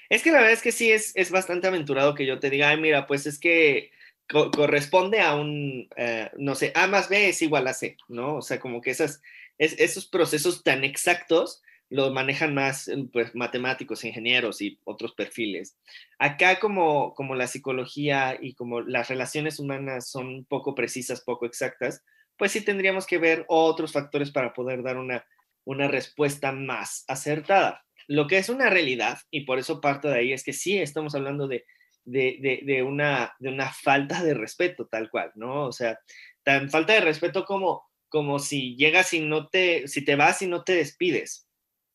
Es 0.09 0.21
que 0.21 0.31
la 0.31 0.37
verdad 0.37 0.53
es 0.53 0.61
que 0.61 0.71
sí 0.71 0.91
es, 0.91 1.11
es 1.15 1.31
bastante 1.31 1.67
aventurado 1.67 2.13
que 2.13 2.25
yo 2.25 2.39
te 2.39 2.49
diga, 2.49 2.69
ay, 2.69 2.77
mira, 2.79 3.07
pues 3.07 3.25
es 3.25 3.39
que 3.39 3.91
corresponde 4.27 5.21
a 5.21 5.35
un, 5.35 5.87
eh, 5.97 6.29
no 6.37 6.55
sé, 6.55 6.71
A 6.75 6.87
más 6.87 7.09
B 7.09 7.29
es 7.29 7.41
igual 7.41 7.67
a 7.67 7.73
C, 7.73 7.97
¿no? 8.07 8.37
O 8.37 8.41
sea, 8.41 8.59
como 8.59 8.81
que 8.81 8.91
esas, 8.91 9.21
esos 9.57 10.07
procesos 10.07 10.63
tan 10.63 10.83
exactos 10.83 11.61
lo 11.89 12.11
manejan 12.11 12.53
más 12.53 12.87
eh, 12.87 13.07
pues, 13.11 13.35
matemáticos, 13.35 14.03
ingenieros 14.03 14.61
y 14.61 14.79
otros 14.83 15.13
perfiles. 15.13 15.77
Acá 16.17 16.59
como, 16.59 17.13
como 17.13 17.35
la 17.35 17.47
psicología 17.47 18.37
y 18.39 18.53
como 18.53 18.81
las 18.81 19.09
relaciones 19.09 19.59
humanas 19.59 20.09
son 20.09 20.45
poco 20.45 20.73
precisas, 20.73 21.21
poco 21.21 21.45
exactas, 21.45 22.03
pues 22.37 22.51
sí 22.51 22.61
tendríamos 22.61 23.05
que 23.05 23.17
ver 23.17 23.45
otros 23.47 23.91
factores 23.91 24.31
para 24.31 24.53
poder 24.53 24.83
dar 24.83 24.97
una, 24.97 25.25
una 25.63 25.87
respuesta 25.87 26.51
más 26.51 27.03
acertada. 27.07 27.85
Lo 28.07 28.27
que 28.27 28.37
es 28.37 28.49
una 28.49 28.69
realidad, 28.69 29.19
y 29.31 29.41
por 29.41 29.59
eso 29.59 29.81
parto 29.81 30.09
de 30.09 30.19
ahí, 30.19 30.33
es 30.33 30.43
que 30.43 30.53
sí 30.53 30.77
estamos 30.77 31.15
hablando 31.15 31.47
de, 31.47 31.65
de, 32.03 32.61
de, 32.63 32.83
una, 32.83 33.33
de 33.39 33.49
una 33.49 33.71
falta 33.71 34.23
de 34.23 34.33
respeto 34.33 34.87
tal 34.87 35.09
cual, 35.09 35.31
¿no? 35.35 35.65
O 35.65 35.71
sea, 35.71 35.99
tan 36.43 36.69
falta 36.69 36.93
de 36.93 37.01
respeto 37.01 37.45
como, 37.45 37.83
como 38.09 38.39
si 38.39 38.75
llegas 38.75 39.13
y 39.13 39.21
no 39.21 39.47
te, 39.47 39.87
si 39.87 40.05
te 40.05 40.15
vas 40.15 40.41
y 40.41 40.47
no 40.47 40.63
te 40.63 40.75
despides 40.75 41.47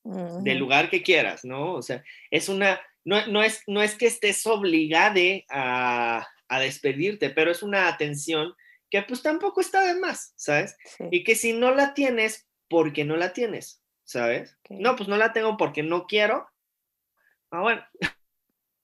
del 0.03 0.59
lugar 0.59 0.89
que 0.89 1.03
quieras, 1.03 1.45
¿no? 1.45 1.75
O 1.75 1.83
sea, 1.83 2.03
es 2.31 2.49
una, 2.49 2.81
no, 3.05 3.27
no, 3.27 3.43
es, 3.43 3.63
no 3.67 3.83
es 3.83 3.95
que 3.95 4.07
estés 4.07 4.47
obligada 4.47 5.21
a, 5.51 6.27
a 6.49 6.61
despedirte, 6.61 7.31
pero 7.31 7.51
es 7.51 7.63
una 7.63 7.87
atención 7.87 8.55
que 8.91 9.03
pues 9.03 9.23
tampoco 9.23 9.61
está 9.61 9.83
de 9.83 9.99
más, 9.99 10.33
¿sabes? 10.37 10.77
Y 11.11 11.25
que 11.25 11.35
si 11.35 11.53
no 11.53 11.75
la 11.75 11.95
tienes, 11.95 12.49
porque 12.69 13.05
no 13.05 13.17
la 13.17 13.33
tienes, 13.33 13.83
¿sabes? 14.05 14.57
No, 14.69 14.97
pues 14.97 15.09
no 15.09 15.17
la 15.17 15.33
tengo 15.33 15.57
porque 15.57 15.83
no 15.83 16.07
quiero. 16.07 16.49
Ah, 17.51 17.63
bueno. 17.63 17.83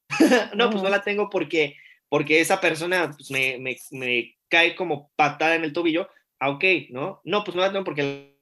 no, 0.55 0.71
pues 0.71 0.83
no 0.83 0.89
la 0.89 1.03
tengo 1.03 1.29
porque, 1.29 1.77
porque 2.09 2.41
esa 2.41 2.61
persona 2.61 3.11
pues, 3.11 3.31
me, 3.31 3.59
me, 3.59 3.77
me, 3.91 4.37
cae 4.49 4.77
como 4.77 5.11
patada 5.17 5.57
en 5.57 5.65
el 5.65 5.73
tobillo. 5.73 6.09
Ah, 6.39 6.51
ok, 6.51 6.65
¿no? 6.91 7.21
No, 7.25 7.43
pues 7.45 7.57
no 7.57 7.63
la 7.63 7.73
tengo 7.73 7.85
porque 7.85 8.37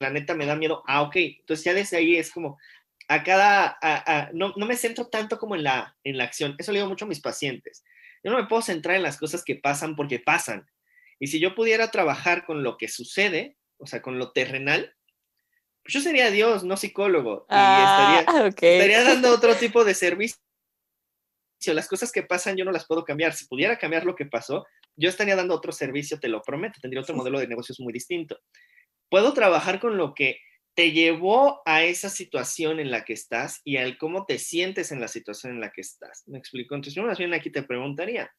la 0.00 0.10
neta 0.10 0.34
me 0.34 0.46
da 0.46 0.56
miedo. 0.56 0.82
Ah, 0.86 1.02
ok. 1.02 1.16
Entonces 1.16 1.64
ya 1.64 1.74
desde 1.74 1.96
ahí 1.96 2.16
es 2.16 2.32
como, 2.32 2.58
a 3.08 3.22
cada, 3.22 3.78
no, 4.32 4.52
no, 4.56 4.66
me 4.66 4.76
centro 4.76 5.06
tanto 5.06 5.38
como 5.38 5.54
en 5.54 5.64
la, 5.64 5.96
en 6.04 6.18
la 6.18 6.24
acción. 6.24 6.54
Eso 6.58 6.72
le 6.72 6.78
digo 6.78 6.88
mucho 6.88 7.04
a 7.04 7.08
mis 7.08 7.20
pacientes. 7.20 7.84
Yo 8.22 8.30
no 8.30 8.36
me 8.36 8.46
puedo 8.46 8.62
centrar 8.62 8.96
en 8.96 9.02
las 9.02 9.18
cosas 9.18 9.44
que 9.44 9.56
pasan 9.56 9.96
porque 9.96 10.18
pasan. 10.18 10.68
Y 11.18 11.28
si 11.28 11.40
yo 11.40 11.54
pudiera 11.54 11.90
trabajar 11.90 12.44
con 12.44 12.62
lo 12.62 12.76
que 12.76 12.88
sucede, 12.88 13.56
o 13.78 13.86
sea, 13.86 14.02
con 14.02 14.18
lo 14.18 14.32
terrenal, 14.32 14.94
pues 15.82 15.94
yo 15.94 16.00
sería 16.00 16.30
Dios, 16.30 16.64
no 16.64 16.76
psicólogo. 16.76 17.46
Y 17.48 17.54
estaría, 17.54 18.24
ah, 18.26 18.48
estaría 18.48 19.02
dando 19.04 19.32
otro 19.32 19.54
tipo 19.54 19.84
de 19.84 19.94
servicio. 19.94 20.38
Las 21.66 21.88
cosas 21.88 22.12
que 22.12 22.22
pasan 22.22 22.56
yo 22.56 22.64
no 22.64 22.70
las 22.70 22.86
puedo 22.86 23.04
cambiar. 23.04 23.32
Si 23.34 23.46
pudiera 23.46 23.78
cambiar 23.78 24.04
lo 24.04 24.14
que 24.14 24.26
pasó, 24.26 24.66
yo 24.96 25.08
estaría 25.08 25.36
dando 25.36 25.54
otro 25.54 25.72
servicio, 25.72 26.20
te 26.20 26.28
lo 26.28 26.42
prometo, 26.42 26.78
tendría 26.80 27.00
otro 27.00 27.16
modelo 27.16 27.40
de 27.40 27.48
negocios 27.48 27.80
muy 27.80 27.92
distinto. 27.92 28.38
Puedo 29.08 29.32
trabajar 29.32 29.80
con 29.80 29.96
lo 29.96 30.14
que 30.14 30.40
te 30.74 30.92
llevó 30.92 31.60
a 31.66 31.82
esa 31.82 32.08
situación 32.08 32.78
en 32.78 32.90
la 32.90 33.04
que 33.04 33.12
estás 33.12 33.60
y 33.64 33.78
al 33.78 33.98
cómo 33.98 34.26
te 34.26 34.38
sientes 34.38 34.92
en 34.92 35.00
la 35.00 35.08
situación 35.08 35.54
en 35.54 35.60
la 35.60 35.72
que 35.72 35.80
estás. 35.80 36.22
¿Me 36.26 36.38
explico? 36.38 36.74
Entonces, 36.74 36.94
yo 36.94 37.02
más 37.02 37.18
bien 37.18 37.34
aquí 37.34 37.50
te 37.50 37.62
preguntaría, 37.62 38.30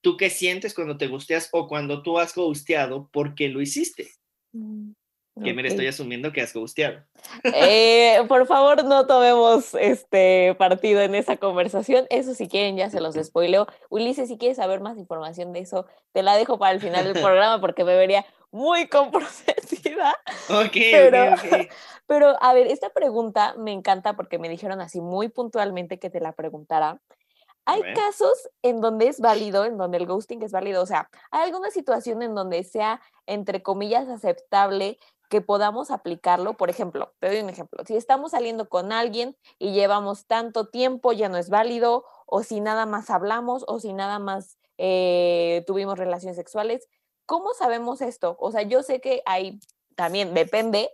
¿tú 0.00 0.16
qué 0.16 0.30
sientes 0.30 0.74
cuando 0.74 0.96
te 0.96 1.06
gusteas 1.06 1.48
o 1.52 1.68
cuando 1.68 2.02
tú 2.02 2.18
has 2.18 2.34
gusteado? 2.34 3.08
¿Por 3.12 3.34
qué 3.34 3.48
lo 3.48 3.60
hiciste? 3.60 4.10
Mm, 4.52 4.92
que 5.42 5.54
me 5.54 5.66
estoy 5.66 5.86
asumiendo 5.86 6.32
que 6.32 6.42
has 6.42 6.52
gusteado. 6.52 7.02
Eh, 7.44 8.18
por 8.28 8.46
favor, 8.46 8.84
no 8.84 9.06
tomemos 9.06 9.74
este 9.74 10.54
partido 10.58 11.00
en 11.00 11.14
esa 11.14 11.36
conversación. 11.36 12.06
Eso 12.10 12.34
si 12.34 12.48
quieren, 12.48 12.76
ya 12.76 12.90
se 12.90 13.00
los 13.00 13.14
spoileo. 13.22 13.66
Ulises, 13.88 14.28
si 14.28 14.38
quieres 14.38 14.58
saber 14.58 14.80
más 14.80 14.98
información 14.98 15.52
de 15.52 15.60
eso, 15.60 15.86
te 16.12 16.22
la 16.22 16.36
dejo 16.36 16.58
para 16.58 16.72
el 16.72 16.80
final 16.80 17.04
del 17.04 17.22
programa 17.22 17.60
porque 17.60 17.84
me 17.84 17.96
vería 17.96 18.26
muy 18.50 18.86
comprometida. 18.88 20.16
Ok, 20.48 20.76
pero, 20.90 21.34
ok, 21.34 21.68
Pero, 22.06 22.42
a 22.42 22.52
ver, 22.52 22.66
esta 22.66 22.90
pregunta 22.90 23.54
me 23.56 23.72
encanta 23.72 24.16
porque 24.16 24.38
me 24.38 24.48
dijeron 24.48 24.80
así 24.80 25.00
muy 25.00 25.28
puntualmente 25.28 25.98
que 25.98 26.10
te 26.10 26.20
la 26.20 26.32
preguntara. 26.32 27.00
Hay 27.66 27.82
casos 27.94 28.48
en 28.62 28.80
donde 28.80 29.08
es 29.08 29.20
válido, 29.20 29.64
en 29.64 29.78
donde 29.78 29.98
el 29.98 30.06
ghosting 30.06 30.42
es 30.42 30.52
válido. 30.52 30.82
O 30.82 30.86
sea, 30.86 31.08
¿hay 31.30 31.44
alguna 31.44 31.70
situación 31.70 32.22
en 32.22 32.34
donde 32.34 32.64
sea, 32.64 33.00
entre 33.26 33.62
comillas, 33.62 34.08
aceptable 34.08 34.98
que 35.28 35.40
podamos 35.40 35.90
aplicarlo? 35.90 36.56
Por 36.56 36.70
ejemplo, 36.70 37.12
te 37.20 37.28
doy 37.28 37.40
un 37.40 37.48
ejemplo. 37.48 37.84
Si 37.86 37.96
estamos 37.96 38.32
saliendo 38.32 38.68
con 38.68 38.92
alguien 38.92 39.36
y 39.58 39.72
llevamos 39.72 40.26
tanto 40.26 40.68
tiempo, 40.68 41.12
ya 41.12 41.28
no 41.28 41.36
es 41.36 41.48
válido, 41.48 42.04
o 42.26 42.42
si 42.42 42.60
nada 42.60 42.86
más 42.86 43.10
hablamos, 43.10 43.64
o 43.68 43.78
si 43.78 43.92
nada 43.92 44.18
más 44.18 44.58
eh, 44.78 45.62
tuvimos 45.66 45.98
relaciones 45.98 46.36
sexuales. 46.36 46.88
¿Cómo 47.26 47.54
sabemos 47.54 48.00
esto? 48.00 48.36
O 48.40 48.50
sea, 48.50 48.62
yo 48.62 48.82
sé 48.82 49.00
que 49.00 49.22
hay, 49.26 49.60
también 49.94 50.34
depende, 50.34 50.90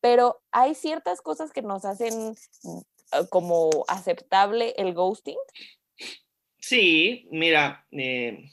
pero 0.00 0.40
hay 0.50 0.74
ciertas 0.74 1.20
cosas 1.20 1.52
que 1.52 1.62
nos 1.62 1.84
hacen 1.84 2.34
mm, 2.62 2.80
como 3.30 3.70
aceptable 3.88 4.74
el 4.78 4.94
ghosting. 4.94 5.38
Sí, 6.68 7.28
mira, 7.30 7.86
eh, 7.92 8.50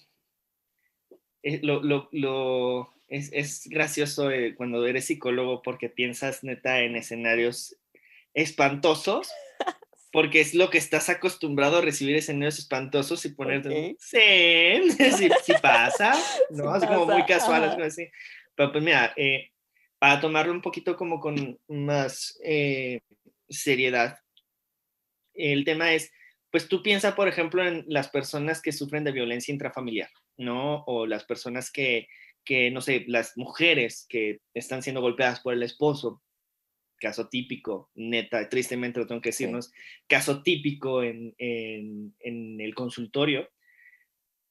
eh, 1.41 1.59
lo, 1.63 2.93
es, 3.07 3.67
gracioso 3.67 4.29
eh, 4.29 4.53
cuando 4.55 4.85
eres 4.85 5.05
psicólogo 5.05 5.63
porque 5.63 5.89
piensas 5.89 6.43
neta 6.43 6.81
en 6.81 6.95
escenarios 6.95 7.75
espantosos, 8.35 9.31
porque 10.11 10.41
es 10.41 10.53
lo 10.53 10.69
que 10.69 10.77
estás 10.77 11.09
acostumbrado 11.09 11.79
a 11.79 11.81
recibir 11.81 12.15
escenarios 12.15 12.59
espantosos 12.59 13.25
y 13.25 13.29
ponerte, 13.29 13.95
sí, 13.99 15.29
sí, 15.43 15.53
pasa, 15.59 16.13
¿no? 16.51 16.69
así 16.69 16.85
como 16.85 17.07
muy 17.07 17.25
casual, 17.25 17.81
así. 17.81 18.07
Pero 18.53 18.73
pues 18.73 18.83
mira, 18.83 19.15
para 19.97 20.21
tomarlo 20.21 20.53
un 20.53 20.61
poquito 20.61 20.95
como 20.95 21.19
con 21.19 21.59
más 21.67 22.37
seriedad, 23.49 24.19
el 25.33 25.65
tema 25.65 25.93
es 25.93 26.11
pues 26.53 26.67
tú 26.67 26.83
piensas, 26.83 27.15
por 27.15 27.27
ejemplo, 27.27 27.67
en 27.67 27.83
las 27.87 28.09
personas 28.09 28.61
que 28.61 28.71
sufren 28.71 29.03
de 29.03 29.11
violencia 29.11 29.51
intrafamiliar, 29.51 30.11
¿no? 30.37 30.83
O 30.85 31.07
las 31.07 31.23
personas 31.23 31.71
que, 31.71 32.07
que, 32.45 32.69
no 32.69 32.79
sé, 32.79 33.05
las 33.07 33.35
mujeres 33.37 34.05
que 34.07 34.39
están 34.53 34.83
siendo 34.83 35.01
golpeadas 35.01 35.39
por 35.39 35.55
el 35.55 35.63
esposo, 35.63 36.21
caso 36.99 37.27
típico, 37.27 37.89
neta, 37.95 38.47
tristemente 38.49 38.99
lo 38.99 39.07
tengo 39.07 39.19
que 39.19 39.29
decirnos, 39.29 39.71
caso 40.07 40.43
típico 40.43 41.01
en, 41.01 41.33
en, 41.39 42.13
en, 42.19 42.61
el 42.61 42.75
consultorio. 42.75 43.49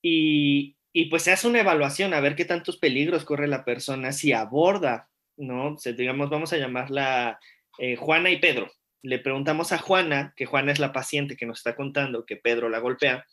Y, 0.02 0.76
y, 0.92 1.04
pues 1.04 1.22
se 1.22 1.30
hace 1.30 1.46
una 1.46 1.60
evaluación 1.60 2.14
a 2.14 2.20
ver 2.20 2.34
qué 2.34 2.44
tantos 2.44 2.78
peligros 2.78 3.24
corre 3.24 3.46
la 3.46 3.64
persona 3.64 4.10
si 4.10 4.32
aborda, 4.32 5.08
¿no? 5.36 5.74
O 5.74 5.92
digamos, 5.96 6.30
vamos 6.30 6.52
a 6.52 6.58
llamarla 6.58 7.38
eh, 7.78 7.94
Juana 7.94 8.30
y 8.30 8.40
Pedro, 8.40 8.72
le 9.02 9.18
preguntamos 9.18 9.72
a 9.72 9.78
Juana, 9.78 10.32
que 10.36 10.46
Juana 10.46 10.72
es 10.72 10.78
la 10.78 10.92
paciente 10.92 11.36
que 11.36 11.46
nos 11.46 11.58
está 11.58 11.74
contando 11.74 12.24
que 12.24 12.36
Pedro 12.36 12.68
la 12.68 12.78
golpea 12.78 13.26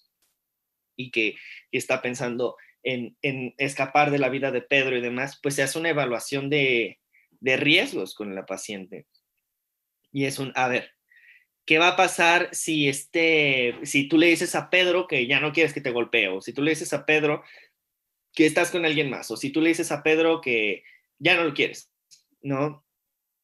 y 0.96 1.12
que 1.12 1.36
está 1.72 2.02
pensando 2.02 2.58
en, 2.84 3.16
escapar 3.58 4.12
de 4.12 4.20
la 4.20 4.30
vida 4.30 4.52
de 4.52 4.62
Pedro 4.62 4.98
y 4.98 5.02
demás, 5.02 5.40
pues 5.42 5.56
se 5.56 5.64
hace 5.64 5.78
una 5.80 5.90
evaluación 5.90 6.50
de, 6.50 7.00
riesgos 7.42 8.16
con 8.16 8.36
la 8.36 8.46
paciente. 8.46 9.06
Y 10.12 10.26
es 10.26 10.40
un, 10.40 10.52
a 10.56 10.68
ver, 10.68 10.92
¿qué 11.66 11.78
va 11.78 11.90
a 11.90 11.96
pasar 11.96 12.50
si, 12.52 12.90
este, 12.90 13.76
si 13.84 14.08
tú 14.08 14.18
le 14.18 14.28
dices 14.28 14.56
a 14.56 14.70
Pedro 14.70 15.08
que 15.08 15.28
ya 15.28 15.40
no 15.40 15.54
quieres 15.54 15.74
que 15.74 15.82
te 15.82 15.92
golpee? 15.92 16.28
O 16.30 16.42
si 16.42 16.52
tú 16.52 16.64
le 16.64 16.72
dices 16.72 16.92
a 16.94 17.06
Pedro 17.06 17.44
que 18.34 18.46
estás 18.46 18.72
con 18.72 18.86
alguien 18.86 19.10
más, 19.10 19.30
o 19.32 19.38
si 19.38 19.52
tú 19.52 19.62
le 19.62 19.70
dices 19.70 19.92
a 19.92 20.02
Pedro 20.02 20.42
que 20.42 20.84
ya 21.20 21.36
no 21.36 21.44
lo 21.44 21.54
quieres, 21.54 21.92
¿no? 22.42 22.86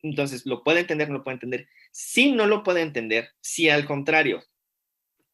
Entonces, 0.02 0.46
¿lo 0.46 0.64
puede 0.64 0.82
entender? 0.82 1.08
No 1.08 1.16
lo 1.16 1.24
puede 1.24 1.36
entender. 1.36 1.68
Si 1.98 2.34
no 2.34 2.46
lo 2.46 2.62
puede 2.62 2.82
entender, 2.82 3.30
si 3.40 3.70
al 3.70 3.86
contrario, 3.86 4.44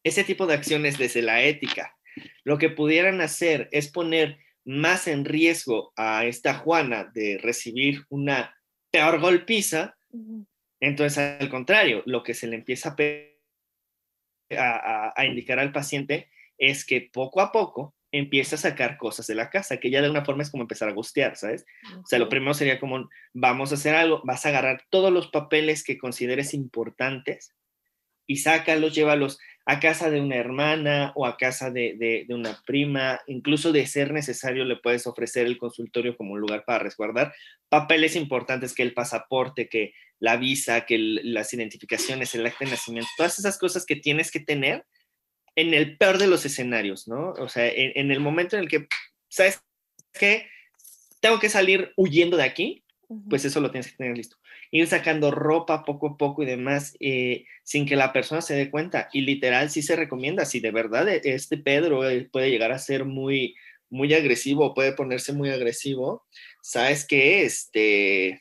ese 0.04 0.22
tipo 0.22 0.46
de 0.46 0.54
acciones 0.54 0.96
desde 0.96 1.20
la 1.20 1.42
ética, 1.42 1.96
lo 2.44 2.56
que 2.56 2.70
pudieran 2.70 3.20
hacer 3.20 3.68
es 3.72 3.90
poner 3.90 4.38
más 4.64 5.08
en 5.08 5.24
riesgo 5.24 5.92
a 5.96 6.24
esta 6.24 6.54
Juana 6.54 7.10
de 7.12 7.36
recibir 7.42 8.04
una 8.10 8.56
peor 8.92 9.18
golpiza, 9.18 9.96
entonces 10.78 11.40
al 11.40 11.48
contrario, 11.48 12.04
lo 12.06 12.22
que 12.22 12.32
se 12.32 12.46
le 12.46 12.54
empieza 12.54 12.94
a, 14.56 15.12
a 15.16 15.26
indicar 15.26 15.58
al 15.58 15.72
paciente 15.72 16.30
es 16.58 16.84
que 16.84 17.10
poco 17.12 17.40
a 17.40 17.50
poco 17.50 17.96
empieza 18.12 18.56
a 18.56 18.58
sacar 18.58 18.98
cosas 18.98 19.26
de 19.26 19.34
la 19.34 19.50
casa, 19.50 19.78
que 19.78 19.90
ya 19.90 20.02
de 20.02 20.10
una 20.10 20.24
forma 20.24 20.42
es 20.42 20.50
como 20.50 20.62
empezar 20.62 20.88
a 20.88 20.92
gustear, 20.92 21.36
¿sabes? 21.36 21.64
O 21.96 22.06
sea, 22.06 22.18
lo 22.18 22.28
primero 22.28 22.52
sería 22.54 22.78
como, 22.78 23.08
vamos 23.32 23.72
a 23.72 23.74
hacer 23.74 23.94
algo, 23.94 24.20
vas 24.24 24.44
a 24.44 24.50
agarrar 24.50 24.84
todos 24.90 25.12
los 25.12 25.28
papeles 25.28 25.82
que 25.82 25.98
consideres 25.98 26.52
importantes 26.52 27.54
y 28.26 28.36
sácalos, 28.36 28.94
llévalos 28.94 29.38
a 29.64 29.80
casa 29.80 30.10
de 30.10 30.20
una 30.20 30.36
hermana 30.36 31.12
o 31.14 31.26
a 31.26 31.36
casa 31.36 31.70
de, 31.70 31.96
de, 31.98 32.34
una 32.34 32.60
prima, 32.66 33.20
incluso 33.26 33.72
de 33.72 33.86
ser 33.86 34.12
necesario 34.12 34.64
le 34.64 34.76
puedes 34.76 35.06
ofrecer 35.06 35.46
el 35.46 35.58
consultorio 35.58 36.16
como 36.16 36.32
un 36.32 36.40
lugar 36.40 36.64
para 36.64 36.80
resguardar 36.80 37.32
papeles 37.68 38.16
importantes 38.16 38.74
que 38.74 38.82
el 38.82 38.94
pasaporte, 38.94 39.68
que 39.68 39.94
la 40.18 40.36
visa, 40.36 40.84
que 40.84 40.98
las 40.98 41.52
identificaciones, 41.54 42.34
el 42.34 42.46
acta 42.46 42.64
de 42.64 42.72
nacimiento, 42.72 43.08
todas 43.16 43.38
esas 43.38 43.58
cosas 43.58 43.86
que 43.86 43.96
tienes 43.96 44.30
que 44.30 44.40
tener 44.40 44.84
en 45.56 45.74
el 45.74 45.96
peor 45.96 46.18
de 46.18 46.26
los 46.26 46.44
escenarios, 46.44 47.08
¿no? 47.08 47.32
O 47.32 47.48
sea, 47.48 47.68
en, 47.68 48.10
el 48.10 48.20
momento 48.20 48.56
en 48.56 48.62
el 48.62 48.68
que, 48.68 48.86
¿sabes 49.28 49.60
qué? 50.12 50.48
Tengo 51.20 51.38
que 51.38 51.48
salir 51.48 51.92
huyendo 51.96 52.36
de 52.36 52.44
aquí, 52.44 52.84
pues 53.28 53.44
eso 53.44 53.60
lo 53.60 53.70
tienes 53.70 53.90
que 53.90 53.96
tener 53.96 54.16
listo. 54.16 54.36
Ir 54.70 54.86
sacando 54.86 55.30
ropa 55.30 55.84
poco 55.84 56.08
a 56.08 56.16
poco 56.16 56.42
y 56.42 56.46
demás, 56.46 56.96
eh, 57.00 57.44
sin 57.62 57.86
que 57.86 57.96
la 57.96 58.12
persona 58.12 58.40
se 58.40 58.54
dé 58.54 58.70
cuenta. 58.70 59.08
Y 59.12 59.20
literal, 59.20 59.70
sí 59.70 59.82
se 59.82 59.96
recomienda, 59.96 60.46
si 60.46 60.60
de 60.60 60.70
verdad 60.70 61.06
e, 61.08 61.20
este 61.24 61.58
Pedro 61.58 62.08
eh, 62.08 62.28
puede 62.32 62.50
llegar 62.50 62.72
a 62.72 62.78
ser 62.78 63.04
muy, 63.04 63.54
muy 63.90 64.14
agresivo, 64.14 64.74
puede 64.74 64.94
ponerse 64.94 65.34
muy 65.34 65.50
agresivo, 65.50 66.26
¿sabes 66.62 67.06
qué? 67.06 67.44
Este, 67.44 68.40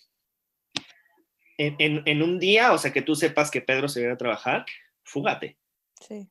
en, 1.57 2.01
en, 2.05 2.23
un 2.23 2.39
día, 2.39 2.71
o 2.71 2.77
sea, 2.77 2.93
que 2.93 3.01
tú 3.01 3.15
sepas 3.15 3.51
que 3.51 3.61
Pedro 3.61 3.89
se 3.89 3.99
viene 3.99 4.13
a 4.13 4.17
trabajar, 4.17 4.65
fúgate. 5.03 5.57
Sí 5.99 6.29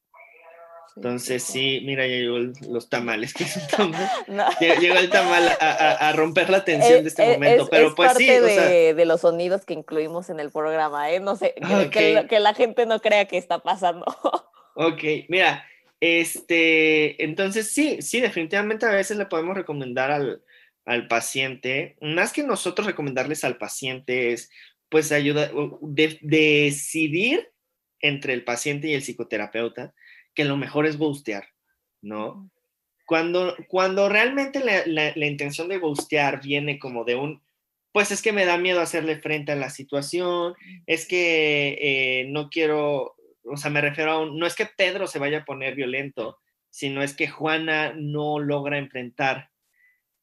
Entonces, 0.96 1.42
sí, 1.42 1.83
mira, 1.85 2.07
ya 2.07 2.16
llegó 2.16 2.38
los 2.68 2.88
tamales, 2.88 3.33
que 3.33 3.44
Llegó 4.81 4.96
el 4.96 5.09
tamal 5.11 5.57
a, 5.61 6.12
romper 6.14 6.50
la 6.50 6.64
tensión 6.64 7.03
de 7.03 7.09
este 7.09 7.33
momento, 7.33 7.68
pero 7.70 7.94
pues 7.94 8.09
parte 8.09 8.24
sí. 8.24 8.31
De, 8.31 8.94
de, 8.94 9.05
los 9.05 9.20
sonidos 9.20 9.64
que 9.64 9.74
incluimos 9.74 10.31
en 10.31 10.40
el 10.40 10.50
programa, 10.50 11.11
¿eh? 11.11 11.20
No 11.20 11.37
sé, 11.37 11.55
que, 11.90 12.26
que, 12.29 12.40
la 12.40 12.55
gente 12.55 12.87
no 12.87 13.00
crea 13.00 13.26
que 13.26 13.38
está 13.38 13.61
pasando. 13.61 14.05
ok, 14.74 15.03
mira, 15.29 15.64
este, 16.00 17.22
entonces 17.22 17.70
sí, 17.70 18.03
sí, 18.03 18.20
definitivamente 18.20 18.87
a 18.87 18.90
veces 18.90 19.16
le 19.16 19.26
podemos 19.26 19.57
recomendar 19.57 20.11
al, 20.11 20.42
al 20.85 21.07
paciente, 21.07 21.96
más 22.00 22.33
que 22.33 22.42
nosotros 22.42 22.87
recomendarles 22.87 23.44
al 23.44 23.59
paciente 23.59 24.33
es, 24.33 24.50
pues, 24.88 25.12
ayuda, 25.12 25.50
de, 25.83 26.18
decidir 26.22 27.50
entre 28.00 28.33
el 28.33 28.44
paciente 28.44 28.88
y 28.88 28.94
el 28.94 29.03
psicoterapeuta 29.03 29.94
que 30.34 30.44
lo 30.44 30.56
mejor 30.56 30.86
es 30.86 30.96
gustear, 30.98 31.48
¿no? 32.02 32.50
Cuando, 33.06 33.56
cuando 33.68 34.08
realmente 34.08 34.60
la, 34.60 35.26
intención 35.26 35.68
de 35.68 35.78
gustear 35.78 36.40
viene 36.40 36.78
como 36.78 37.04
de 37.04 37.16
un, 37.16 37.42
pues 37.92 38.12
es 38.12 38.22
que 38.22 38.32
me 38.32 38.44
da 38.44 38.56
miedo 38.56 38.80
hacerle 38.80 39.20
frente 39.20 39.52
a 39.52 39.56
la 39.56 39.70
situación, 39.70 40.54
es 40.86 41.08
que 41.08 41.76
eh, 41.80 42.26
no 42.28 42.50
quiero, 42.50 43.16
o 43.44 43.56
sea, 43.56 43.70
me 43.70 43.80
refiero 43.80 44.12
a 44.12 44.20
un, 44.20 44.38
no 44.38 44.46
es 44.46 44.54
que 44.54 44.66
Pedro 44.66 45.08
se 45.08 45.18
vaya 45.18 45.38
a 45.38 45.44
poner 45.44 45.74
violento, 45.74 46.38
sino 46.70 47.02
es 47.02 47.14
que 47.14 47.28
Juana 47.28 47.92
no 47.96 48.38
logra 48.38 48.78
enfrentar 48.78 49.50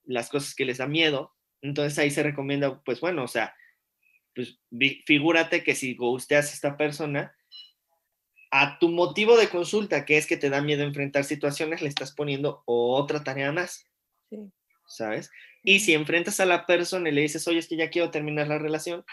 las 0.05 0.29
cosas 0.29 0.55
que 0.55 0.65
les 0.65 0.77
da 0.77 0.87
miedo. 0.87 1.35
Entonces 1.61 1.99
ahí 1.99 2.09
se 2.09 2.23
recomienda, 2.23 2.81
pues 2.83 3.01
bueno, 3.01 3.23
o 3.23 3.27
sea, 3.27 3.53
pues 4.33 4.59
figúrate 5.05 5.63
que 5.63 5.75
si 5.75 5.95
gusteas 5.95 6.51
a 6.51 6.53
esta 6.53 6.77
persona, 6.77 7.35
a 8.59 8.79
tu 8.79 8.89
motivo 8.89 9.37
de 9.37 9.49
consulta, 9.49 10.03
que 10.03 10.17
es 10.17 10.25
que 10.25 10.37
te 10.37 10.49
da 10.49 10.61
miedo 10.61 10.83
enfrentar 10.83 11.23
situaciones, 11.23 11.81
le 11.81 11.89
estás 11.89 12.11
poniendo 12.11 12.63
otra 12.65 13.23
tarea 13.23 13.51
más. 13.51 13.85
¿Sabes? 14.87 15.29
Y 15.63 15.81
si 15.81 15.93
enfrentas 15.93 16.39
a 16.39 16.45
la 16.45 16.65
persona 16.65 17.09
y 17.09 17.11
le 17.11 17.21
dices, 17.21 17.47
oye, 17.47 17.59
es 17.59 17.67
que 17.67 17.75
ya 17.75 17.89
quiero 17.89 18.09
terminar 18.09 18.47
la 18.47 18.57
relación, 18.57 19.05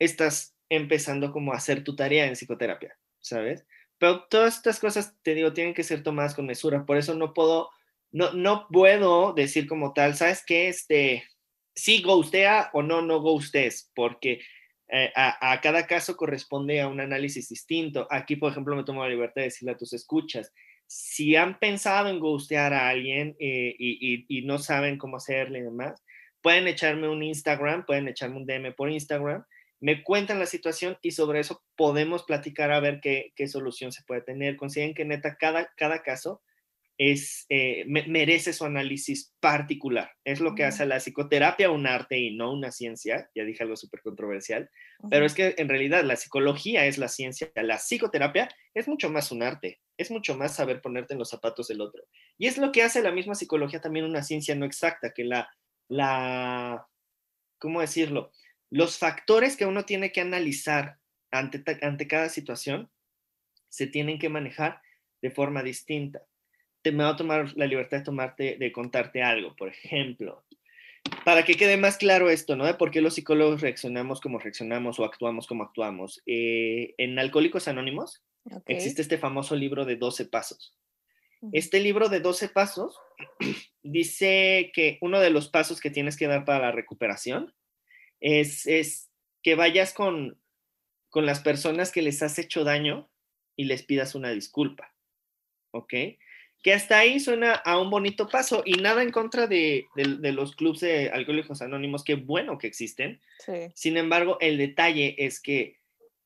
estás 0.00 0.56
empezando 0.68 1.32
como 1.32 1.52
a 1.52 1.56
hacer 1.56 1.84
tu 1.84 1.94
tarea 1.94 2.26
en 2.26 2.32
psicoterapia, 2.32 2.98
¿sabes? 3.20 3.66
Pero 3.98 4.24
todas 4.24 4.56
estas 4.56 4.80
cosas, 4.80 5.14
te 5.22 5.34
digo, 5.34 5.52
tienen 5.52 5.74
que 5.74 5.84
ser 5.84 6.02
tomadas 6.02 6.34
con 6.34 6.46
mesura. 6.46 6.86
Por 6.86 6.96
eso 6.96 7.14
no 7.14 7.34
puedo, 7.34 7.70
no, 8.10 8.32
no 8.32 8.66
puedo 8.68 9.32
decir 9.34 9.68
como 9.68 9.92
tal, 9.92 10.16
¿sabes 10.16 10.42
qué? 10.44 10.68
Este, 10.68 11.24
sí 11.74 12.02
ghostea 12.02 12.70
o 12.72 12.82
no, 12.82 13.02
no 13.02 13.20
ghostes, 13.20 13.92
porque 13.94 14.40
eh, 14.92 15.12
a, 15.14 15.60
cada 15.62 15.86
caso 15.86 16.16
corresponde 16.16 16.80
a 16.80 16.88
un 16.88 17.00
análisis 17.00 17.48
distinto. 17.48 18.08
Aquí, 18.10 18.36
por 18.36 18.50
ejemplo, 18.50 18.74
me 18.74 18.84
tomo 18.84 19.02
la 19.02 19.10
libertad 19.10 19.36
de 19.36 19.44
decirle 19.44 19.72
a 19.72 19.76
tus 19.76 19.92
escuchas, 19.92 20.52
si 20.86 21.36
han 21.36 21.58
pensado 21.60 22.08
en 22.08 22.18
gustear 22.18 22.72
a 22.72 22.88
alguien 22.88 23.36
eh, 23.38 23.76
y, 23.78 24.42
no 24.42 24.58
saben 24.58 24.98
cómo 24.98 25.18
hacerle 25.18 25.60
y 25.60 25.62
demás, 25.62 26.02
pueden 26.42 26.66
echarme 26.66 27.08
un 27.08 27.22
Instagram, 27.22 27.86
pueden 27.86 28.08
echarme 28.08 28.38
un 28.38 28.46
DM 28.46 28.74
por 28.74 28.90
Instagram, 28.90 29.44
me 29.78 30.02
cuentan 30.02 30.40
la 30.40 30.46
situación 30.46 30.98
y 31.00 31.12
sobre 31.12 31.40
eso 31.40 31.62
podemos 31.76 32.24
platicar 32.24 32.72
a 32.72 32.80
ver 32.80 33.00
qué, 33.00 33.32
solución 33.46 33.92
se 33.92 34.02
puede 34.02 34.22
tener. 34.22 34.56
Consiguen 34.56 34.94
que 34.94 35.04
neta 35.04 35.36
cada, 35.36 35.72
cada 35.76 36.02
caso 36.02 36.42
es, 37.00 37.46
eh, 37.48 37.86
merece 37.86 38.52
su 38.52 38.66
análisis 38.66 39.34
particular. 39.40 40.12
Es 40.22 40.38
lo 40.38 40.54
que 40.54 40.64
hace 40.64 40.84
la 40.84 40.98
psicoterapia 41.00 41.70
un 41.70 41.86
arte 41.86 42.18
y 42.18 42.36
no 42.36 42.52
una 42.52 42.70
ciencia. 42.70 43.30
Ya 43.34 43.44
dije 43.44 43.62
algo 43.62 43.74
súper 43.74 44.02
controversial, 44.02 44.68
pero 45.08 45.24
es 45.24 45.32
que 45.32 45.54
en 45.56 45.70
realidad 45.70 46.04
la 46.04 46.16
psicología 46.16 46.84
es 46.84 46.98
la 46.98 47.08
ciencia, 47.08 47.50
la 47.54 47.78
psicoterapia 47.78 48.50
es 48.74 48.86
mucho 48.86 49.08
más 49.08 49.32
un 49.32 49.42
arte, 49.42 49.80
es 49.96 50.10
mucho 50.10 50.36
más 50.36 50.54
saber 50.54 50.82
ponerte 50.82 51.14
en 51.14 51.18
los 51.20 51.30
zapatos 51.30 51.68
del 51.68 51.80
otro. 51.80 52.02
Y 52.36 52.48
es 52.48 52.58
lo 52.58 52.70
que 52.70 52.82
hace 52.82 53.00
la 53.00 53.12
misma 53.12 53.34
psicología 53.34 53.80
también 53.80 54.04
una 54.04 54.22
ciencia 54.22 54.54
no 54.54 54.66
exacta, 54.66 55.14
que 55.14 55.24
la, 55.24 55.48
la, 55.88 56.86
¿cómo 57.58 57.80
decirlo? 57.80 58.30
Los 58.68 58.98
factores 58.98 59.56
que 59.56 59.64
uno 59.64 59.86
tiene 59.86 60.12
que 60.12 60.20
analizar 60.20 60.98
ante, 61.30 61.64
ante 61.80 62.06
cada 62.06 62.28
situación 62.28 62.90
se 63.70 63.86
tienen 63.86 64.18
que 64.18 64.28
manejar 64.28 64.82
de 65.22 65.30
forma 65.30 65.62
distinta 65.62 66.26
te 66.82 66.92
me 66.92 67.04
voy 67.04 67.12
a 67.12 67.16
tomar 67.16 67.52
la 67.56 67.66
libertad 67.66 67.98
de 67.98 68.04
tomarte, 68.04 68.56
de 68.58 68.72
contarte 68.72 69.22
algo, 69.22 69.54
por 69.56 69.68
ejemplo, 69.68 70.44
para 71.24 71.44
que 71.44 71.54
quede 71.54 71.76
más 71.76 71.96
claro 71.96 72.30
esto, 72.30 72.56
¿no? 72.56 72.64
De 72.64 72.74
por 72.74 72.90
qué 72.90 73.00
los 73.00 73.14
psicólogos 73.14 73.60
reaccionamos 73.60 74.20
como 74.20 74.38
reaccionamos 74.38 74.98
o 74.98 75.04
actuamos 75.04 75.46
como 75.46 75.64
actuamos. 75.64 76.22
Eh, 76.26 76.94
en 76.98 77.18
Alcohólicos 77.18 77.68
Anónimos 77.68 78.22
existe 78.66 79.02
este 79.02 79.18
famoso 79.18 79.54
libro 79.56 79.84
de 79.84 79.96
12 79.96 80.26
pasos. 80.26 80.74
Este 81.52 81.80
libro 81.80 82.10
de 82.10 82.20
12 82.20 82.50
pasos 82.50 82.98
dice 83.82 84.70
que 84.74 84.98
uno 85.00 85.20
de 85.20 85.30
los 85.30 85.48
pasos 85.48 85.80
que 85.80 85.90
tienes 85.90 86.16
que 86.16 86.26
dar 86.26 86.44
para 86.44 86.66
la 86.66 86.72
recuperación 86.72 87.54
es, 88.20 88.66
es 88.66 89.10
que 89.42 89.54
vayas 89.54 89.94
con, 89.94 90.38
con 91.08 91.24
las 91.24 91.40
personas 91.40 91.92
que 91.92 92.02
les 92.02 92.22
has 92.22 92.38
hecho 92.38 92.64
daño 92.64 93.10
y 93.56 93.64
les 93.64 93.82
pidas 93.82 94.14
una 94.14 94.30
disculpa. 94.30 94.94
¿Ok? 95.72 95.94
Que 96.62 96.74
hasta 96.74 96.98
ahí 96.98 97.20
suena 97.20 97.54
a 97.54 97.78
un 97.78 97.90
bonito 97.90 98.28
paso 98.28 98.62
y 98.66 98.74
nada 98.74 99.02
en 99.02 99.10
contra 99.10 99.46
de, 99.46 99.86
los 99.94 100.54
clubes 100.54 100.80
de 100.80 101.10
alcohólicos 101.10 101.62
anónimos, 101.62 102.04
qué 102.04 102.14
bueno 102.14 102.58
que 102.58 102.66
existen. 102.66 103.20
Sin 103.74 103.96
embargo, 103.96 104.36
el 104.40 104.58
detalle 104.58 105.14
es 105.18 105.40
que 105.40 105.78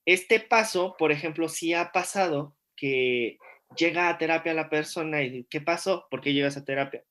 este 0.06 0.40
paso, 0.40 0.96
por 0.98 1.12
ejemplo, 1.12 1.48
sí 1.48 1.72
ha 1.72 1.92
pasado 1.92 2.56
que 2.76 3.38
llega 3.76 4.08
a 4.08 4.18
terapia 4.18 4.54
la 4.54 4.68
persona 4.68 5.22
y 5.22 5.44
¿qué 5.44 5.60
pasó? 5.60 6.06
¿Por 6.10 6.20
qué 6.20 6.32
llegas 6.32 6.56
a 6.56 6.64
terapia? 6.64 7.04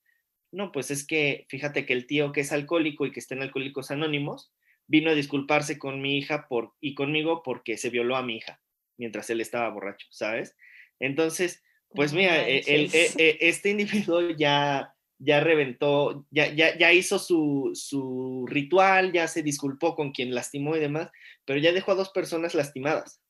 No, 0.51 0.71
pues 0.71 0.91
es 0.91 1.07
que 1.07 1.45
fíjate 1.49 1.85
que 1.85 1.93
el 1.93 2.05
tío 2.05 2.31
que 2.31 2.41
es 2.41 2.51
alcohólico 2.51 3.05
y 3.05 3.11
que 3.11 3.19
está 3.19 3.33
en 3.33 3.41
Alcohólicos 3.41 3.89
Anónimos 3.89 4.53
vino 4.85 5.09
a 5.09 5.15
disculparse 5.15 5.79
con 5.79 6.01
mi 6.01 6.17
hija 6.17 6.47
por, 6.47 6.73
y 6.79 6.93
conmigo 6.93 7.41
porque 7.41 7.77
se 7.77 7.89
violó 7.89 8.15
a 8.17 8.21
mi 8.21 8.37
hija 8.37 8.61
mientras 8.97 9.29
él 9.29 9.41
estaba 9.41 9.69
borracho, 9.69 10.05
¿sabes? 10.11 10.55
Entonces, 10.99 11.63
pues 11.95 12.13
mira, 12.13 12.47
e, 12.47 12.59
el, 12.67 12.89
e, 12.93 13.11
e, 13.17 13.37
este 13.41 13.69
individuo 13.69 14.21
ya, 14.37 14.93
ya 15.19 15.39
reventó, 15.39 16.25
ya, 16.31 16.53
ya, 16.53 16.77
ya 16.77 16.91
hizo 16.93 17.19
su, 17.19 17.71
su, 17.73 18.45
ritual, 18.47 19.11
ya 19.11 19.27
se 19.27 19.43
disculpó 19.43 19.95
con 19.95 20.11
quien 20.11 20.33
lastimó 20.33 20.75
y 20.75 20.79
demás, 20.79 21.11
pero 21.45 21.59
ya 21.59 21.71
dejó 21.71 21.91
a 21.91 21.95
dos 21.95 22.09
personas 22.09 22.55
lastimadas. 22.55 23.21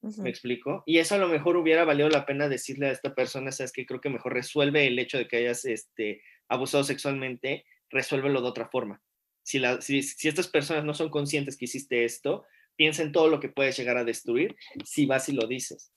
¿Me 0.00 0.30
explico? 0.30 0.84
Y 0.86 0.98
eso 0.98 1.16
a 1.16 1.18
lo 1.18 1.26
mejor 1.26 1.56
hubiera 1.56 1.84
valido 1.84 2.08
la 2.08 2.24
pena 2.24 2.48
decirle 2.48 2.86
a 2.86 2.92
esta 2.92 3.16
persona, 3.16 3.50
sabes 3.50 3.72
que 3.72 3.84
creo 3.84 4.00
que 4.00 4.10
mejor 4.10 4.32
resuelve 4.32 4.86
el 4.86 4.98
hecho 4.98 5.18
de 5.18 5.26
que 5.26 5.38
hayas 5.38 5.64
este, 5.64 6.22
abusado 6.48 6.84
sexualmente, 6.84 7.64
resuélvelo 7.90 8.40
de 8.40 8.48
otra 8.48 8.68
forma. 8.68 9.02
Si, 9.42 9.58
la, 9.58 9.80
si, 9.80 10.02
si 10.02 10.28
estas 10.28 10.46
personas 10.46 10.84
no 10.84 10.94
son 10.94 11.10
conscientes 11.10 11.56
que 11.56 11.64
hiciste 11.64 12.04
esto, 12.04 12.44
piensa 12.76 13.02
en 13.02 13.10
todo 13.10 13.28
lo 13.28 13.40
que 13.40 13.48
puedes 13.48 13.76
llegar 13.76 13.96
a 13.96 14.04
destruir 14.04 14.54
si 14.84 15.04
vas 15.04 15.28
y 15.28 15.32
lo 15.32 15.48
dices. 15.48 15.92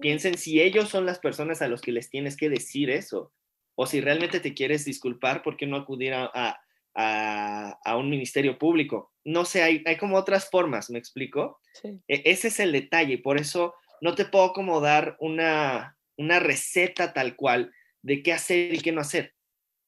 Piensen 0.00 0.38
si 0.38 0.60
ellos 0.60 0.88
son 0.88 1.06
las 1.06 1.18
personas 1.18 1.62
a 1.62 1.68
los 1.68 1.80
que 1.80 1.92
les 1.92 2.10
tienes 2.10 2.36
que 2.36 2.48
decir 2.48 2.90
eso. 2.90 3.32
O 3.74 3.86
si 3.86 4.00
realmente 4.00 4.40
te 4.40 4.54
quieres 4.54 4.84
disculpar, 4.84 5.42
¿por 5.42 5.56
qué 5.56 5.66
no 5.66 5.76
acudir 5.76 6.14
a, 6.14 6.58
un 7.96 8.10
ministerio 8.10 8.58
público? 8.58 9.12
No 9.24 9.44
sé, 9.44 9.62
hay, 9.62 9.82
hay 9.86 9.96
como 9.96 10.16
otras 10.16 10.50
formas, 10.50 10.90
¿me 10.90 10.98
explico? 10.98 11.60
E, 12.08 12.22
ese 12.24 12.48
es 12.48 12.60
el 12.60 12.72
detalle. 12.72 13.18
Por 13.18 13.38
eso 13.38 13.74
no 14.00 14.14
te 14.14 14.24
puedo 14.24 14.52
como 14.52 14.80
dar 14.80 15.16
una, 15.20 15.96
una 16.16 16.40
receta 16.40 17.12
tal 17.12 17.36
cual 17.36 17.72
de 18.02 18.22
qué 18.22 18.32
hacer 18.32 18.74
y 18.74 18.80
qué 18.80 18.92
no 18.92 19.00
hacer. 19.00 19.34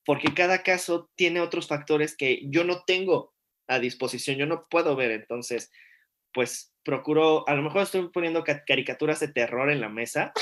Porque 0.04 0.32
cada 0.34 0.62
caso 0.62 1.10
tiene 1.14 1.40
otros 1.40 1.66
factores 1.66 2.16
que 2.16 2.42
yo 2.44 2.64
no 2.64 2.84
tengo 2.84 3.34
a 3.66 3.78
disposición, 3.78 4.36
yo 4.36 4.46
no 4.46 4.66
puedo 4.68 4.96
ver. 4.96 5.10
Entonces, 5.10 5.70
pues 6.34 6.74
procuro, 6.84 7.48
a 7.48 7.54
lo 7.54 7.62
mejor 7.62 7.82
estoy 7.82 8.08
poniendo 8.08 8.44
caricaturas 8.44 9.20
de 9.20 9.28
terror 9.28 9.70
en 9.70 9.80
la 9.80 9.88
mesa. 9.88 10.32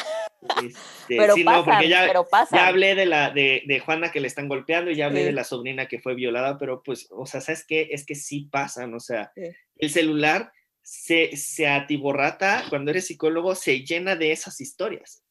Este, 0.64 1.16
pero, 1.16 1.34
sí, 1.34 1.44
no, 1.44 1.64
porque 1.64 1.88
ya, 1.88 2.12
ya 2.50 2.66
hablé 2.66 2.96
de 2.96 3.06
la 3.06 3.30
de, 3.30 3.62
de, 3.64 3.78
Juana 3.78 4.10
que 4.10 4.18
le 4.18 4.26
están 4.26 4.48
golpeando 4.48 4.90
y 4.90 4.96
ya 4.96 5.06
hablé 5.06 5.24
de 5.24 5.30
la 5.30 5.44
sobrina 5.44 5.86
que 5.86 6.00
fue 6.00 6.16
violada, 6.16 6.58
pero 6.58 6.82
pues, 6.82 7.06
o 7.12 7.26
sea, 7.26 7.40
¿sabes 7.40 7.64
qué? 7.64 7.90
Es 7.92 8.04
que 8.04 8.16
sí 8.16 8.48
pasan, 8.50 8.92
o 8.92 8.98
sea, 8.98 9.32
el 9.36 9.90
celular 9.90 10.52
se, 10.82 11.36
se 11.36 11.68
atiborrata, 11.68 12.64
cuando 12.68 12.90
eres 12.90 13.06
psicólogo, 13.06 13.54
se 13.54 13.84
llena 13.84 14.16
de 14.16 14.32
esas 14.32 14.60
historias. 14.60 15.22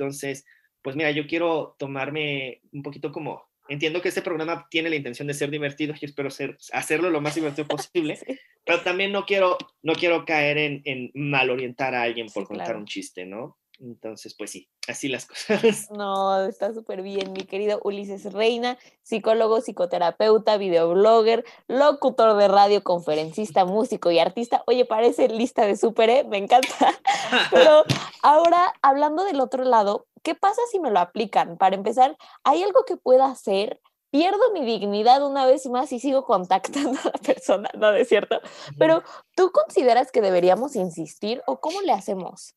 Entonces, 0.00 0.44
pues 0.82 0.96
mira, 0.96 1.10
yo 1.12 1.26
quiero 1.26 1.76
tomarme 1.78 2.62
un 2.72 2.82
poquito 2.82 3.12
como 3.12 3.49
Entiendo 3.70 4.02
que 4.02 4.08
este 4.08 4.20
programa 4.20 4.66
tiene 4.68 4.90
la 4.90 4.96
intención 4.96 5.28
de 5.28 5.34
ser 5.34 5.48
divertido 5.48 5.94
y 5.98 6.04
espero 6.04 6.28
ser, 6.28 6.58
hacerlo 6.72 7.08
lo 7.08 7.20
más 7.20 7.36
divertido 7.36 7.68
posible, 7.68 8.18
pero 8.64 8.80
también 8.80 9.12
no 9.12 9.24
quiero, 9.24 9.56
no 9.82 9.94
quiero 9.94 10.24
caer 10.24 10.58
en, 10.58 10.82
en 10.84 11.10
mal 11.14 11.50
orientar 11.50 11.94
a 11.94 12.02
alguien 12.02 12.26
por 12.26 12.46
contar 12.46 12.76
un 12.76 12.86
chiste, 12.86 13.24
¿no? 13.24 13.58
Entonces, 13.80 14.34
pues 14.36 14.50
sí, 14.50 14.68
así 14.88 15.08
las 15.08 15.26
cosas. 15.26 15.88
No, 15.90 16.44
está 16.46 16.74
súper 16.74 17.02
bien, 17.02 17.32
mi 17.32 17.44
querido 17.44 17.80
Ulises 17.82 18.32
Reina, 18.32 18.76
psicólogo, 19.02 19.60
psicoterapeuta, 19.60 20.58
videoblogger, 20.58 21.44
locutor 21.66 22.36
de 22.36 22.48
radio, 22.48 22.82
conferencista, 22.82 23.64
músico 23.64 24.10
y 24.10 24.18
artista. 24.18 24.62
Oye, 24.66 24.84
parece 24.84 25.28
lista 25.28 25.64
de 25.66 25.76
súper, 25.76 26.10
¿eh? 26.10 26.24
me 26.24 26.38
encanta. 26.38 26.68
Pero 27.50 27.84
ahora, 28.22 28.72
hablando 28.82 29.24
del 29.24 29.40
otro 29.40 29.64
lado, 29.64 30.06
¿qué 30.22 30.34
pasa 30.34 30.60
si 30.70 30.78
me 30.80 30.90
lo 30.90 30.98
aplican? 31.00 31.56
Para 31.56 31.76
empezar, 31.76 32.16
¿hay 32.44 32.62
algo 32.62 32.84
que 32.84 32.96
pueda 32.96 33.26
hacer? 33.26 33.80
Pierdo 34.10 34.52
mi 34.52 34.64
dignidad 34.64 35.24
una 35.24 35.46
vez 35.46 35.66
más 35.66 35.92
y 35.92 36.00
sigo 36.00 36.24
contactando 36.24 36.98
a 37.04 37.12
la 37.12 37.12
persona, 37.12 37.70
¿no 37.78 37.92
es 37.92 38.08
cierto? 38.08 38.40
Pero 38.78 39.04
¿tú 39.36 39.52
consideras 39.52 40.10
que 40.10 40.20
deberíamos 40.20 40.74
insistir 40.74 41.42
o 41.46 41.60
cómo 41.60 41.80
le 41.82 41.92
hacemos? 41.92 42.56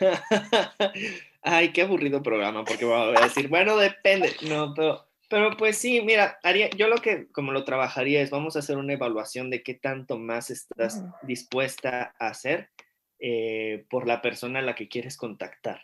Ay, 1.42 1.72
qué 1.72 1.82
aburrido 1.82 2.22
programa, 2.22 2.64
porque 2.64 2.84
voy 2.84 3.16
a 3.16 3.20
decir, 3.22 3.48
bueno, 3.48 3.76
depende. 3.76 4.34
No, 4.42 4.74
pero, 4.74 5.06
pero 5.28 5.56
pues 5.56 5.78
sí, 5.78 6.02
mira, 6.02 6.38
haría, 6.42 6.68
yo 6.70 6.88
lo 6.88 6.96
que 6.96 7.28
como 7.30 7.52
lo 7.52 7.64
trabajaría 7.64 8.20
es, 8.20 8.30
vamos 8.30 8.56
a 8.56 8.58
hacer 8.58 8.76
una 8.76 8.94
evaluación 8.94 9.50
de 9.50 9.62
qué 9.62 9.74
tanto 9.74 10.18
más 10.18 10.50
estás 10.50 11.04
dispuesta 11.22 12.12
a 12.18 12.26
hacer 12.26 12.70
eh, 13.20 13.84
por 13.90 14.06
la 14.06 14.22
persona 14.22 14.60
a 14.60 14.62
la 14.62 14.74
que 14.74 14.88
quieres 14.88 15.16
contactar. 15.16 15.82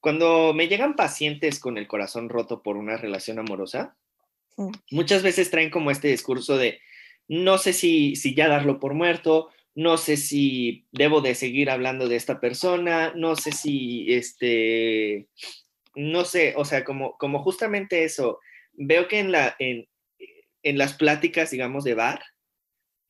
Cuando 0.00 0.52
me 0.54 0.68
llegan 0.68 0.96
pacientes 0.96 1.58
con 1.58 1.78
el 1.78 1.86
corazón 1.86 2.28
roto 2.28 2.62
por 2.62 2.76
una 2.76 2.96
relación 2.96 3.38
amorosa, 3.38 3.96
muchas 4.90 5.22
veces 5.22 5.50
traen 5.50 5.70
como 5.70 5.90
este 5.90 6.08
discurso 6.08 6.56
de, 6.56 6.80
no 7.28 7.58
sé 7.58 7.72
si, 7.72 8.16
si 8.16 8.34
ya 8.34 8.48
darlo 8.48 8.78
por 8.78 8.94
muerto, 8.94 9.50
no 9.74 9.96
sé 9.96 10.16
si 10.16 10.86
debo 10.92 11.20
de 11.20 11.34
seguir 11.34 11.70
hablando 11.70 12.08
de 12.08 12.16
esta 12.16 12.40
persona, 12.40 13.12
no 13.16 13.34
sé 13.34 13.52
si, 13.52 14.12
este, 14.12 15.26
no 15.94 16.24
sé, 16.24 16.54
o 16.56 16.64
sea, 16.64 16.84
como, 16.84 17.16
como 17.18 17.42
justamente 17.42 18.04
eso, 18.04 18.40
veo 18.72 19.08
que 19.08 19.18
en, 19.18 19.32
la, 19.32 19.56
en, 19.58 19.88
en 20.62 20.78
las 20.78 20.94
pláticas, 20.94 21.50
digamos, 21.50 21.82
de 21.82 21.94
bar, 21.94 22.22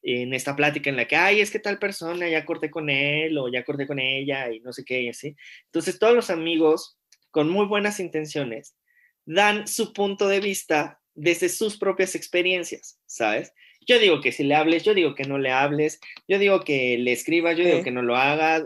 en 0.06 0.34
esta 0.34 0.54
plática 0.54 0.90
en 0.90 0.96
la 0.96 1.08
que, 1.08 1.16
ay, 1.16 1.40
es 1.40 1.50
que 1.50 1.58
tal 1.58 1.78
persona 1.78 2.28
ya 2.28 2.44
corté 2.44 2.70
con 2.70 2.90
él 2.90 3.38
o 3.38 3.50
ya 3.50 3.64
corté 3.64 3.86
con 3.86 3.98
ella 3.98 4.52
y 4.52 4.60
no 4.60 4.72
sé 4.72 4.84
qué, 4.84 5.00
y 5.00 5.08
así. 5.08 5.34
Entonces, 5.66 5.98
todos 5.98 6.14
los 6.14 6.28
amigos 6.30 6.98
con 7.30 7.48
muy 7.48 7.66
buenas 7.66 7.98
intenciones 8.00 8.76
dan 9.24 9.66
su 9.66 9.94
punto 9.94 10.28
de 10.28 10.40
vista 10.40 11.00
desde 11.14 11.48
sus 11.48 11.78
propias 11.78 12.14
experiencias, 12.14 13.00
¿sabes? 13.06 13.52
Yo 13.86 13.98
digo 13.98 14.20
que 14.20 14.30
si 14.30 14.44
le 14.44 14.54
hables, 14.54 14.84
yo 14.84 14.94
digo 14.94 15.14
que 15.14 15.24
no 15.24 15.38
le 15.38 15.50
hables, 15.50 16.00
yo 16.28 16.38
digo 16.38 16.60
que 16.60 16.98
le 16.98 17.12
escribas, 17.12 17.56
yo 17.56 17.64
digo 17.64 17.82
que 17.82 17.90
no 17.90 18.02
lo 18.02 18.16
hagas. 18.16 18.64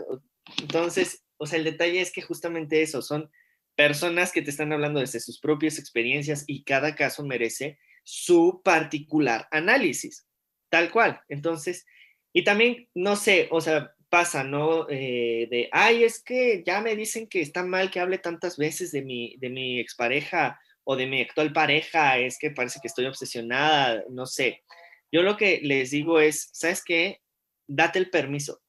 Entonces, 0.61 1.23
o 1.37 1.45
sea, 1.45 1.57
el 1.57 1.65
detalle 1.65 2.01
es 2.01 2.11
que 2.11 2.21
justamente 2.21 2.81
eso, 2.81 3.01
son 3.01 3.29
personas 3.75 4.33
que 4.33 4.41
te 4.41 4.49
están 4.49 4.73
hablando 4.73 4.99
desde 4.99 5.21
sus 5.21 5.39
propias 5.39 5.79
experiencias 5.79 6.43
y 6.47 6.63
cada 6.63 6.95
caso 6.95 7.23
merece 7.23 7.79
su 8.03 8.61
particular 8.63 9.47
análisis, 9.51 10.27
tal 10.69 10.91
cual. 10.91 11.21
Entonces, 11.29 11.85
y 12.33 12.43
también, 12.43 12.87
no 12.93 13.15
sé, 13.15 13.47
o 13.51 13.61
sea, 13.61 13.93
pasa, 14.09 14.43
¿no? 14.43 14.87
Eh, 14.89 15.47
de, 15.49 15.69
ay, 15.71 16.03
es 16.03 16.21
que 16.23 16.63
ya 16.65 16.81
me 16.81 16.95
dicen 16.95 17.27
que 17.27 17.41
está 17.41 17.63
mal 17.63 17.91
que 17.91 17.99
hable 17.99 18.17
tantas 18.17 18.57
veces 18.57 18.91
de 18.91 19.01
mi, 19.03 19.37
de 19.37 19.49
mi 19.49 19.79
expareja 19.79 20.59
o 20.83 20.95
de 20.95 21.05
mi 21.05 21.21
actual 21.21 21.53
pareja, 21.53 22.17
es 22.17 22.37
que 22.39 22.51
parece 22.51 22.79
que 22.81 22.87
estoy 22.87 23.05
obsesionada, 23.05 24.03
no 24.09 24.25
sé. 24.25 24.63
Yo 25.11 25.21
lo 25.21 25.37
que 25.37 25.59
les 25.63 25.91
digo 25.91 26.19
es, 26.19 26.49
¿sabes 26.53 26.83
qué? 26.83 27.21
Date 27.67 27.99
el 27.99 28.09
permiso. 28.09 28.61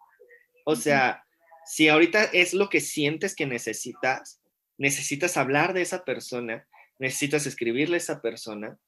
O 0.64 0.76
sea, 0.76 1.24
si 1.66 1.88
ahorita 1.88 2.24
es 2.24 2.52
lo 2.52 2.68
que 2.68 2.80
sientes 2.80 3.34
que 3.34 3.46
necesitas, 3.46 4.40
necesitas 4.76 5.36
hablar 5.36 5.72
de 5.72 5.82
esa 5.82 6.04
persona, 6.04 6.66
necesitas 6.98 7.46
escribirle 7.46 7.96
a 7.96 7.98
esa 7.98 8.20
persona, 8.20 8.78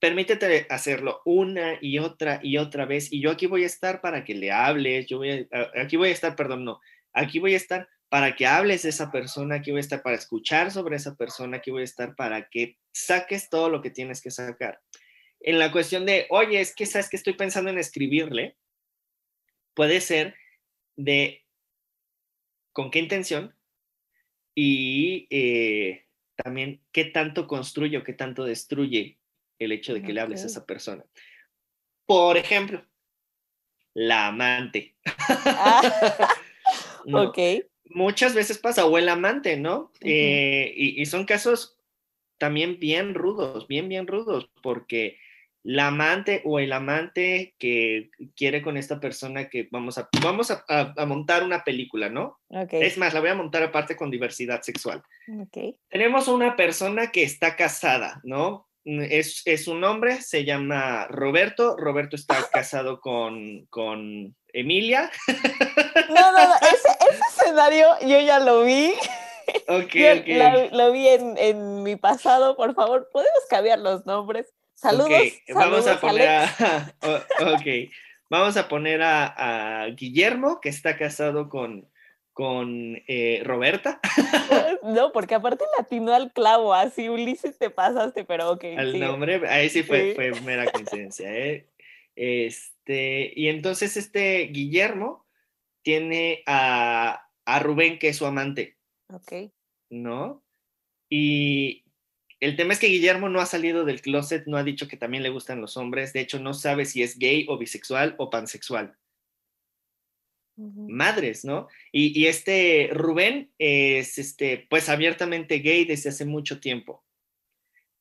permítete 0.00 0.66
hacerlo 0.70 1.22
una 1.24 1.78
y 1.80 1.98
otra 1.98 2.40
y 2.42 2.56
otra 2.56 2.86
vez. 2.86 3.12
Y 3.12 3.20
yo 3.20 3.30
aquí 3.30 3.46
voy 3.46 3.62
a 3.62 3.66
estar 3.66 4.00
para 4.00 4.24
que 4.24 4.34
le 4.34 4.50
hables, 4.50 5.06
yo 5.06 5.18
voy 5.18 5.48
a, 5.50 5.70
aquí 5.80 5.96
voy 5.96 6.08
a 6.08 6.12
estar, 6.12 6.34
perdón, 6.34 6.64
no, 6.64 6.80
aquí 7.12 7.38
voy 7.38 7.54
a 7.54 7.58
estar 7.58 7.88
para 8.08 8.34
que 8.34 8.46
hables 8.46 8.82
de 8.82 8.88
esa 8.88 9.12
persona, 9.12 9.56
aquí 9.56 9.70
voy 9.70 9.78
a 9.78 9.80
estar 9.80 10.02
para 10.02 10.16
escuchar 10.16 10.72
sobre 10.72 10.96
esa 10.96 11.14
persona, 11.14 11.58
aquí 11.58 11.70
voy 11.70 11.82
a 11.82 11.84
estar 11.84 12.16
para 12.16 12.48
que 12.48 12.76
saques 12.92 13.48
todo 13.48 13.68
lo 13.70 13.82
que 13.82 13.90
tienes 13.90 14.20
que 14.20 14.32
sacar 14.32 14.80
en 15.40 15.58
la 15.58 15.72
cuestión 15.72 16.06
de, 16.06 16.26
oye, 16.28 16.60
es 16.60 16.74
que 16.74 16.86
sabes 16.86 17.08
que 17.08 17.16
estoy 17.16 17.32
pensando 17.34 17.70
en 17.70 17.78
escribirle, 17.78 18.56
puede 19.74 20.00
ser 20.00 20.36
de 20.96 21.44
con 22.72 22.90
qué 22.90 22.98
intención 22.98 23.54
y 24.54 25.26
eh, 25.30 26.06
también 26.36 26.82
qué 26.92 27.06
tanto 27.06 27.46
construye 27.46 27.96
o 27.96 28.04
qué 28.04 28.12
tanto 28.12 28.44
destruye 28.44 29.18
el 29.60 29.72
hecho 29.72 29.94
de 29.94 30.02
que 30.02 30.12
le 30.12 30.20
hables 30.20 30.42
a 30.42 30.46
esa 30.46 30.66
persona. 30.66 31.04
Por 32.06 32.36
ejemplo, 32.36 32.84
la 33.94 34.28
amante. 34.28 34.96
Ah, 35.28 36.28
ok. 37.12 37.38
Muchas 37.84 38.34
veces 38.34 38.58
pasa, 38.58 38.86
o 38.86 38.98
el 38.98 39.08
amante, 39.08 39.56
¿no? 39.56 39.92
Eh, 40.00 40.72
y, 40.76 41.00
y, 41.00 41.06
son 41.06 41.24
casos 41.24 41.78
también 42.38 42.78
bien 42.78 43.14
rudos, 43.14 43.66
bien, 43.68 43.88
bien 43.88 44.06
rudos, 44.06 44.48
porque 44.62 45.18
la 45.62 45.88
amante 45.88 46.40
o 46.44 46.58
el 46.58 46.72
amante 46.72 47.54
que 47.58 48.10
quiere 48.34 48.62
con 48.62 48.76
esta 48.76 48.98
persona 48.98 49.48
que 49.48 49.68
vamos 49.70 49.98
a, 49.98 50.08
vamos 50.22 50.50
a, 50.50 50.94
montar 51.06 51.42
una 51.42 51.64
película, 51.64 52.08
¿no? 52.08 52.38
Es 52.70 52.96
más, 52.96 53.12
la 53.12 53.20
voy 53.20 53.28
a 53.28 53.34
montar 53.34 53.62
aparte 53.62 53.96
con 53.96 54.10
diversidad 54.10 54.62
sexual. 54.62 55.02
Tenemos 55.88 56.28
una 56.28 56.56
persona 56.56 57.10
que 57.10 57.22
está 57.22 57.56
casada, 57.56 58.20
¿no? 58.24 58.68
Es, 59.10 59.42
es, 59.44 59.68
un 59.68 59.84
hombre, 59.84 60.20
se 60.22 60.44
llama 60.44 61.06
Roberto. 61.08 61.76
Roberto 61.76 62.16
está 62.16 62.36
casado 62.52 63.00
con, 63.00 63.66
con 63.66 64.34
Emilia. 64.52 65.10
No, 66.08 66.32
no, 66.32 66.48
no, 66.48 66.54
ese, 66.56 66.88
escenario 67.28 67.88
yo 68.02 68.20
ya 68.20 68.38
lo 68.40 68.64
vi. 68.64 68.94
Ok, 69.66 69.96
ok. 70.20 70.70
Lo, 70.70 70.92
vi 70.92 71.08
en, 71.08 71.36
en 71.36 71.82
mi 71.82 71.96
pasado, 71.96 72.56
por 72.56 72.72
favor, 72.72 73.08
¿podemos 73.12 73.40
cambiar 73.48 73.80
los 73.80 74.06
nombres? 74.06 74.46
Saludos. 74.80 75.10
vamos 75.52 75.86
a 75.86 76.00
poner 76.00 76.28
a, 76.28 76.94
vamos 78.30 78.56
a 78.56 78.68
poner 78.68 79.02
a, 79.02 79.86
Guillermo, 79.94 80.60
que 80.60 80.70
está 80.70 80.96
casado 80.96 81.50
con, 81.50 81.86
con 82.32 83.02
eh, 83.06 83.42
Roberta. 83.44 84.00
No, 84.82 85.12
porque 85.12 85.34
aparte 85.34 85.64
latino 85.78 86.14
al 86.14 86.32
clavo, 86.32 86.72
así 86.72 87.10
Ulises 87.10 87.58
te 87.58 87.68
pasaste, 87.68 88.24
pero 88.24 88.52
ok. 88.52 88.64
Al 88.78 88.98
nombre, 88.98 89.46
ahí 89.46 89.68
sí 89.68 89.82
fue, 89.82 90.14
fue 90.14 90.32
mera 90.40 90.70
coincidencia. 90.72 91.30
¿eh? 91.30 91.66
Este, 92.16 93.32
y 93.36 93.48
entonces 93.48 93.98
este 93.98 94.46
Guillermo 94.46 95.26
tiene 95.82 96.42
a, 96.46 97.28
a 97.44 97.58
Rubén, 97.58 97.98
que 97.98 98.08
es 98.08 98.16
su 98.16 98.24
amante. 98.24 98.78
Ok. 99.12 99.52
¿No? 99.90 100.42
Y, 101.10 101.84
el 102.40 102.56
tema 102.56 102.72
es 102.72 102.80
que 102.80 102.86
Guillermo 102.86 103.28
no 103.28 103.40
ha 103.40 103.46
salido 103.46 103.84
del 103.84 104.00
closet, 104.00 104.46
no 104.46 104.56
ha 104.56 104.64
dicho 104.64 104.88
que 104.88 104.96
también 104.96 105.22
le 105.22 105.28
gustan 105.28 105.60
los 105.60 105.76
hombres, 105.76 106.14
de 106.14 106.20
hecho 106.20 106.40
no 106.40 106.54
sabe 106.54 106.86
si 106.86 107.02
es 107.02 107.18
gay 107.18 107.44
o 107.48 107.58
bisexual 107.58 108.14
o 108.16 108.30
pansexual. 108.30 108.96
Madres, 110.88 111.44
¿no? 111.44 111.68
Y, 111.92 112.26
este 112.26 112.90
Rubén 112.92 113.50
es, 113.58 114.18
este, 114.18 114.66
pues 114.68 114.88
abiertamente 114.88 115.58
gay 115.58 115.84
desde 115.84 116.10
hace 116.10 116.24
mucho 116.24 116.60
tiempo. 116.60 117.04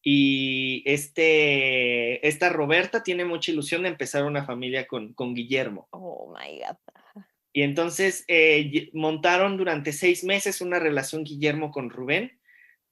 Y 0.02 0.84
este, 0.86 2.26
esta 2.28 2.50
Roberta 2.50 3.04
tiene 3.04 3.26
mucha 3.26 3.52
ilusión 3.52 3.84
de 3.84 3.90
empezar 3.90 4.24
una 4.24 4.46
familia 4.46 4.88
con, 4.88 5.14
con 5.14 5.34
Guillermo. 5.34 5.88
Oh, 5.92 6.34
my 6.34 6.60
God. 6.60 7.24
Y 7.52 7.64
entonces 7.64 8.24
eh, 8.28 8.90
montaron 8.94 9.58
durante 9.58 9.92
seis 9.92 10.24
meses 10.24 10.62
una 10.62 10.80
relación 10.80 11.24
Guillermo 11.24 11.72
con 11.72 11.90
Rubén 11.90 12.40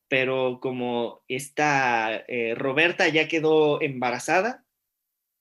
pero 0.08 0.60
como 0.62 1.24
esta 1.28 2.24
eh, 2.28 2.56
Roberta 2.56 3.08
ya 3.08 3.28
quedó 3.28 3.82
embarazada, 3.82 4.64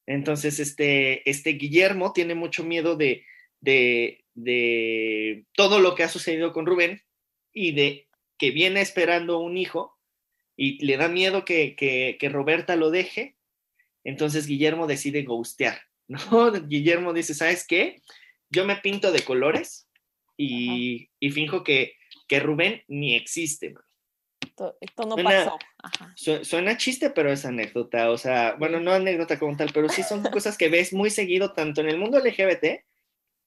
entonces 0.07 0.61
este, 0.61 1.29
este 1.29 1.51
Guillermo 1.51 2.12
tiene 2.12 2.35
mucho 2.35 2.64
miedo 2.64 2.97
de, 2.97 3.24
de, 3.61 4.24
de, 4.34 5.44
todo 5.54 5.80
lo 5.80 5.94
que 5.94 6.02
ha 6.02 6.09
sucedido 6.09 6.52
con 6.52 6.66
Rubén 6.66 7.02
y 7.52 7.72
de 7.72 8.09
que 8.38 8.50
viene 8.50 8.80
esperando 8.80 9.38
un 9.38 9.57
hijo 9.57 9.96
y 10.57 10.84
le 10.84 10.96
da 10.96 11.09
miedo 11.09 11.44
que, 11.44 11.74
que, 11.76 12.16
que 12.18 12.28
Roberta 12.28 12.76
lo 12.76 12.90
deje, 12.90 13.36
entonces 14.04 14.46
Guillermo 14.46 14.86
decide 14.86 15.22
ghostear, 15.22 15.80
¿no? 16.09 16.52
Guillermo 16.52 17.12
dice, 17.12 17.34
¿sabes 17.34 17.66
qué? 17.66 18.02
Yo 18.50 18.64
me 18.64 18.76
pinto 18.76 19.12
de 19.12 19.22
colores 19.22 19.88
y, 20.36 21.11
y 21.18 21.30
finjo 21.30 21.64
que, 21.64 21.96
que 22.28 22.40
Rubén 22.40 22.82
ni 22.88 23.14
existe, 23.14 23.74
esto, 24.80 25.04
no 25.07 25.16
pasó. 25.16 25.59
Suena 26.42 26.76
chiste, 26.76 27.11
pero 27.11 27.30
es 27.30 27.44
anécdota. 27.44 28.11
O 28.11 28.18
sea, 28.18 28.54
bueno, 28.59 28.80
no 28.80 28.92
anécdota 28.92 29.38
como 29.38 29.57
tal, 29.57 29.70
pero 29.72 29.88
sí 29.88 30.02
son 30.02 30.22
cosas 30.32 30.57
que 30.57 30.68
ves 30.68 30.92
muy 30.92 31.11
seguido 31.11 31.52
tanto 31.52 31.80
en 31.80 31.88
el 31.88 31.98
mundo 31.98 32.18
LGBT 32.18 32.82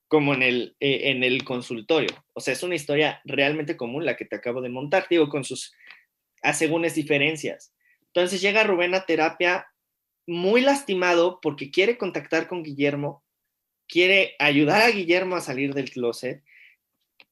como 0.09 0.33
en 0.33 0.41
el, 0.41 0.75
eh, 0.79 1.11
en 1.11 1.23
el 1.23 1.45
consultorio. 1.45 2.09
O 2.33 2.41
sea, 2.41 2.53
es 2.53 2.63
una 2.63 2.75
historia 2.75 3.21
realmente 3.25 3.77
común 3.77 4.05
la 4.05 4.17
que 4.17 4.25
te 4.25 4.35
acabo 4.35 4.59
de 4.59 4.69
montar, 4.69 5.05
digo, 5.09 5.29
con 5.29 5.45
sus 5.45 5.73
asegúnes 6.41 6.95
diferencias. 6.95 7.73
Entonces 8.07 8.41
llega 8.41 8.63
Rubén 8.63 8.95
a 8.95 9.05
terapia 9.05 9.67
muy 10.25 10.61
lastimado 10.61 11.39
porque 11.41 11.69
quiere 11.69 11.97
contactar 11.97 12.47
con 12.47 12.63
Guillermo, 12.63 13.23
quiere 13.87 14.35
ayudar 14.39 14.81
a 14.81 14.89
Guillermo 14.89 15.35
a 15.35 15.41
salir 15.41 15.75
del 15.75 15.91
closet. 15.91 16.43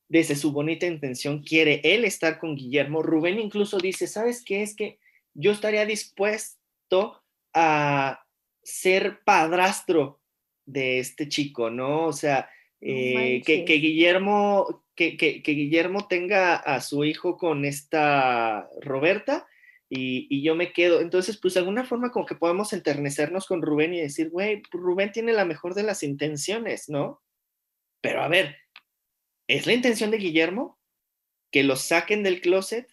Desde 0.07 0.35
su 0.35 0.51
bonita 0.51 0.85
intención 0.85 1.41
quiere 1.41 1.81
él 1.83 2.05
estar 2.05 2.37
con 2.37 2.55
Guillermo. 2.55 3.01
Rubén 3.01 3.39
incluso 3.39 3.79
dice, 3.79 4.05
¿sabes 4.05 4.43
qué? 4.45 4.61
Es 4.61 4.75
que 4.75 4.99
yo 5.33 5.51
estaría 5.51 5.85
dispuesto 5.87 7.23
a 7.55 8.23
ser 8.61 9.23
padrastro 9.23 10.21
de 10.67 10.99
este 10.99 11.27
chico, 11.27 11.71
¿no? 11.71 12.05
O 12.05 12.13
sea, 12.13 12.49
eh, 12.81 13.41
que, 13.45 13.63
Guillermo, 13.63 14.83
que, 14.95 15.41
Guillermo 15.43 16.07
tenga 16.07 16.55
a 16.55 16.81
su 16.81 17.03
hijo 17.03 17.37
con 17.37 17.65
esta 17.65 18.69
Roberta 18.81 19.47
y, 19.89 20.41
yo 20.41 20.55
me 20.55 20.73
quedo. 20.73 21.01
Entonces, 21.01 21.37
pues 21.37 21.53
de 21.53 21.61
alguna 21.61 21.85
forma 21.85 22.11
como 22.11 22.25
que 22.25 22.35
podemos 22.35 22.73
enternecernos 22.73 23.47
con 23.47 23.61
Rubén 23.61 23.93
y 23.93 24.01
decir, 24.01 24.29
güey, 24.29 24.61
Rubén 24.71 25.11
tiene 25.11 25.33
la 25.33 25.45
mejor 25.45 25.73
de 25.73 25.83
las 25.83 26.03
intenciones, 26.03 26.89
¿no? 26.89 27.21
Pero 28.01 28.21
a 28.21 28.27
ver, 28.27 28.57
¿es 29.47 29.65
la 29.65 29.73
intención 29.73 30.11
de 30.11 30.17
Guillermo 30.17 30.79
que 31.51 31.63
lo 31.63 31.75
saquen 31.75 32.23
del 32.23 32.41
closet? 32.41 32.87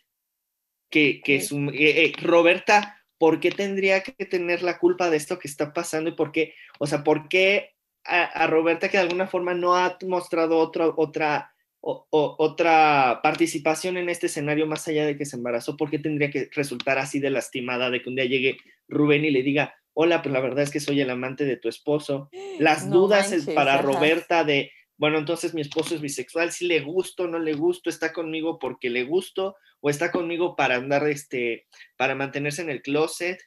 Que, 0.91 1.21
que 1.23 1.41
su, 1.41 1.59
eh, 1.71 2.05
eh, 2.05 2.13
Roberta, 2.23 3.05
¿por 3.19 3.41
qué 3.41 3.51
tendría 3.51 4.03
que 4.03 4.25
tener 4.25 4.63
la 4.63 4.79
culpa 4.79 5.11
de 5.11 5.17
esto 5.17 5.39
que 5.41 5.49
está 5.49 5.73
pasando? 5.73 6.11
¿Y 6.11 6.15
por 6.15 6.31
qué, 6.31 6.55
o 6.79 6.87
sea, 6.87 7.03
por 7.03 7.29
qué 7.29 7.74
a, 8.05 8.47
Roberta 8.47 8.89
que 8.89 8.97
de 8.97 9.03
alguna 9.03 9.27
forma 9.27 9.55
no 9.55 9.75
ha 9.75 9.97
mostrado 10.07 10.59
otra, 10.59 10.89
otra, 10.97 11.53
otra 11.81 13.21
participación 13.23 13.97
en 13.97 14.09
este 14.09 14.27
escenario 14.27 14.67
más 14.67 14.87
allá 14.89 15.07
de 15.07 15.17
que 15.17 15.25
se 15.25 15.37
embarazó, 15.37 15.77
¿por 15.77 15.91
qué 15.91 15.99
tendría 15.99 16.31
que 16.31 16.49
resultar 16.53 16.99
así 16.99 17.19
de 17.19 17.31
lastimada 17.31 17.91
de 17.91 18.03
que 18.03 18.09
un 18.09 18.17
día 18.17 18.27
llegue 18.27 18.59
Rubén 18.89 19.25
y 19.25 19.31
le 19.31 19.43
diga, 19.43 19.75
hola, 19.95 20.23
pues 20.23 20.33
la 20.33 20.41
verdad 20.41 20.65
es 20.65 20.71
que 20.71 20.81
soy 20.81 21.01
el 21.01 21.11
amante 21.11 21.45
de 21.45 21.57
tu 21.57 21.69
esposo? 21.69 22.31
Las 22.59 22.91
dudas 22.91 23.35
para 23.55 23.81
Roberta 23.81 24.45
de, 24.45 24.73
bueno, 24.97 25.19
entonces 25.19 25.55
mi 25.55 25.63
esposo 25.63 25.95
es 25.95 26.01
bisexual, 26.01 26.53
si 26.53 26.67
le 26.67 26.81
gusto, 26.81 27.27
no 27.27 27.39
le 27.39 27.55
gusto, 27.55 27.91
está 27.91 28.13
conmigo 28.13 28.59
porque 28.59 28.91
le 28.91 29.05
gusto 29.05 29.57
o 29.81 29.91
está 29.91 30.11
conmigo 30.11 30.57
para 30.57 30.77
andar, 30.77 31.07
este, 31.09 31.67
para 31.97 32.15
mantenerse 32.15 32.63
en 32.63 32.71
el 32.71 32.83
closet. 32.83 33.39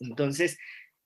Entonces, 0.00 0.58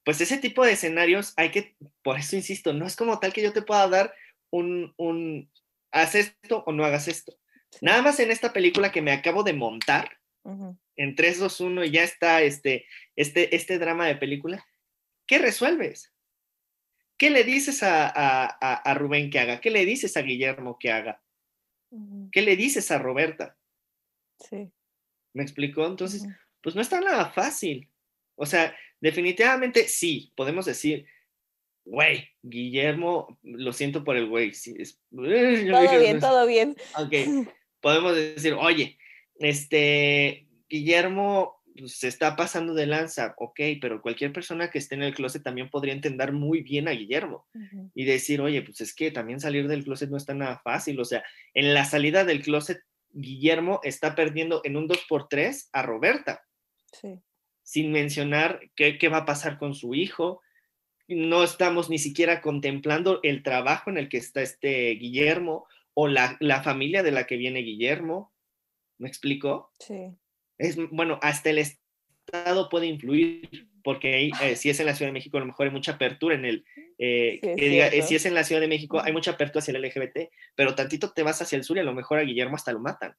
pues 0.03 0.21
ese 0.21 0.37
tipo 0.37 0.65
de 0.65 0.73
escenarios 0.73 1.33
hay 1.37 1.51
que, 1.51 1.75
por 2.01 2.17
eso 2.17 2.35
insisto, 2.35 2.73
no 2.73 2.85
es 2.85 2.95
como 2.95 3.19
tal 3.19 3.33
que 3.33 3.41
yo 3.41 3.53
te 3.53 3.61
pueda 3.61 3.87
dar 3.87 4.13
un, 4.49 4.93
un 4.97 5.49
haz 5.91 6.15
esto 6.15 6.63
o 6.65 6.71
no 6.71 6.83
hagas 6.85 7.07
esto. 7.07 7.37
Nada 7.81 8.01
más 8.01 8.19
en 8.19 8.31
esta 8.31 8.53
película 8.53 8.91
que 8.91 9.01
me 9.01 9.11
acabo 9.11 9.43
de 9.43 9.53
montar, 9.53 10.19
en 10.95 11.15
3, 11.15 11.39
2, 11.39 11.59
1, 11.61 11.83
y 11.85 11.91
ya 11.91 12.03
está 12.03 12.41
este, 12.41 12.85
este, 13.15 13.55
este 13.55 13.79
drama 13.79 14.07
de 14.07 14.17
película, 14.17 14.65
¿qué 15.25 15.39
resuelves? 15.39 16.13
¿Qué 17.17 17.29
le 17.29 17.43
dices 17.45 17.81
a, 17.83 18.07
a, 18.07 18.93
Rubén 18.95 19.29
que 19.29 19.39
haga? 19.39 19.61
¿Qué 19.61 19.71
le 19.71 19.85
dices 19.85 20.17
a 20.17 20.21
Guillermo 20.21 20.77
que 20.77 20.91
haga? 20.91 21.21
¿Qué 22.31 22.41
le 22.41 22.57
dices 22.57 22.91
a 22.91 22.97
Roberta? 22.97 23.55
Sí. 24.39 24.71
¿Me 25.33 25.43
explicó? 25.43 25.85
Entonces, 25.85 26.25
pues 26.61 26.75
no 26.75 26.81
está 26.81 26.99
nada 26.99 27.31
fácil. 27.31 27.89
O 28.35 28.45
sea, 28.45 28.75
definitivamente 29.03 29.89
sí, 29.89 30.31
podemos 30.33 30.65
decir, 30.65 31.05
güey, 31.83 32.29
Guillermo, 32.41 33.37
lo 33.43 33.73
siento 33.73 34.05
por 34.05 34.15
el 34.15 34.29
güey. 34.29 34.53
todo 35.11 35.99
bien, 35.99 36.19
todo 36.21 36.47
bien. 36.47 36.77
Ok, 36.97 37.49
podemos 37.81 38.15
decir, 38.15 38.53
oye, 38.53 38.97
este, 39.39 40.47
Guillermo 40.69 41.61
pues, 41.77 41.97
se 41.97 42.07
está 42.07 42.37
pasando 42.37 42.73
de 42.73 42.85
lanza, 42.85 43.35
ok, 43.37 43.59
pero 43.81 44.01
cualquier 44.01 44.31
persona 44.31 44.71
que 44.71 44.77
esté 44.77 44.95
en 44.95 45.03
el 45.03 45.13
closet 45.13 45.43
también 45.43 45.69
podría 45.69 45.93
entender 45.93 46.31
muy 46.31 46.61
bien 46.61 46.87
a 46.87 46.91
Guillermo 46.91 47.45
y 47.93 48.05
decir, 48.05 48.39
oye, 48.39 48.61
pues 48.61 48.79
es 48.79 48.95
que 48.95 49.11
también 49.11 49.41
salir 49.41 49.67
del 49.67 49.83
closet 49.83 50.09
no 50.09 50.15
está 50.15 50.33
nada 50.33 50.61
fácil, 50.63 50.97
o 51.01 51.03
sea, 51.03 51.25
en 51.53 51.73
la 51.73 51.83
salida 51.83 52.23
del 52.23 52.41
closet, 52.41 52.79
Guillermo 53.09 53.81
está 53.83 54.15
perdiendo 54.15 54.61
en 54.63 54.77
un 54.77 54.87
2x3 54.87 55.67
a 55.73 55.81
Roberta. 55.81 56.41
Sí 56.93 57.19
sin 57.63 57.91
mencionar 57.91 58.59
qué, 58.75 59.09
va 59.09 59.19
a 59.19 59.25
pasar 59.25 59.57
con 59.57 59.73
su 59.73 59.95
hijo. 59.95 60.41
No 61.07 61.43
estamos 61.43 61.89
ni 61.89 61.97
siquiera 61.97 62.41
contemplando 62.41 63.19
el 63.23 63.43
trabajo 63.43 63.89
en 63.89 63.97
el 63.97 64.09
que 64.09 64.17
está 64.17 64.41
este 64.41 64.91
Guillermo 64.91 65.65
o 65.93 66.07
la, 66.07 66.37
familia 66.63 67.03
de 67.03 67.11
la 67.11 67.25
que 67.25 67.37
viene 67.37 67.59
Guillermo. 67.59 68.33
¿Me 68.97 69.07
explico? 69.07 69.71
Sí. 69.79 70.15
Es, 70.57 70.77
bueno, 70.91 71.19
hasta 71.21 71.49
el 71.49 71.57
Estado 71.57 72.69
puede 72.69 72.87
influir, 72.87 73.67
porque 73.83 74.31
eh, 74.41 74.55
si 74.55 74.69
es 74.69 74.79
en 74.79 74.85
la 74.85 74.95
Ciudad 74.95 75.09
de 75.09 75.13
México, 75.13 75.37
a 75.37 75.41
lo 75.41 75.47
mejor 75.47 75.67
hay 75.67 75.73
mucha 75.73 75.93
apertura 75.93 76.35
en 76.35 76.45
el. 76.45 76.65
Eh, 76.97 77.39
eh, 77.41 78.01
si 78.01 78.15
es 78.15 78.25
en 78.25 78.33
la 78.33 78.43
Ciudad 78.43 78.61
de 78.61 78.67
México, 78.67 79.01
hay 79.01 79.11
mucha 79.11 79.31
apertura 79.31 79.59
hacia 79.59 79.75
el 79.75 79.81
LGBT, 79.81 80.31
pero 80.55 80.75
tantito 80.75 81.11
te 81.11 81.23
vas 81.23 81.41
hacia 81.41 81.57
el 81.57 81.63
sur 81.63 81.77
y 81.77 81.81
a 81.81 81.83
lo 81.83 81.93
mejor 81.93 82.19
a 82.19 82.23
Guillermo 82.23 82.55
hasta 82.55 82.71
lo 82.71 82.79
matan. 82.79 83.15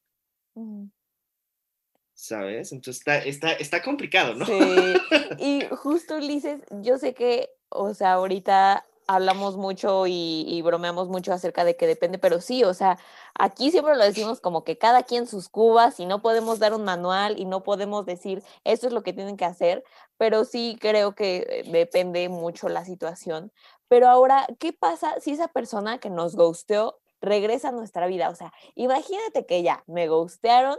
¿Sabes? 2.14 2.72
Entonces 2.72 3.00
está, 3.00 3.18
está, 3.18 3.52
está 3.52 3.82
complicado, 3.82 4.34
¿no? 4.34 4.46
Sí, 4.46 4.54
y 5.38 5.66
justo 5.76 6.16
Ulises, 6.16 6.60
yo 6.82 6.98
sé 6.98 7.14
que, 7.14 7.50
o 7.68 7.92
sea, 7.94 8.14
ahorita 8.14 8.84
hablamos 9.06 9.56
mucho 9.56 10.06
y, 10.06 10.62
bromeamos 10.62 11.08
mucho 11.08 11.32
acerca 11.32 11.64
de 11.64 11.76
que 11.76 11.86
depende, 11.86 12.18
pero 12.18 12.40
sí, 12.40 12.64
o 12.64 12.74
sea, 12.74 12.98
aquí 13.34 13.70
siempre 13.70 13.96
lo 13.96 14.04
decimos 14.04 14.40
como 14.40 14.64
que 14.64 14.78
cada 14.78 15.02
quien 15.02 15.26
sus 15.26 15.48
cubas 15.48 16.00
y 16.00 16.06
no 16.06 16.22
podemos 16.22 16.58
dar 16.58 16.74
un 16.74 16.84
manual 16.84 17.38
y 17.38 17.44
no 17.44 17.62
podemos 17.62 18.06
decir 18.06 18.42
esto 18.64 18.86
es 18.86 18.92
lo 18.92 19.02
que 19.02 19.12
tienen 19.12 19.36
que 19.36 19.44
hacer, 19.44 19.84
pero 20.16 20.44
sí 20.44 20.78
creo 20.80 21.14
que 21.14 21.64
depende 21.70 22.28
mucho 22.28 22.68
la 22.68 22.84
situación. 22.84 23.52
Pero 23.88 24.08
ahora, 24.08 24.46
¿qué 24.58 24.72
pasa 24.72 25.20
si 25.20 25.32
esa 25.32 25.48
persona 25.48 25.98
que 25.98 26.10
nos 26.10 26.34
gusteó 26.34 26.98
regresa 27.20 27.68
a 27.68 27.72
nuestra 27.72 28.06
vida? 28.06 28.30
O 28.30 28.34
sea, 28.34 28.52
imagínate 28.74 29.44
que 29.44 29.62
ya 29.62 29.84
me 29.86 30.08
gustearon 30.08 30.78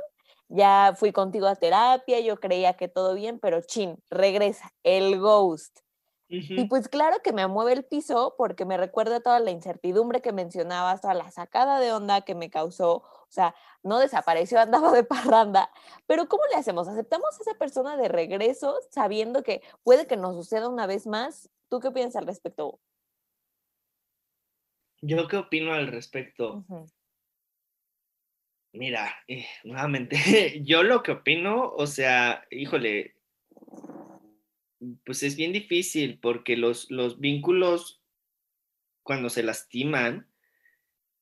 ya 0.50 0.94
fui 0.96 1.12
contigo 1.12 1.48
a 1.48 1.56
terapia, 1.56 2.20
yo 2.20 2.40
creía 2.40 2.74
que 2.74 2.88
todo 2.88 3.14
bien, 3.14 3.40
pero 3.40 3.62
chin, 3.62 3.98
regresa, 4.10 4.74
el 4.84 5.20
ghost. 5.20 5.80
Y 6.28 6.66
pues 6.66 6.90
claro 6.90 7.18
que 7.24 7.34
me 7.34 7.48
mueve 7.48 7.74
el 7.74 7.86
piso 7.86 8.34
porque 8.36 8.66
me 8.66 8.78
recuerda 8.78 9.20
toda 9.20 9.40
la 9.40 9.52
incertidumbre 9.52 10.22
que 10.22 10.34
mencionabas, 10.34 11.02
toda 11.02 11.14
la 11.14 11.30
sacada 11.30 11.80
de 11.80 11.94
onda 11.94 12.22
que 12.22 12.34
me 12.34 12.50
causó, 12.50 12.96
o 12.96 13.28
sea, 13.30 13.54
no 13.84 14.00
desapareció, 14.00 14.60
andaba 14.60 14.92
de 14.92 15.04
parranda, 15.04 15.70
pero 16.08 16.28
¿cómo 16.28 16.44
le 16.52 16.58
hacemos? 16.58 16.88
¿Aceptamos 16.88 17.30
a 17.38 17.42
esa 17.42 17.54
persona 17.60 17.96
de 17.96 18.08
regreso 18.08 18.76
sabiendo 18.90 19.44
que 19.44 19.62
puede 19.84 20.08
que 20.08 20.18
nos 20.18 20.36
suceda 20.36 20.68
una 20.68 20.88
vez 20.88 21.06
más? 21.06 21.50
¿Tú 21.70 21.80
qué 21.80 21.92
piensas 21.92 22.22
al 22.22 22.28
respecto? 22.28 22.80
Yo 25.02 25.28
qué 25.28 25.38
opino 25.38 25.74
al 25.74 25.88
respecto. 25.88 26.66
Mira, 28.76 29.16
eh, 29.28 29.46
nuevamente, 29.64 30.18
yo 30.64 30.84
lo 30.84 31.02
que 31.02 31.12
opino, 31.12 31.72
o 31.72 31.88
sea, 31.88 32.46
híjole, 32.52 33.16
pues 35.06 35.24
es 35.24 35.36
bien 35.36 35.54
difícil 35.54 36.20
porque 36.20 36.58
los, 36.58 36.92
los 36.92 37.20
vínculos 37.20 38.02
cuando 39.04 39.30
se 39.30 39.44
lastiman, 39.44 40.28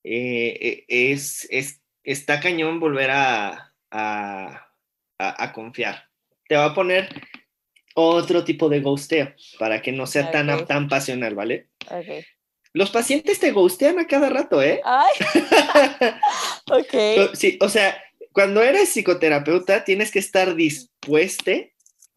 eh, 0.02 0.58
eh, 0.60 0.84
es, 0.88 1.46
es, 1.50 1.82
está 2.02 2.40
cañón 2.40 2.80
volver 2.80 3.10
a, 3.10 3.74
a, 3.90 5.52
confiar. 5.52 6.10
Te 6.48 6.56
va 6.56 6.66
a 6.66 6.74
poner 6.74 7.08
otro 7.94 8.42
tipo 8.44 8.68
de 8.68 8.80
ghosteo 8.80 9.34
para 9.58 9.80
que 9.80 9.92
no 9.92 10.06
sea 10.06 10.30
tan, 10.30 10.66
tan 10.66 10.88
pasional, 10.88 11.34
¿vale? 11.34 11.68
Okay. 11.86 12.24
Los 12.74 12.90
pacientes 12.90 13.38
te 13.38 13.52
ghostean 13.52 14.00
a 14.00 14.06
cada 14.08 14.28
rato, 14.28 14.60
¿eh? 14.60 14.80
Ay. 14.84 15.12
ok. 16.72 17.34
Sí, 17.34 17.56
o 17.60 17.68
sea, 17.68 17.96
cuando 18.32 18.64
eres 18.64 18.88
psicoterapeuta 18.88 19.84
tienes 19.84 20.10
que 20.10 20.18
estar 20.18 20.56
dispuesto 20.56 21.52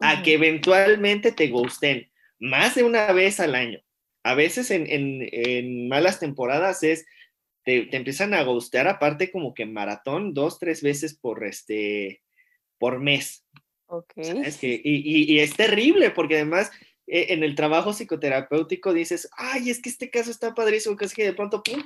a 0.00 0.22
que 0.24 0.34
eventualmente 0.34 1.30
te 1.30 1.46
gusten 1.46 2.10
más 2.40 2.74
de 2.74 2.82
una 2.82 3.12
vez 3.12 3.38
al 3.38 3.54
año. 3.54 3.80
A 4.24 4.34
veces 4.34 4.72
en, 4.72 5.88
malas 5.88 6.18
temporadas 6.18 6.82
es, 6.82 7.06
te, 7.64 7.94
empiezan 7.96 8.34
a 8.34 8.42
gustear 8.42 8.88
aparte 8.88 9.30
como 9.30 9.54
que 9.54 9.64
maratón 9.64 10.34
dos, 10.34 10.58
tres 10.58 10.82
veces 10.82 11.14
por, 11.14 11.44
este, 11.46 12.20
por 12.78 12.98
mes. 12.98 13.44
Ok. 13.86 14.12
Que, 14.14 14.80
y, 14.84 15.34
y, 15.34 15.38
es 15.38 15.54
terrible 15.54 16.10
porque 16.10 16.34
además 16.34 16.72
en 17.10 17.42
el 17.42 17.54
trabajo 17.54 17.92
psicoterapéutico 17.92 18.92
dices, 18.92 19.28
ay, 19.36 19.70
es 19.70 19.80
que 19.80 19.88
este 19.88 20.10
caso 20.10 20.30
está 20.30 20.54
padrísimo, 20.54 20.96
es 21.00 21.14
que 21.14 21.24
de 21.24 21.32
pronto, 21.32 21.62
pum. 21.62 21.82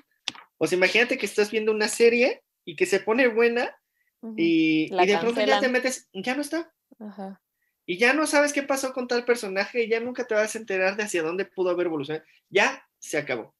O 0.58 0.66
sea, 0.66 0.76
imagínate 0.76 1.18
que 1.18 1.26
estás 1.26 1.50
viendo 1.50 1.72
una 1.72 1.88
serie 1.88 2.42
y 2.64 2.76
que 2.76 2.86
se 2.86 3.00
pone 3.00 3.28
buena 3.28 3.76
y, 4.36 4.88
de 4.90 5.18
pronto 5.18 5.44
ya 5.44 5.60
te 5.60 5.68
metes, 5.68 6.08
ya 6.12 6.34
no 6.34 6.42
está. 6.42 6.72
Y 7.84 7.98
ya 7.98 8.12
no 8.12 8.26
sabes 8.26 8.52
qué 8.52 8.62
pasó 8.62 8.92
con 8.92 9.08
tal 9.08 9.24
personaje 9.24 9.82
y 9.82 9.88
ya 9.88 9.98
nunca 9.98 10.24
te 10.26 10.34
vas 10.34 10.54
a 10.54 10.58
enterar 10.58 10.96
de 10.96 11.02
hacia 11.02 11.22
dónde 11.22 11.44
pudo 11.44 11.70
haber 11.70 11.86
evolucionado. 11.86 12.24
Ya 12.48 12.86
se 12.98 13.18
acabó. 13.18 13.54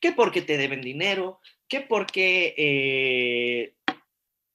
que 0.00 0.12
porque 0.12 0.42
te 0.42 0.56
deben 0.56 0.80
dinero, 0.80 1.40
que 1.68 1.80
porque 1.80 2.54
eh, 2.56 3.74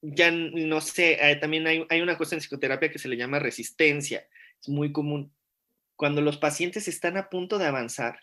ya 0.01 0.31
no 0.31 0.81
sé, 0.81 1.17
eh, 1.19 1.35
también 1.35 1.65
hay, 1.67 1.85
hay 1.89 2.01
una 2.01 2.17
cosa 2.17 2.35
en 2.35 2.41
psicoterapia 2.41 2.91
que 2.91 2.99
se 2.99 3.07
le 3.07 3.17
llama 3.17 3.39
resistencia. 3.39 4.27
Es 4.61 4.69
muy 4.69 4.91
común. 4.91 5.34
Cuando 5.95 6.21
los 6.21 6.37
pacientes 6.37 6.87
están 6.87 7.17
a 7.17 7.29
punto 7.29 7.57
de 7.57 7.65
avanzar, 7.65 8.19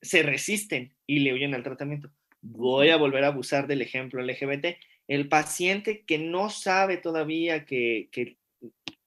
se 0.00 0.22
resisten 0.22 0.94
y 1.06 1.20
le 1.20 1.32
huyen 1.34 1.54
al 1.54 1.62
tratamiento. 1.62 2.10
Voy 2.40 2.90
a 2.90 2.96
volver 2.96 3.24
a 3.24 3.28
abusar 3.28 3.66
del 3.66 3.82
ejemplo 3.82 4.22
LGBT. 4.22 4.76
El 5.08 5.28
paciente 5.28 6.04
que 6.04 6.18
no 6.18 6.50
sabe 6.50 6.96
todavía 6.96 7.64
que, 7.64 8.08
que, 8.12 8.36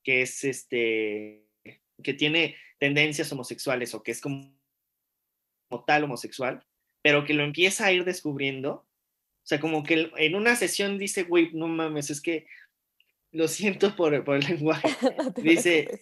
que 0.04 0.22
es 0.22 0.44
este, 0.44 1.46
que 2.04 2.14
tiene 2.14 2.56
tendencias 2.80 3.32
homosexuales 3.32 3.94
o 3.94 4.04
que 4.04 4.12
es 4.12 4.22
como, 4.22 4.54
como 5.70 5.84
tal 5.86 6.04
homosexual, 6.04 6.66
pero 7.02 7.24
que 7.24 7.34
lo 7.34 7.44
empieza 7.44 7.86
a 7.86 7.92
ir 7.92 8.04
descubriendo, 8.04 8.72
o 8.74 9.48
sea, 9.48 9.60
como 9.60 9.84
que 9.84 10.12
en 10.18 10.36
una 10.36 10.56
sesión 10.56 10.98
dice, 10.98 11.24
güey, 11.24 11.52
no 11.54 11.68
mames, 11.68 12.10
es 12.10 12.22
que 12.22 12.46
lo 13.32 13.48
siento 13.48 13.96
por, 13.96 14.24
por 14.24 14.38
el 14.38 14.46
lenguaje. 14.46 14.90
dice, 15.44 16.02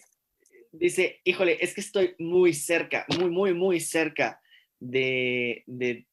dice, 0.72 1.20
híjole, 1.24 1.58
es 1.60 1.74
que 1.74 1.80
estoy 1.80 2.14
muy 2.18 2.54
cerca, 2.54 3.06
muy, 3.18 3.30
muy, 3.30 3.54
muy 3.54 3.80
cerca 3.80 4.40
de, 4.78 5.64
de, 5.66 6.06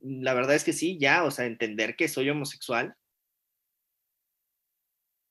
la 0.00 0.34
verdad 0.34 0.54
es 0.54 0.64
que 0.64 0.72
sí, 0.72 0.98
ya, 0.98 1.24
o 1.24 1.30
sea, 1.30 1.46
entender 1.46 1.96
que 1.96 2.08
soy 2.08 2.28
homosexual. 2.30 2.96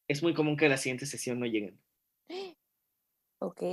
Es 0.07 0.23
muy 0.23 0.33
común 0.33 0.57
que 0.57 0.65
a 0.65 0.69
la 0.69 0.77
siguiente 0.77 1.05
sesión 1.05 1.39
no 1.39 1.45
lleguen. 1.45 1.79
Ok. 3.39 3.63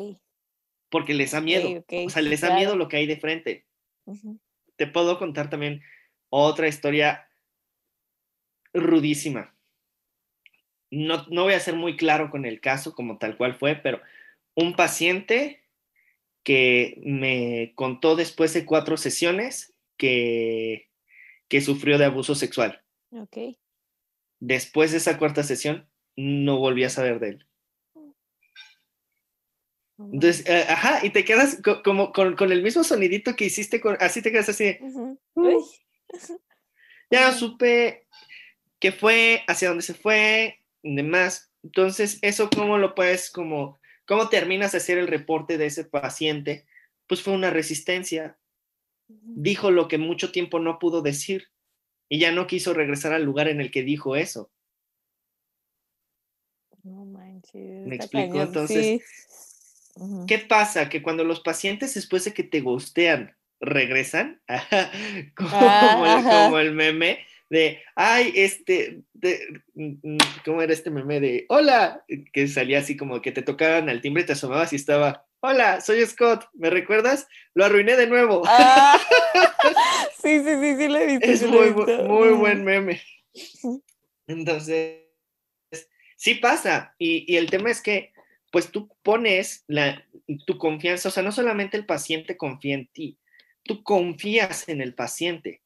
Porque 0.91 1.15
les 1.15 1.33
da 1.33 1.41
miedo. 1.41 1.85
o 1.89 2.11
sea, 2.11 2.23
les 2.23 2.41
da 2.41 2.55
miedo 2.55 2.77
lo 2.77 2.89
que 2.89 2.97
hay 2.97 3.07
de 3.07 3.19
frente. 3.19 3.67
Te 4.77 4.87
puedo 4.87 5.19
contar 5.19 5.51
también 5.51 5.83
otra 6.31 6.69
historia 6.69 7.29
rudísima. 8.73 9.55
No, 10.91 11.27
no 11.29 11.43
voy 11.45 11.53
a 11.53 11.61
ser 11.61 11.75
muy 11.75 11.97
claro 11.97 12.31
con 12.31 12.47
el 12.47 12.61
caso 12.61 12.95
como 12.95 13.19
tal 13.19 13.37
cual 13.37 13.57
fue, 13.57 13.75
pero 13.77 14.01
un 14.59 14.75
paciente 14.75 15.63
que 16.43 17.01
me 17.05 17.73
contó 17.77 18.17
después 18.17 18.53
de 18.55 18.65
cuatro 18.65 18.97
sesiones 18.97 19.73
que, 19.97 20.89
que 21.49 21.61
sufrió 21.61 21.97
de 21.97 22.07
abuso 22.07 22.35
sexual. 22.35 22.83
Ok. 23.11 23.57
Después 24.41 24.91
de 24.91 24.99
esa 24.99 25.17
cuarta 25.17 25.45
sesión, 25.45 25.89
no 26.17 26.59
volví 26.59 26.83
a 26.83 26.91
saber 26.91 27.21
de 27.21 27.29
él. 27.29 27.47
Entonces, 29.99 30.45
eh, 30.49 30.65
ajá, 30.69 31.05
y 31.05 31.11
te 31.11 31.25
quedas 31.25 31.61
como 31.85 32.13
con, 32.13 32.53
el 32.53 32.63
mismo 32.63 32.83
sonidito 32.83 33.37
que 33.37 33.47
hiciste, 33.47 33.81
así 34.01 34.23
te 34.23 34.33
quedas 34.33 34.49
así. 34.49 34.77
Ya 37.11 37.33
supe 37.33 38.07
que 38.79 38.93
fue, 38.93 39.43
hacia 39.47 39.69
dónde 39.69 39.83
se 39.83 39.95
fue, 39.95 40.63
demás. 40.83 41.51
Entonces, 41.63 42.19
eso 42.21 42.51
cómo 42.55 42.77
lo 42.77 42.95
puedes, 42.95 43.31
como, 43.31 43.81
cómo 44.09 44.31
terminas 44.31 44.73
de 44.73 44.79
hacer 44.79 44.97
el 44.99 45.07
reporte 45.07 45.59
de 45.59 45.67
ese 45.67 45.85
paciente, 45.85 46.65
pues 47.07 47.23
fue 47.23 47.35
una 47.35 47.51
resistencia. 47.51 48.39
Dijo 49.07 49.71
lo 49.71 49.87
que 49.87 49.99
mucho 49.99 50.33
tiempo 50.33 50.59
no 50.59 50.79
pudo 50.79 51.03
decir 51.03 51.49
y 52.09 52.19
ya 52.19 52.33
no 52.33 52.47
quiso 52.47 52.73
regresar 52.73 53.13
al 53.13 53.23
lugar 53.23 53.49
en 53.49 53.61
el 53.61 53.71
que 53.71 53.83
dijo 53.83 54.17
eso. 54.17 54.51
No 56.83 57.05
manches. 57.05 57.87
Me 57.87 57.97
explico, 57.97 58.41
entonces. 58.41 59.03
¿Qué 60.27 60.39
pasa? 60.39 60.89
Que 60.89 61.03
cuando 61.03 61.25
los 61.25 61.41
pacientes 61.41 61.95
después 61.95 62.25
de 62.25 62.33
que 62.33 62.45
te 62.45 62.61
gustean 62.61 63.37
regresan, 63.61 64.41
como, 65.35 66.59
el, 66.59 66.73
meme 66.73 67.27
de, 67.51 67.83
ay, 67.95 68.33
este, 68.35 69.03
mm, 69.75 69.93
mm, 70.03 70.19
¿cómo 70.45 70.63
era 70.63 70.73
este 70.73 70.91
meme 70.91 71.21
de, 71.21 71.47
hola? 71.49 72.05
Que 72.33 72.49
salía 72.49 72.81
así 72.81 72.97
como 72.97 73.23
que 73.23 73.33
te 73.33 73.43
tocaban 73.43 73.89
al 73.89 74.01
timbre, 74.01 74.25
te 74.25 74.33
asomabas 74.33 74.73
y 74.73 74.77
estaba, 74.77 75.27
hola, 75.41 75.81
soy 75.81 76.05
Scott, 76.07 76.49
¿me 76.55 76.71
recuerdas? 76.71 77.27
Lo 77.55 77.65
arruiné 77.65 77.97
de 77.97 78.07
nuevo. 78.07 78.43
Ah. 78.47 79.01
sí, 80.23 80.41
sí, 80.41 80.55
sí, 80.61 80.77
sí, 80.77 80.89
lo 80.89 80.99
he 80.99 81.07
visto. 81.07 81.27
Es 81.27 81.47
muy, 81.47 81.71
muy 81.73 82.29
buen 82.31 82.65
meme. 82.65 83.01
Entonces, 84.27 85.05
sí 86.17 86.35
pasa. 86.35 86.95
Y, 86.99 87.33
y 87.33 87.37
el 87.37 87.51
tema 87.51 87.71
es 87.71 87.81
que 87.81 88.13
pues 88.51 88.71
tú 88.71 88.89
pones 89.03 89.65
la, 89.67 90.05
tu 90.47 90.59
confianza, 90.59 91.09
o 91.09 91.13
sea, 91.13 91.23
no 91.23 91.33
solamente 91.33 91.77
el 91.77 91.87
paciente 91.87 92.37
confía 92.37 92.75
en 92.75 92.87
ti, 92.89 93.19
tú 93.63 93.83
confías 93.83 94.69
en 94.69 94.81
el 94.81 94.95
paciente. 94.95 95.63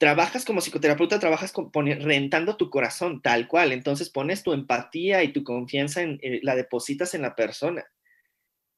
Trabajas 0.00 0.46
como 0.46 0.62
psicoterapeuta, 0.62 1.18
trabajas 1.18 1.52
con, 1.52 1.70
rentando 1.84 2.56
tu 2.56 2.70
corazón, 2.70 3.20
tal 3.20 3.46
cual. 3.46 3.70
Entonces 3.70 4.08
pones 4.08 4.42
tu 4.42 4.54
empatía 4.54 5.22
y 5.22 5.34
tu 5.34 5.44
confianza 5.44 6.00
en, 6.00 6.18
eh, 6.22 6.40
la 6.42 6.56
depositas 6.56 7.14
en 7.14 7.20
la 7.20 7.34
persona. 7.34 7.84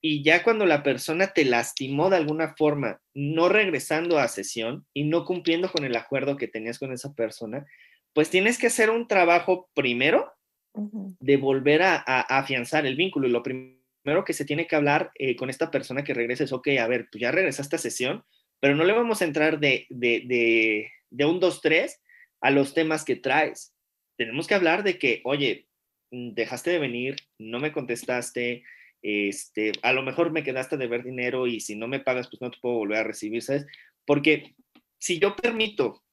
Y 0.01 0.25
ya 0.25 0.43
cuando 0.43 0.67
la 0.67 0.83
persona 0.83 1.29
te 1.29 1.45
lastimó 1.45 2.11
de 2.11 2.17
alguna 2.17 2.57
forma, 2.57 3.01
no 3.15 3.49
regresando 3.49 4.19
a 4.19 4.27
sesión 4.27 4.85
y 4.93 5.05
no 5.05 5.25
cumpliendo 5.25 5.71
con 5.71 5.85
el 5.85 5.95
acuerdo 5.95 6.37
que 6.37 6.49
tenías 6.49 6.81
con 6.81 6.93
esa 6.93 7.15
persona, 7.15 7.65
pues 8.13 8.29
tienes 8.29 8.59
que 8.59 8.67
hacer 8.67 8.91
un 8.91 9.07
trabajo 9.07 9.71
primero 9.75 10.33
de 10.75 11.37
volver 11.37 11.83
a, 11.83 11.99
afianzar 11.99 12.85
el 12.85 12.97
vínculo. 12.97 13.29
Y 13.29 13.31
lo 13.31 13.45
primero 13.45 14.25
que 14.27 14.33
se 14.33 14.45
tiene 14.45 14.67
que 14.67 14.75
hablar 14.75 15.13
eh, 15.15 15.37
con 15.37 15.51
esta 15.51 15.71
persona 15.71 16.03
que 16.03 16.15
regrese 16.15 16.43
es, 16.43 16.53
ok, 16.53 16.67
a 16.81 16.89
ver, 16.89 17.07
pues 17.13 17.23
ya 17.23 17.31
regresaste 17.31 17.77
a 17.77 17.79
sesión, 17.79 18.25
pero 18.59 18.75
no 18.75 18.83
le 18.83 18.93
vamos 18.93 19.23
a 19.23 19.25
entrar 19.25 19.61
de, 19.61 19.87
de, 19.89 20.25
de, 20.27 20.91
un 21.13 21.41
2-3 21.41 21.99
a 22.41 22.51
los 22.51 22.75
temas 22.75 23.05
que 23.05 23.17
traes. 23.17 23.75
Tenemos 24.17 24.47
que 24.47 24.55
hablar 24.55 24.83
de 24.83 24.99
que, 24.99 25.21
oye, 25.25 25.69
dejaste 26.11 26.71
de 26.71 26.79
venir, 26.79 27.17
no 27.39 27.59
me 27.59 27.73
contestaste, 27.73 28.65
este, 29.03 29.73
a 29.83 29.93
lo 29.93 30.03
mejor 30.03 30.31
me 30.31 30.45
quedaste 30.45 30.77
de 30.77 30.87
ver 30.87 31.03
dinero 31.03 31.47
y 31.47 31.61
si 31.61 31.75
no 31.75 31.89
me 31.89 32.01
pagas, 32.01 32.29
pues 32.29 32.41
no 32.41 32.51
te 32.51 32.59
puedo 32.61 32.77
volver 32.77 32.99
a 32.99 33.05
recibir, 33.05 33.43
¿sabes? 33.43 33.67
Porque 34.05 34.55
si 34.99 35.19
yo 35.19 35.35
permito 35.35 36.05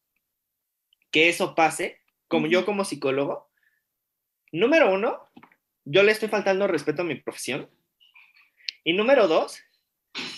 que 1.12 1.30
eso 1.30 1.56
pase, 1.56 2.00
como 2.28 2.48
yo 2.48 2.66
como 2.66 2.86
psicólogo, 2.86 3.50
número 4.52 4.94
uno, 4.94 5.20
yo 5.86 6.04
le 6.04 6.12
estoy 6.12 6.30
faltando 6.30 6.68
respeto 6.68 7.02
a 7.02 7.06
mi 7.06 7.16
profesión. 7.16 7.70
Y 8.84 8.94
número 8.94 9.28
dos, 9.28 9.62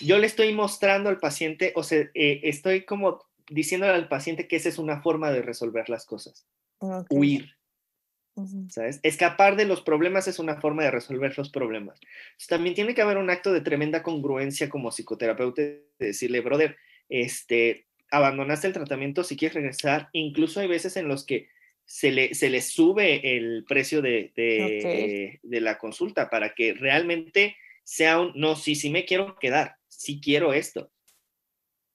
yo 0.02 0.18
le 0.18 0.26
estoy 0.26 0.52
mostrando 0.52 1.08
al 1.08 1.18
paciente, 1.18 1.72
o 1.76 1.82
sea, 1.82 2.10
eh, 2.14 2.40
estoy 2.44 2.84
como 2.84 3.24
diciéndole 3.52 3.92
al 3.92 4.08
paciente 4.08 4.48
que 4.48 4.56
esa 4.56 4.68
es 4.68 4.78
una 4.78 5.02
forma 5.02 5.30
de 5.30 5.42
resolver 5.42 5.88
las 5.88 6.06
cosas. 6.06 6.46
Huir. 7.10 7.56
¿Sabes? 8.70 8.98
Escapar 9.02 9.56
de 9.56 9.66
los 9.66 9.82
problemas 9.82 10.26
es 10.26 10.38
una 10.38 10.58
forma 10.58 10.82
de 10.84 10.90
resolver 10.90 11.36
los 11.36 11.50
problemas. 11.50 12.00
también 12.48 12.74
tiene 12.74 12.94
que 12.94 13.02
haber 13.02 13.18
un 13.18 13.28
acto 13.28 13.52
de 13.52 13.60
tremenda 13.60 14.02
congruencia 14.02 14.70
como 14.70 14.90
psicoterapeuta 14.90 15.60
de 15.60 15.84
decirle, 15.98 16.40
brother, 16.40 16.76
este, 17.10 17.86
abandonaste 18.10 18.68
el 18.68 18.72
tratamiento, 18.72 19.22
si 19.22 19.36
quieres 19.36 19.54
regresar, 19.54 20.08
incluso 20.12 20.60
hay 20.60 20.66
veces 20.66 20.96
en 20.96 21.08
los 21.08 21.26
que 21.26 21.48
se 21.84 22.10
le, 22.10 22.34
se 22.34 22.48
le 22.48 22.62
sube 22.62 23.36
el 23.36 23.64
precio 23.68 24.00
de, 24.00 24.32
de, 24.34 25.60
la 25.60 25.78
consulta 25.78 26.30
para 26.30 26.54
que 26.54 26.74
realmente 26.74 27.56
sea 27.84 28.20
un, 28.20 28.32
no, 28.34 28.56
sí, 28.56 28.74
sí 28.74 28.88
me 28.88 29.04
quiero 29.04 29.36
quedar, 29.38 29.76
sí 29.88 30.20
quiero 30.22 30.52
esto. 30.52 30.90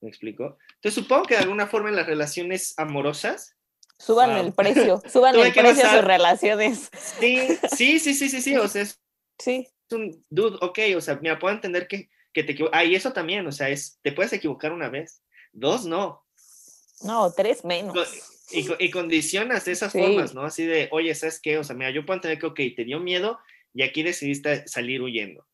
¿Me 0.01 0.09
explico? 0.09 0.57
Entonces 0.77 1.03
supongo 1.03 1.23
que 1.23 1.35
de 1.35 1.41
alguna 1.41 1.67
forma 1.67 1.89
en 1.89 1.95
las 1.95 2.07
relaciones 2.07 2.73
amorosas... 2.77 3.55
Suban 3.99 4.31
el 4.37 4.53
precio, 4.53 5.01
suban 5.11 5.35
el 5.35 5.51
precio 5.51 5.85
a 5.85 5.95
sus 5.95 6.03
relaciones. 6.03 6.89
Sí, 7.19 7.57
sí, 7.75 7.99
sí, 7.99 8.13
sí, 8.13 8.29
sí, 8.29 8.41
sí, 8.41 8.55
o 8.55 8.67
sea, 8.67 8.83
es, 8.83 9.01
sí. 9.39 9.67
un 9.91 10.23
dude, 10.29 10.57
ok, 10.61 10.79
o 10.95 11.01
sea, 11.01 11.19
me 11.21 11.35
puedo 11.37 11.55
entender 11.55 11.87
que, 11.87 12.09
que 12.31 12.43
te 12.43 12.51
equivocas. 12.51 12.79
Ah, 12.79 12.85
y 12.85 12.93
eso 12.93 13.11
también, 13.11 13.47
o 13.47 13.51
sea, 13.51 13.69
es, 13.69 13.99
te 14.03 14.11
puedes 14.11 14.31
equivocar 14.33 14.71
una 14.71 14.89
vez, 14.89 15.23
dos 15.51 15.85
no. 15.85 16.23
No, 17.01 17.31
tres 17.31 17.65
menos. 17.65 17.95
Y, 18.51 18.91
condicionas 18.91 19.65
de 19.65 19.73
esas 19.73 19.91
formas, 19.91 20.33
¿no? 20.33 20.43
Así 20.43 20.65
de, 20.65 20.87
oye, 20.91 21.13
¿sabes 21.15 21.41
qué? 21.41 21.57
O 21.57 21.63
sea, 21.63 21.75
mira, 21.75 21.91
yo 21.91 22.05
puedo 22.05 22.17
entender 22.17 22.39
que, 22.39 22.45
ok, 22.45 22.75
te 22.75 22.85
dio 22.85 22.99
miedo 22.99 23.39
y 23.73 23.83
aquí 23.83 24.03
decidiste 24.03 24.67
salir 24.67 25.01
huyendo. 25.01 25.45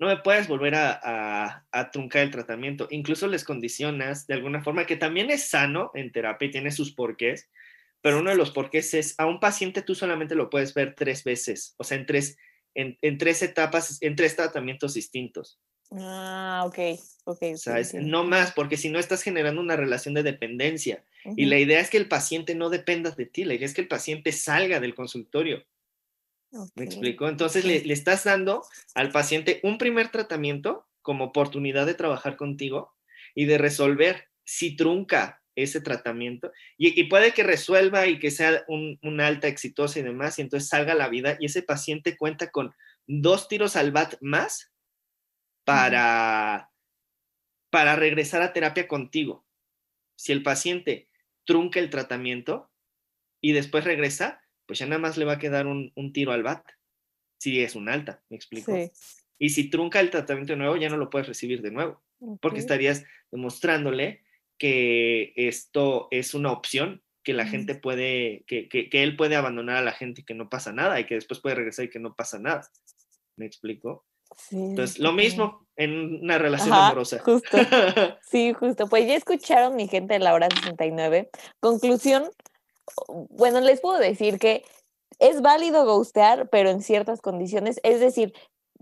No 0.00 0.06
me 0.06 0.16
puedes 0.16 0.48
volver 0.48 0.74
a, 0.74 1.64
a, 1.70 1.90
truncar 1.90 2.22
el 2.22 2.30
tratamiento. 2.30 2.88
Incluso 2.90 3.28
les 3.28 3.44
condicionas 3.44 4.26
de 4.26 4.34
alguna 4.34 4.62
forma, 4.62 4.86
que 4.86 4.96
también 4.96 5.30
es 5.30 5.50
sano 5.50 5.92
en 5.94 6.10
terapia 6.10 6.48
y 6.48 6.50
tiene 6.50 6.72
sus 6.72 6.92
porqués, 6.92 7.50
pero 8.00 8.18
uno 8.18 8.30
de 8.30 8.36
los 8.36 8.50
porqués 8.50 8.94
es, 8.94 9.14
a 9.18 9.26
un 9.26 9.40
paciente 9.40 9.82
tú 9.82 9.94
solamente 9.94 10.34
lo 10.34 10.48
puedes 10.48 10.74
ver 10.74 10.94
tres 10.96 11.22
veces, 11.22 11.74
o 11.76 11.84
sea, 11.84 11.98
en 11.98 12.06
tres, 12.06 12.38
en, 12.74 12.98
en 13.02 13.18
tres 13.18 13.42
etapas, 13.42 13.98
en 14.00 14.16
tres 14.16 14.36
tratamientos 14.36 14.94
distintos. 14.94 15.60
Ah, 15.92 16.62
ok, 16.66 16.78
ok. 17.24 17.56
¿Sabes? 17.56 17.94
No 17.94 18.24
más, 18.24 18.52
porque 18.52 18.76
si 18.76 18.90
no 18.90 18.98
estás 18.98 19.22
generando 19.22 19.60
una 19.60 19.76
relación 19.76 20.14
de 20.14 20.22
dependencia. 20.22 21.04
Y 21.36 21.46
la 21.46 21.58
idea 21.58 21.80
es 21.80 21.90
que 21.90 21.98
el 21.98 22.08
paciente 22.08 22.54
no 22.54 22.70
dependa 22.70 23.10
de 23.10 23.26
ti, 23.26 23.44
la 23.44 23.54
idea 23.54 23.66
es 23.66 23.74
que 23.74 23.82
el 23.82 23.88
paciente 23.88 24.32
salga 24.32 24.80
del 24.80 24.94
consultorio. 24.94 25.64
¿Me 26.74 26.84
explico? 26.84 27.28
Entonces 27.28 27.64
le, 27.64 27.84
le, 27.84 27.92
estás 27.92 28.24
dando 28.24 28.64
al 28.94 29.10
paciente 29.10 29.60
un 29.62 29.78
primer 29.78 30.10
tratamiento 30.10 30.86
como 31.02 31.26
oportunidad 31.26 31.86
de 31.86 31.94
trabajar 31.94 32.36
contigo 32.36 32.94
y 33.34 33.44
de 33.44 33.58
resolver 33.58 34.28
si 34.44 34.76
trunca 34.76 35.40
ese 35.54 35.80
tratamiento 35.80 36.52
y, 36.76 37.04
puede 37.04 37.32
que 37.32 37.42
resuelva 37.42 38.06
y 38.06 38.18
que 38.18 38.30
sea 38.30 38.64
un, 38.68 38.98
una 39.02 39.26
alta 39.26 39.48
exitosa 39.48 39.98
y 39.98 40.02
demás 40.02 40.38
y 40.38 40.42
entonces 40.42 40.68
salga 40.68 40.94
la 40.94 41.08
vida 41.08 41.36
y 41.38 41.46
ese 41.46 41.62
paciente 41.62 42.16
cuenta 42.16 42.50
con 42.50 42.72
dos 43.06 43.48
tiros 43.48 43.76
al 43.76 43.92
bat 43.92 44.14
más 44.20 44.72
para, 45.64 46.70
para 47.70 47.96
regresar 47.96 48.42
a 48.42 48.52
terapia 48.52 48.88
contigo. 48.88 49.44
Si 50.16 50.32
el 50.32 50.42
paciente 50.42 51.08
trunca 51.44 51.80
el 51.80 51.90
tratamiento 51.90 52.70
y 53.40 53.52
después 53.52 53.84
regresa, 53.84 54.39
pues 54.70 54.78
ya 54.78 54.86
nada 54.86 55.00
más 55.00 55.16
le 55.16 55.24
va 55.24 55.32
a 55.32 55.38
quedar 55.40 55.66
un, 55.66 56.12
tiro 56.12 56.30
al 56.30 56.44
bat. 56.44 56.64
Si 57.40 57.60
es 57.60 57.74
un 57.74 57.88
alta, 57.88 58.22
me 58.28 58.36
explico. 58.36 58.72
Y 59.36 59.48
si 59.48 59.68
trunca 59.68 59.98
el 59.98 60.10
tratamiento 60.10 60.52
de 60.52 60.58
nuevo, 60.58 60.76
ya 60.76 60.88
no 60.88 60.96
lo 60.96 61.10
puedes 61.10 61.26
recibir 61.26 61.60
de 61.60 61.72
nuevo, 61.72 62.00
porque 62.40 62.60
estarías 62.60 63.04
demostrándole 63.32 64.22
que 64.58 65.32
esto 65.34 66.06
es 66.12 66.34
una 66.34 66.52
opción 66.52 67.02
que 67.24 67.32
la 67.32 67.48
gente 67.48 67.74
puede, 67.74 68.44
que, 68.46 68.68
que, 68.68 69.02
él 69.02 69.16
puede 69.16 69.34
abandonar 69.34 69.78
a 69.78 69.82
la 69.82 69.90
gente 69.90 70.20
y 70.20 70.24
que 70.24 70.34
no 70.34 70.48
pasa 70.48 70.72
nada 70.72 71.00
y 71.00 71.04
que 71.06 71.16
después 71.16 71.40
puede 71.40 71.56
regresar 71.56 71.86
y 71.86 71.90
que 71.90 71.98
no 71.98 72.14
pasa 72.14 72.38
nada. 72.38 72.70
¿Me 73.34 73.46
explico? 73.46 74.06
Sí, 74.36 74.54
Entonces, 74.54 75.00
lo 75.00 75.10
mismo 75.10 75.66
en 75.74 76.22
una 76.22 76.38
relación 76.38 76.72
amorosa. 76.72 77.18
Justo. 77.18 77.58
Sí, 78.22 78.52
justo. 78.52 78.86
Pues 78.86 79.08
ya 79.08 79.16
escucharon 79.16 79.74
mi 79.74 79.88
gente 79.88 80.14
de 80.14 80.20
la 80.20 80.32
hora 80.32 80.46
69. 80.48 81.28
Conclusión, 81.58 82.30
bueno, 83.08 83.60
les 83.60 83.80
puedo 83.80 83.98
decir 83.98 84.38
que 84.38 84.64
es 85.18 85.42
válido 85.42 85.84
ghostear, 85.84 86.48
pero 86.48 86.70
en 86.70 86.82
ciertas 86.82 87.20
condiciones. 87.20 87.80
Es 87.82 88.00
decir, 88.00 88.32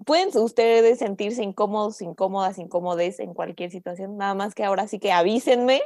pueden 0.05 0.31
ustedes 0.37 0.99
sentirse 0.99 1.43
incómodos, 1.43 2.01
incómodas, 2.03 2.59
incómodes 2.59 3.19
en 3.19 3.35
cualquier 3.35 3.71
situación, 3.71 4.17
nada 4.17 4.35
más 4.35 4.55
que 4.55 4.65
ahora 4.65 4.87
sí 4.87 4.99
que 4.99 5.13
avísenme 5.13 5.83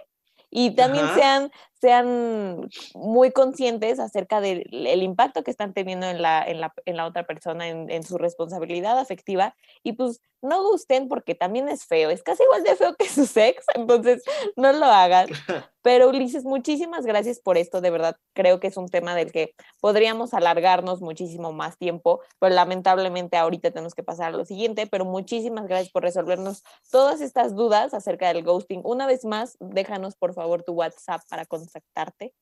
y 0.54 0.72
también 0.72 1.06
sean, 1.14 1.50
sean 1.80 2.68
muy 2.94 3.30
conscientes 3.30 3.98
acerca 3.98 4.42
del 4.42 5.02
impacto 5.02 5.42
que 5.42 5.50
están 5.50 5.72
teniendo 5.72 6.06
en 6.06 6.20
la, 6.20 6.44
en 6.46 6.60
la, 6.60 6.74
en 6.84 6.98
la 6.98 7.06
otra 7.06 7.26
persona, 7.26 7.68
en, 7.68 7.90
en, 7.90 8.02
su 8.02 8.18
responsabilidad 8.18 8.98
afectiva. 8.98 9.56
Y 9.82 9.92
pues 9.92 10.20
no 10.42 10.62
gusten 10.62 11.08
porque 11.08 11.34
también 11.34 11.70
es 11.70 11.86
feo, 11.86 12.10
es 12.10 12.22
casi 12.22 12.42
igual 12.42 12.64
de 12.64 12.76
feo 12.76 12.94
que 12.96 13.08
su 13.08 13.24
sex, 13.24 13.64
entonces 13.74 14.22
no 14.54 14.74
lo 14.74 14.84
hagan. 14.84 15.28
Pero 15.82 16.08
Ulises, 16.08 16.44
muchísimas 16.44 17.04
gracias 17.04 17.40
por 17.40 17.58
esto, 17.58 17.80
de 17.80 17.90
verdad 17.90 18.16
creo 18.32 18.60
que 18.60 18.68
es 18.68 18.76
un 18.76 18.88
tema 18.88 19.14
del 19.14 19.32
que 19.32 19.54
podríamos 19.80 20.34
alargarnos 20.34 21.00
muchísimo 21.00 21.52
más 21.52 21.78
tiempo, 21.78 22.20
pero 22.38 22.54
lamentablemente 22.54 23.36
ahorita 23.36 23.70
tenemos 23.70 23.94
que 23.94 24.02
pasar 24.02 24.32
a 24.32 24.36
lo 24.36 24.44
siguiente, 24.44 24.86
pero 24.86 25.04
muchísimas 25.04 25.66
gracias 25.66 25.90
por 25.90 26.02
resolvernos 26.02 26.62
todas 26.90 27.20
estas 27.20 27.54
dudas 27.54 27.94
acerca 27.94 28.32
del 28.32 28.42
ghosting. 28.42 28.80
Una 28.84 29.06
vez 29.06 29.24
más, 29.24 29.56
déjanos 29.60 30.16
por 30.16 30.34
favor 30.34 30.62
tu 30.62 30.72
WhatsApp 30.72 31.22
para 31.28 31.46
contactarte. 31.46 32.32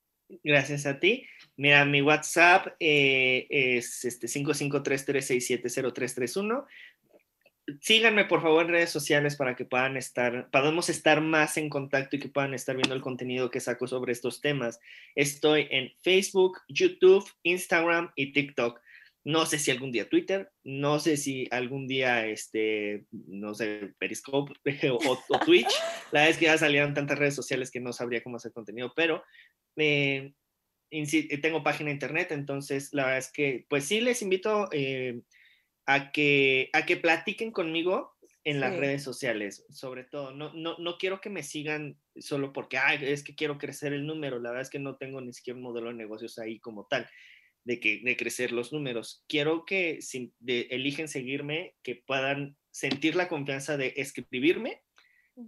Gracias 0.45 0.87
a 0.87 1.01
ti. 1.01 1.27
Mira, 1.57 1.85
mi 1.85 2.03
WhatsApp 2.03 2.69
eh, 2.79 3.49
es 3.51 4.05
este 4.05 4.29
55336703331 4.29 6.67
síganme 7.81 8.25
por 8.25 8.43
favor 8.43 8.65
en 8.65 8.73
redes 8.73 8.91
sociales 8.91 9.37
para 9.37 9.57
que 9.57 9.65
puedan 9.65 9.97
estar, 9.97 10.49
podamos 10.51 10.89
estar 10.89 11.21
más 11.21 11.57
en 11.57 11.69
contacto 11.69 12.17
y 12.17 12.19
que 12.19 12.29
puedan 12.29 12.55
estar 12.55 12.77
viendo 12.77 12.95
el 12.95 13.01
contenido 13.01 13.51
que 13.51 13.61
saco 13.61 13.87
sobre 13.87 14.13
estos 14.13 14.41
temas. 14.41 14.81
Estoy 15.15 15.67
en 15.71 15.93
Facebook, 16.03 16.59
YouTube, 16.69 17.29
Instagram 17.43 18.11
y 18.17 18.33
TikTok. 18.33 18.81
No 19.23 19.45
sé 19.45 19.59
si 19.59 19.71
algún 19.71 19.93
día 19.93 20.09
Twitter, 20.09 20.51
no 20.65 20.99
sé 20.99 21.17
si 21.17 21.47
algún 21.51 21.87
día, 21.87 22.27
este, 22.27 23.05
no 23.11 23.55
sé, 23.55 23.93
Periscope 23.99 24.55
o, 24.91 25.39
Twitch. 25.45 25.71
La 26.11 26.21
verdad 26.21 26.31
es 26.31 26.39
que 26.39 26.47
ya 26.47 26.59
salieron 26.59 26.95
tantas 26.95 27.19
redes 27.19 27.35
sociales 27.35 27.71
que 27.71 27.81
no 27.81 27.93
sabría 27.93 28.23
cómo 28.23 28.37
hacer 28.37 28.53
contenido, 28.53 28.93
pero 28.97 29.23
eh, 29.77 30.33
tengo 31.43 31.63
página 31.63 31.91
internet, 31.91 32.33
entonces 32.33 32.89
la 32.93 33.05
verdad 33.05 33.19
es 33.19 33.31
que, 33.31 33.67
pues 33.69 33.85
sí, 33.85 34.01
les 34.01 34.23
invito 34.23 34.69
eh, 34.73 35.21
a 35.93 36.13
que, 36.13 36.71
a 36.73 36.87
que 36.87 36.97
platiquen 36.97 37.51
conmigo 37.51 38.17
en 38.45 38.61
las 38.61 38.77
redes 38.77 39.03
sociales, 39.03 39.67
sobre 39.71 40.05
todo. 40.05 40.31
No, 40.31 40.53
no, 40.55 40.79
no 40.79 40.99
quiero 40.99 41.21
que 41.21 41.31
me 41.31 41.43
sigan 41.43 41.99
solo 42.17 42.53
porque, 42.53 42.79
es 43.01 43.25
que 43.25 43.35
quiero 43.35 43.59
crecer 43.59 43.93
el 43.93 44.07
número. 44.07 44.39
La 44.39 44.51
verdad 44.51 44.63
es 44.63 44.71
que 44.71 44.79
no 44.79 44.97
tengo 44.97 45.21
ni 45.21 45.33
siquiera 45.33 45.57
un 45.57 45.65
modelo 45.65 45.89
de 45.89 45.95
negocios 45.95 46.39
ahí 46.39 46.61
como 46.61 46.87
tal, 46.87 47.11
de, 47.65 47.81
que, 47.81 48.01
de 48.05 48.17
crecer 48.17 48.53
los 48.53 48.73
números. 48.73 49.25
Quiero 49.29 49.65
que 49.65 50.01
si 50.01 50.33
eligen 50.47 51.09
seguirme, 51.09 51.75
que 51.83 51.97
puedan 51.97 52.57
sentir 52.71 53.17
la 53.17 53.29
confianza 53.29 53.77
de 53.77 53.95
escribirme 53.97 54.83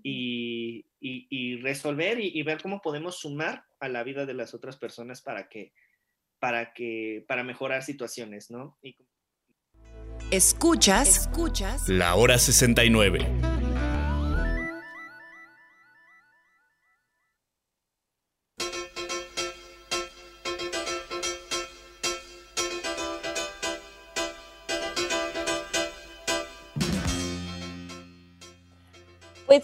y, 0.02 0.86
y, 0.98 1.56
resolver 1.60 2.18
y, 2.18 2.42
ver 2.42 2.60
cómo 2.60 2.80
podemos 2.82 3.20
sumar 3.20 3.64
a 3.78 3.88
la 3.88 4.02
vida 4.02 4.26
de 4.26 4.34
las 4.34 4.54
otras 4.54 4.76
personas 4.76 5.22
para 5.22 5.48
que, 5.48 5.72
para 6.40 6.72
que, 6.72 7.24
para 7.28 7.44
mejorar 7.44 7.84
situaciones, 7.84 8.50
¿no? 8.50 8.76
Y 8.82 8.96
Escuchas, 10.32 11.08
escuchas 11.08 11.90
la 11.90 12.14
hora 12.14 12.38
69. 12.38 13.51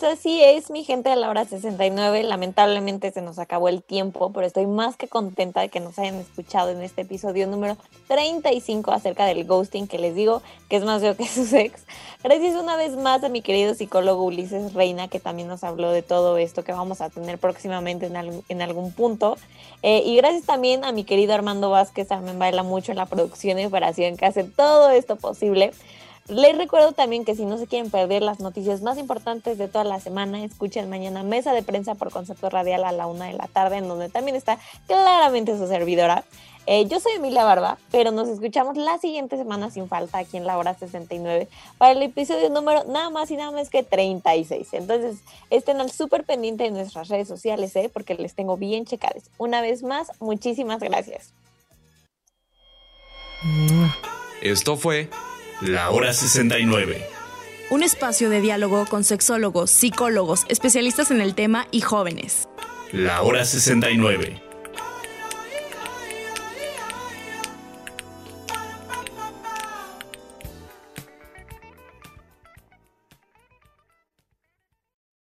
Así 0.03 0.43
es, 0.43 0.71
mi 0.71 0.85
gente 0.85 1.11
de 1.11 1.17
la 1.17 1.29
hora 1.29 1.45
69. 1.45 2.23
Lamentablemente 2.23 3.11
se 3.11 3.21
nos 3.21 3.39
acabó 3.39 3.69
el 3.69 3.83
tiempo, 3.83 4.33
pero 4.33 4.47
estoy 4.47 4.67
más 4.67 4.97
que 4.97 5.09
contenta 5.09 5.61
de 5.61 5.71
que 5.71 5.81
nos 5.81 5.99
hayan 5.99 6.15
escuchado 6.15 6.71
en 6.71 6.83
este 6.83 7.03
episodio 7.03 7.49
número 7.49 7.77
35 8.07 8.93
acerca 8.93 9.27
del 9.27 9.45
ghosting, 9.45 9.89
que 9.89 9.99
les 9.99 10.15
digo 10.15 10.41
que 10.69 10.77
es 10.77 10.85
más 10.85 11.03
feo 11.03 11.17
que 11.17 11.27
su 11.29 11.55
ex. 11.57 11.83
Gracias 12.23 12.55
una 12.55 12.77
vez 12.77 12.97
más 12.97 13.25
a 13.25 13.29
mi 13.29 13.43
querido 13.43 13.75
psicólogo 13.75 14.25
Ulises 14.25 14.73
Reina, 14.73 15.09
que 15.09 15.19
también 15.19 15.49
nos 15.49 15.65
habló 15.65 15.91
de 15.91 16.03
todo 16.03 16.39
esto 16.39 16.63
que 16.63 16.73
vamos 16.73 17.01
a 17.01 17.11
tener 17.11 17.39
próximamente 17.39 18.07
en, 18.49 18.63
algún 18.63 18.93
punto. 18.93 19.37
Eh, 19.83 20.03
y 20.05 20.17
gracias 20.17 20.45
también 20.45 20.85
a 20.85 20.93
mi 20.93 21.05
querido 21.05 21.35
Armando 21.35 21.71
Vázquez, 21.71 22.07
también 22.07 22.39
baila 22.39 22.63
mucho 22.63 22.93
en 22.93 22.99
la 22.99 23.07
producción 23.07 23.59
y 23.59 23.67
operación 23.67 24.17
que 24.17 24.27
hace 24.27 24.45
todo 24.45 24.91
esto 24.91 25.17
posible. 25.17 25.73
Les 26.29 26.59
recuerdo 26.59 26.93
también 26.93 27.25
que 27.25 27.35
si 27.35 27.47
no 27.47 27.57
se 27.57 27.67
quieren 27.67 27.91
perder 27.91 28.23
las 28.23 28.39
noticias 28.39 28.83
más 28.83 28.99
importantes 28.99 29.57
de 29.57 29.67
toda 29.67 29.85
la 29.85 29.99
semana, 29.99 30.45
escuchen 30.45 30.91
mañana 30.91 31.23
Mesa 31.23 31.55
de 31.55 31.63
Prensa 31.63 31.95
por 31.95 32.11
Concepto 32.11 32.51
Radial 32.51 32.85
a 32.85 32.93
la 32.93 33.07
una 33.07 33.27
de 33.27 33.33
la 33.33 33.47
tarde, 33.47 33.79
en 33.79 33.89
donde 33.89 34.11
también 34.11 34.37
está 34.37 34.59
claramente 34.87 35.57
su 35.57 35.67
servidora. 35.67 36.25
Eh, 36.67 36.85
yo 36.87 37.01
soy 37.01 37.13
Emilia 37.13 37.45
Barba, 37.45 37.79
pero 37.91 38.11
nos 38.11 38.29
escuchamos 38.29 38.77
la 38.77 38.99
siguiente 38.99 39.39
semana 39.39 39.71
sin 39.71 39.89
falta 39.89 40.19
aquí 40.19 40.37
en 40.37 40.45
la 40.45 40.59
hora 40.59 40.75
69 40.75 41.49
para 41.79 41.93
el 41.93 42.03
episodio 42.03 42.51
número 42.51 42.85
nada 42.85 43.09
más 43.09 43.31
y 43.31 43.37
nada 43.37 43.51
más 43.51 43.71
que 43.71 43.83
36. 43.83 44.69
Entonces, 44.75 45.21
estén 45.49 45.81
al 45.81 45.91
súper 45.91 46.25
pendiente 46.25 46.65
de 46.65 46.73
nuestras 46.73 47.09
redes 47.09 47.27
sociales, 47.27 47.75
¿eh? 47.75 47.89
porque 47.91 48.17
les 48.17 48.35
tengo 48.35 48.59
bien 48.59 48.85
checadas. 48.85 49.31
Una 49.39 49.63
vez 49.63 49.83
más, 49.83 50.09
muchísimas 50.21 50.81
gracias. 50.81 51.33
Esto 54.43 54.77
fue 54.77 55.09
la 55.61 55.91
Hora 55.91 56.13
69. 56.13 57.05
Un 57.71 57.83
espacio 57.83 58.31
de 58.31 58.41
diálogo 58.41 58.87
con 58.87 59.03
sexólogos, 59.03 59.71
psicólogos, 59.71 60.45
especialistas 60.49 61.11
en 61.11 61.21
el 61.21 61.35
tema 61.35 61.67
y 61.73 61.81
jóvenes. 61.81 62.49
La 62.93 63.23
Hora 63.23 63.45
69. 63.45 64.48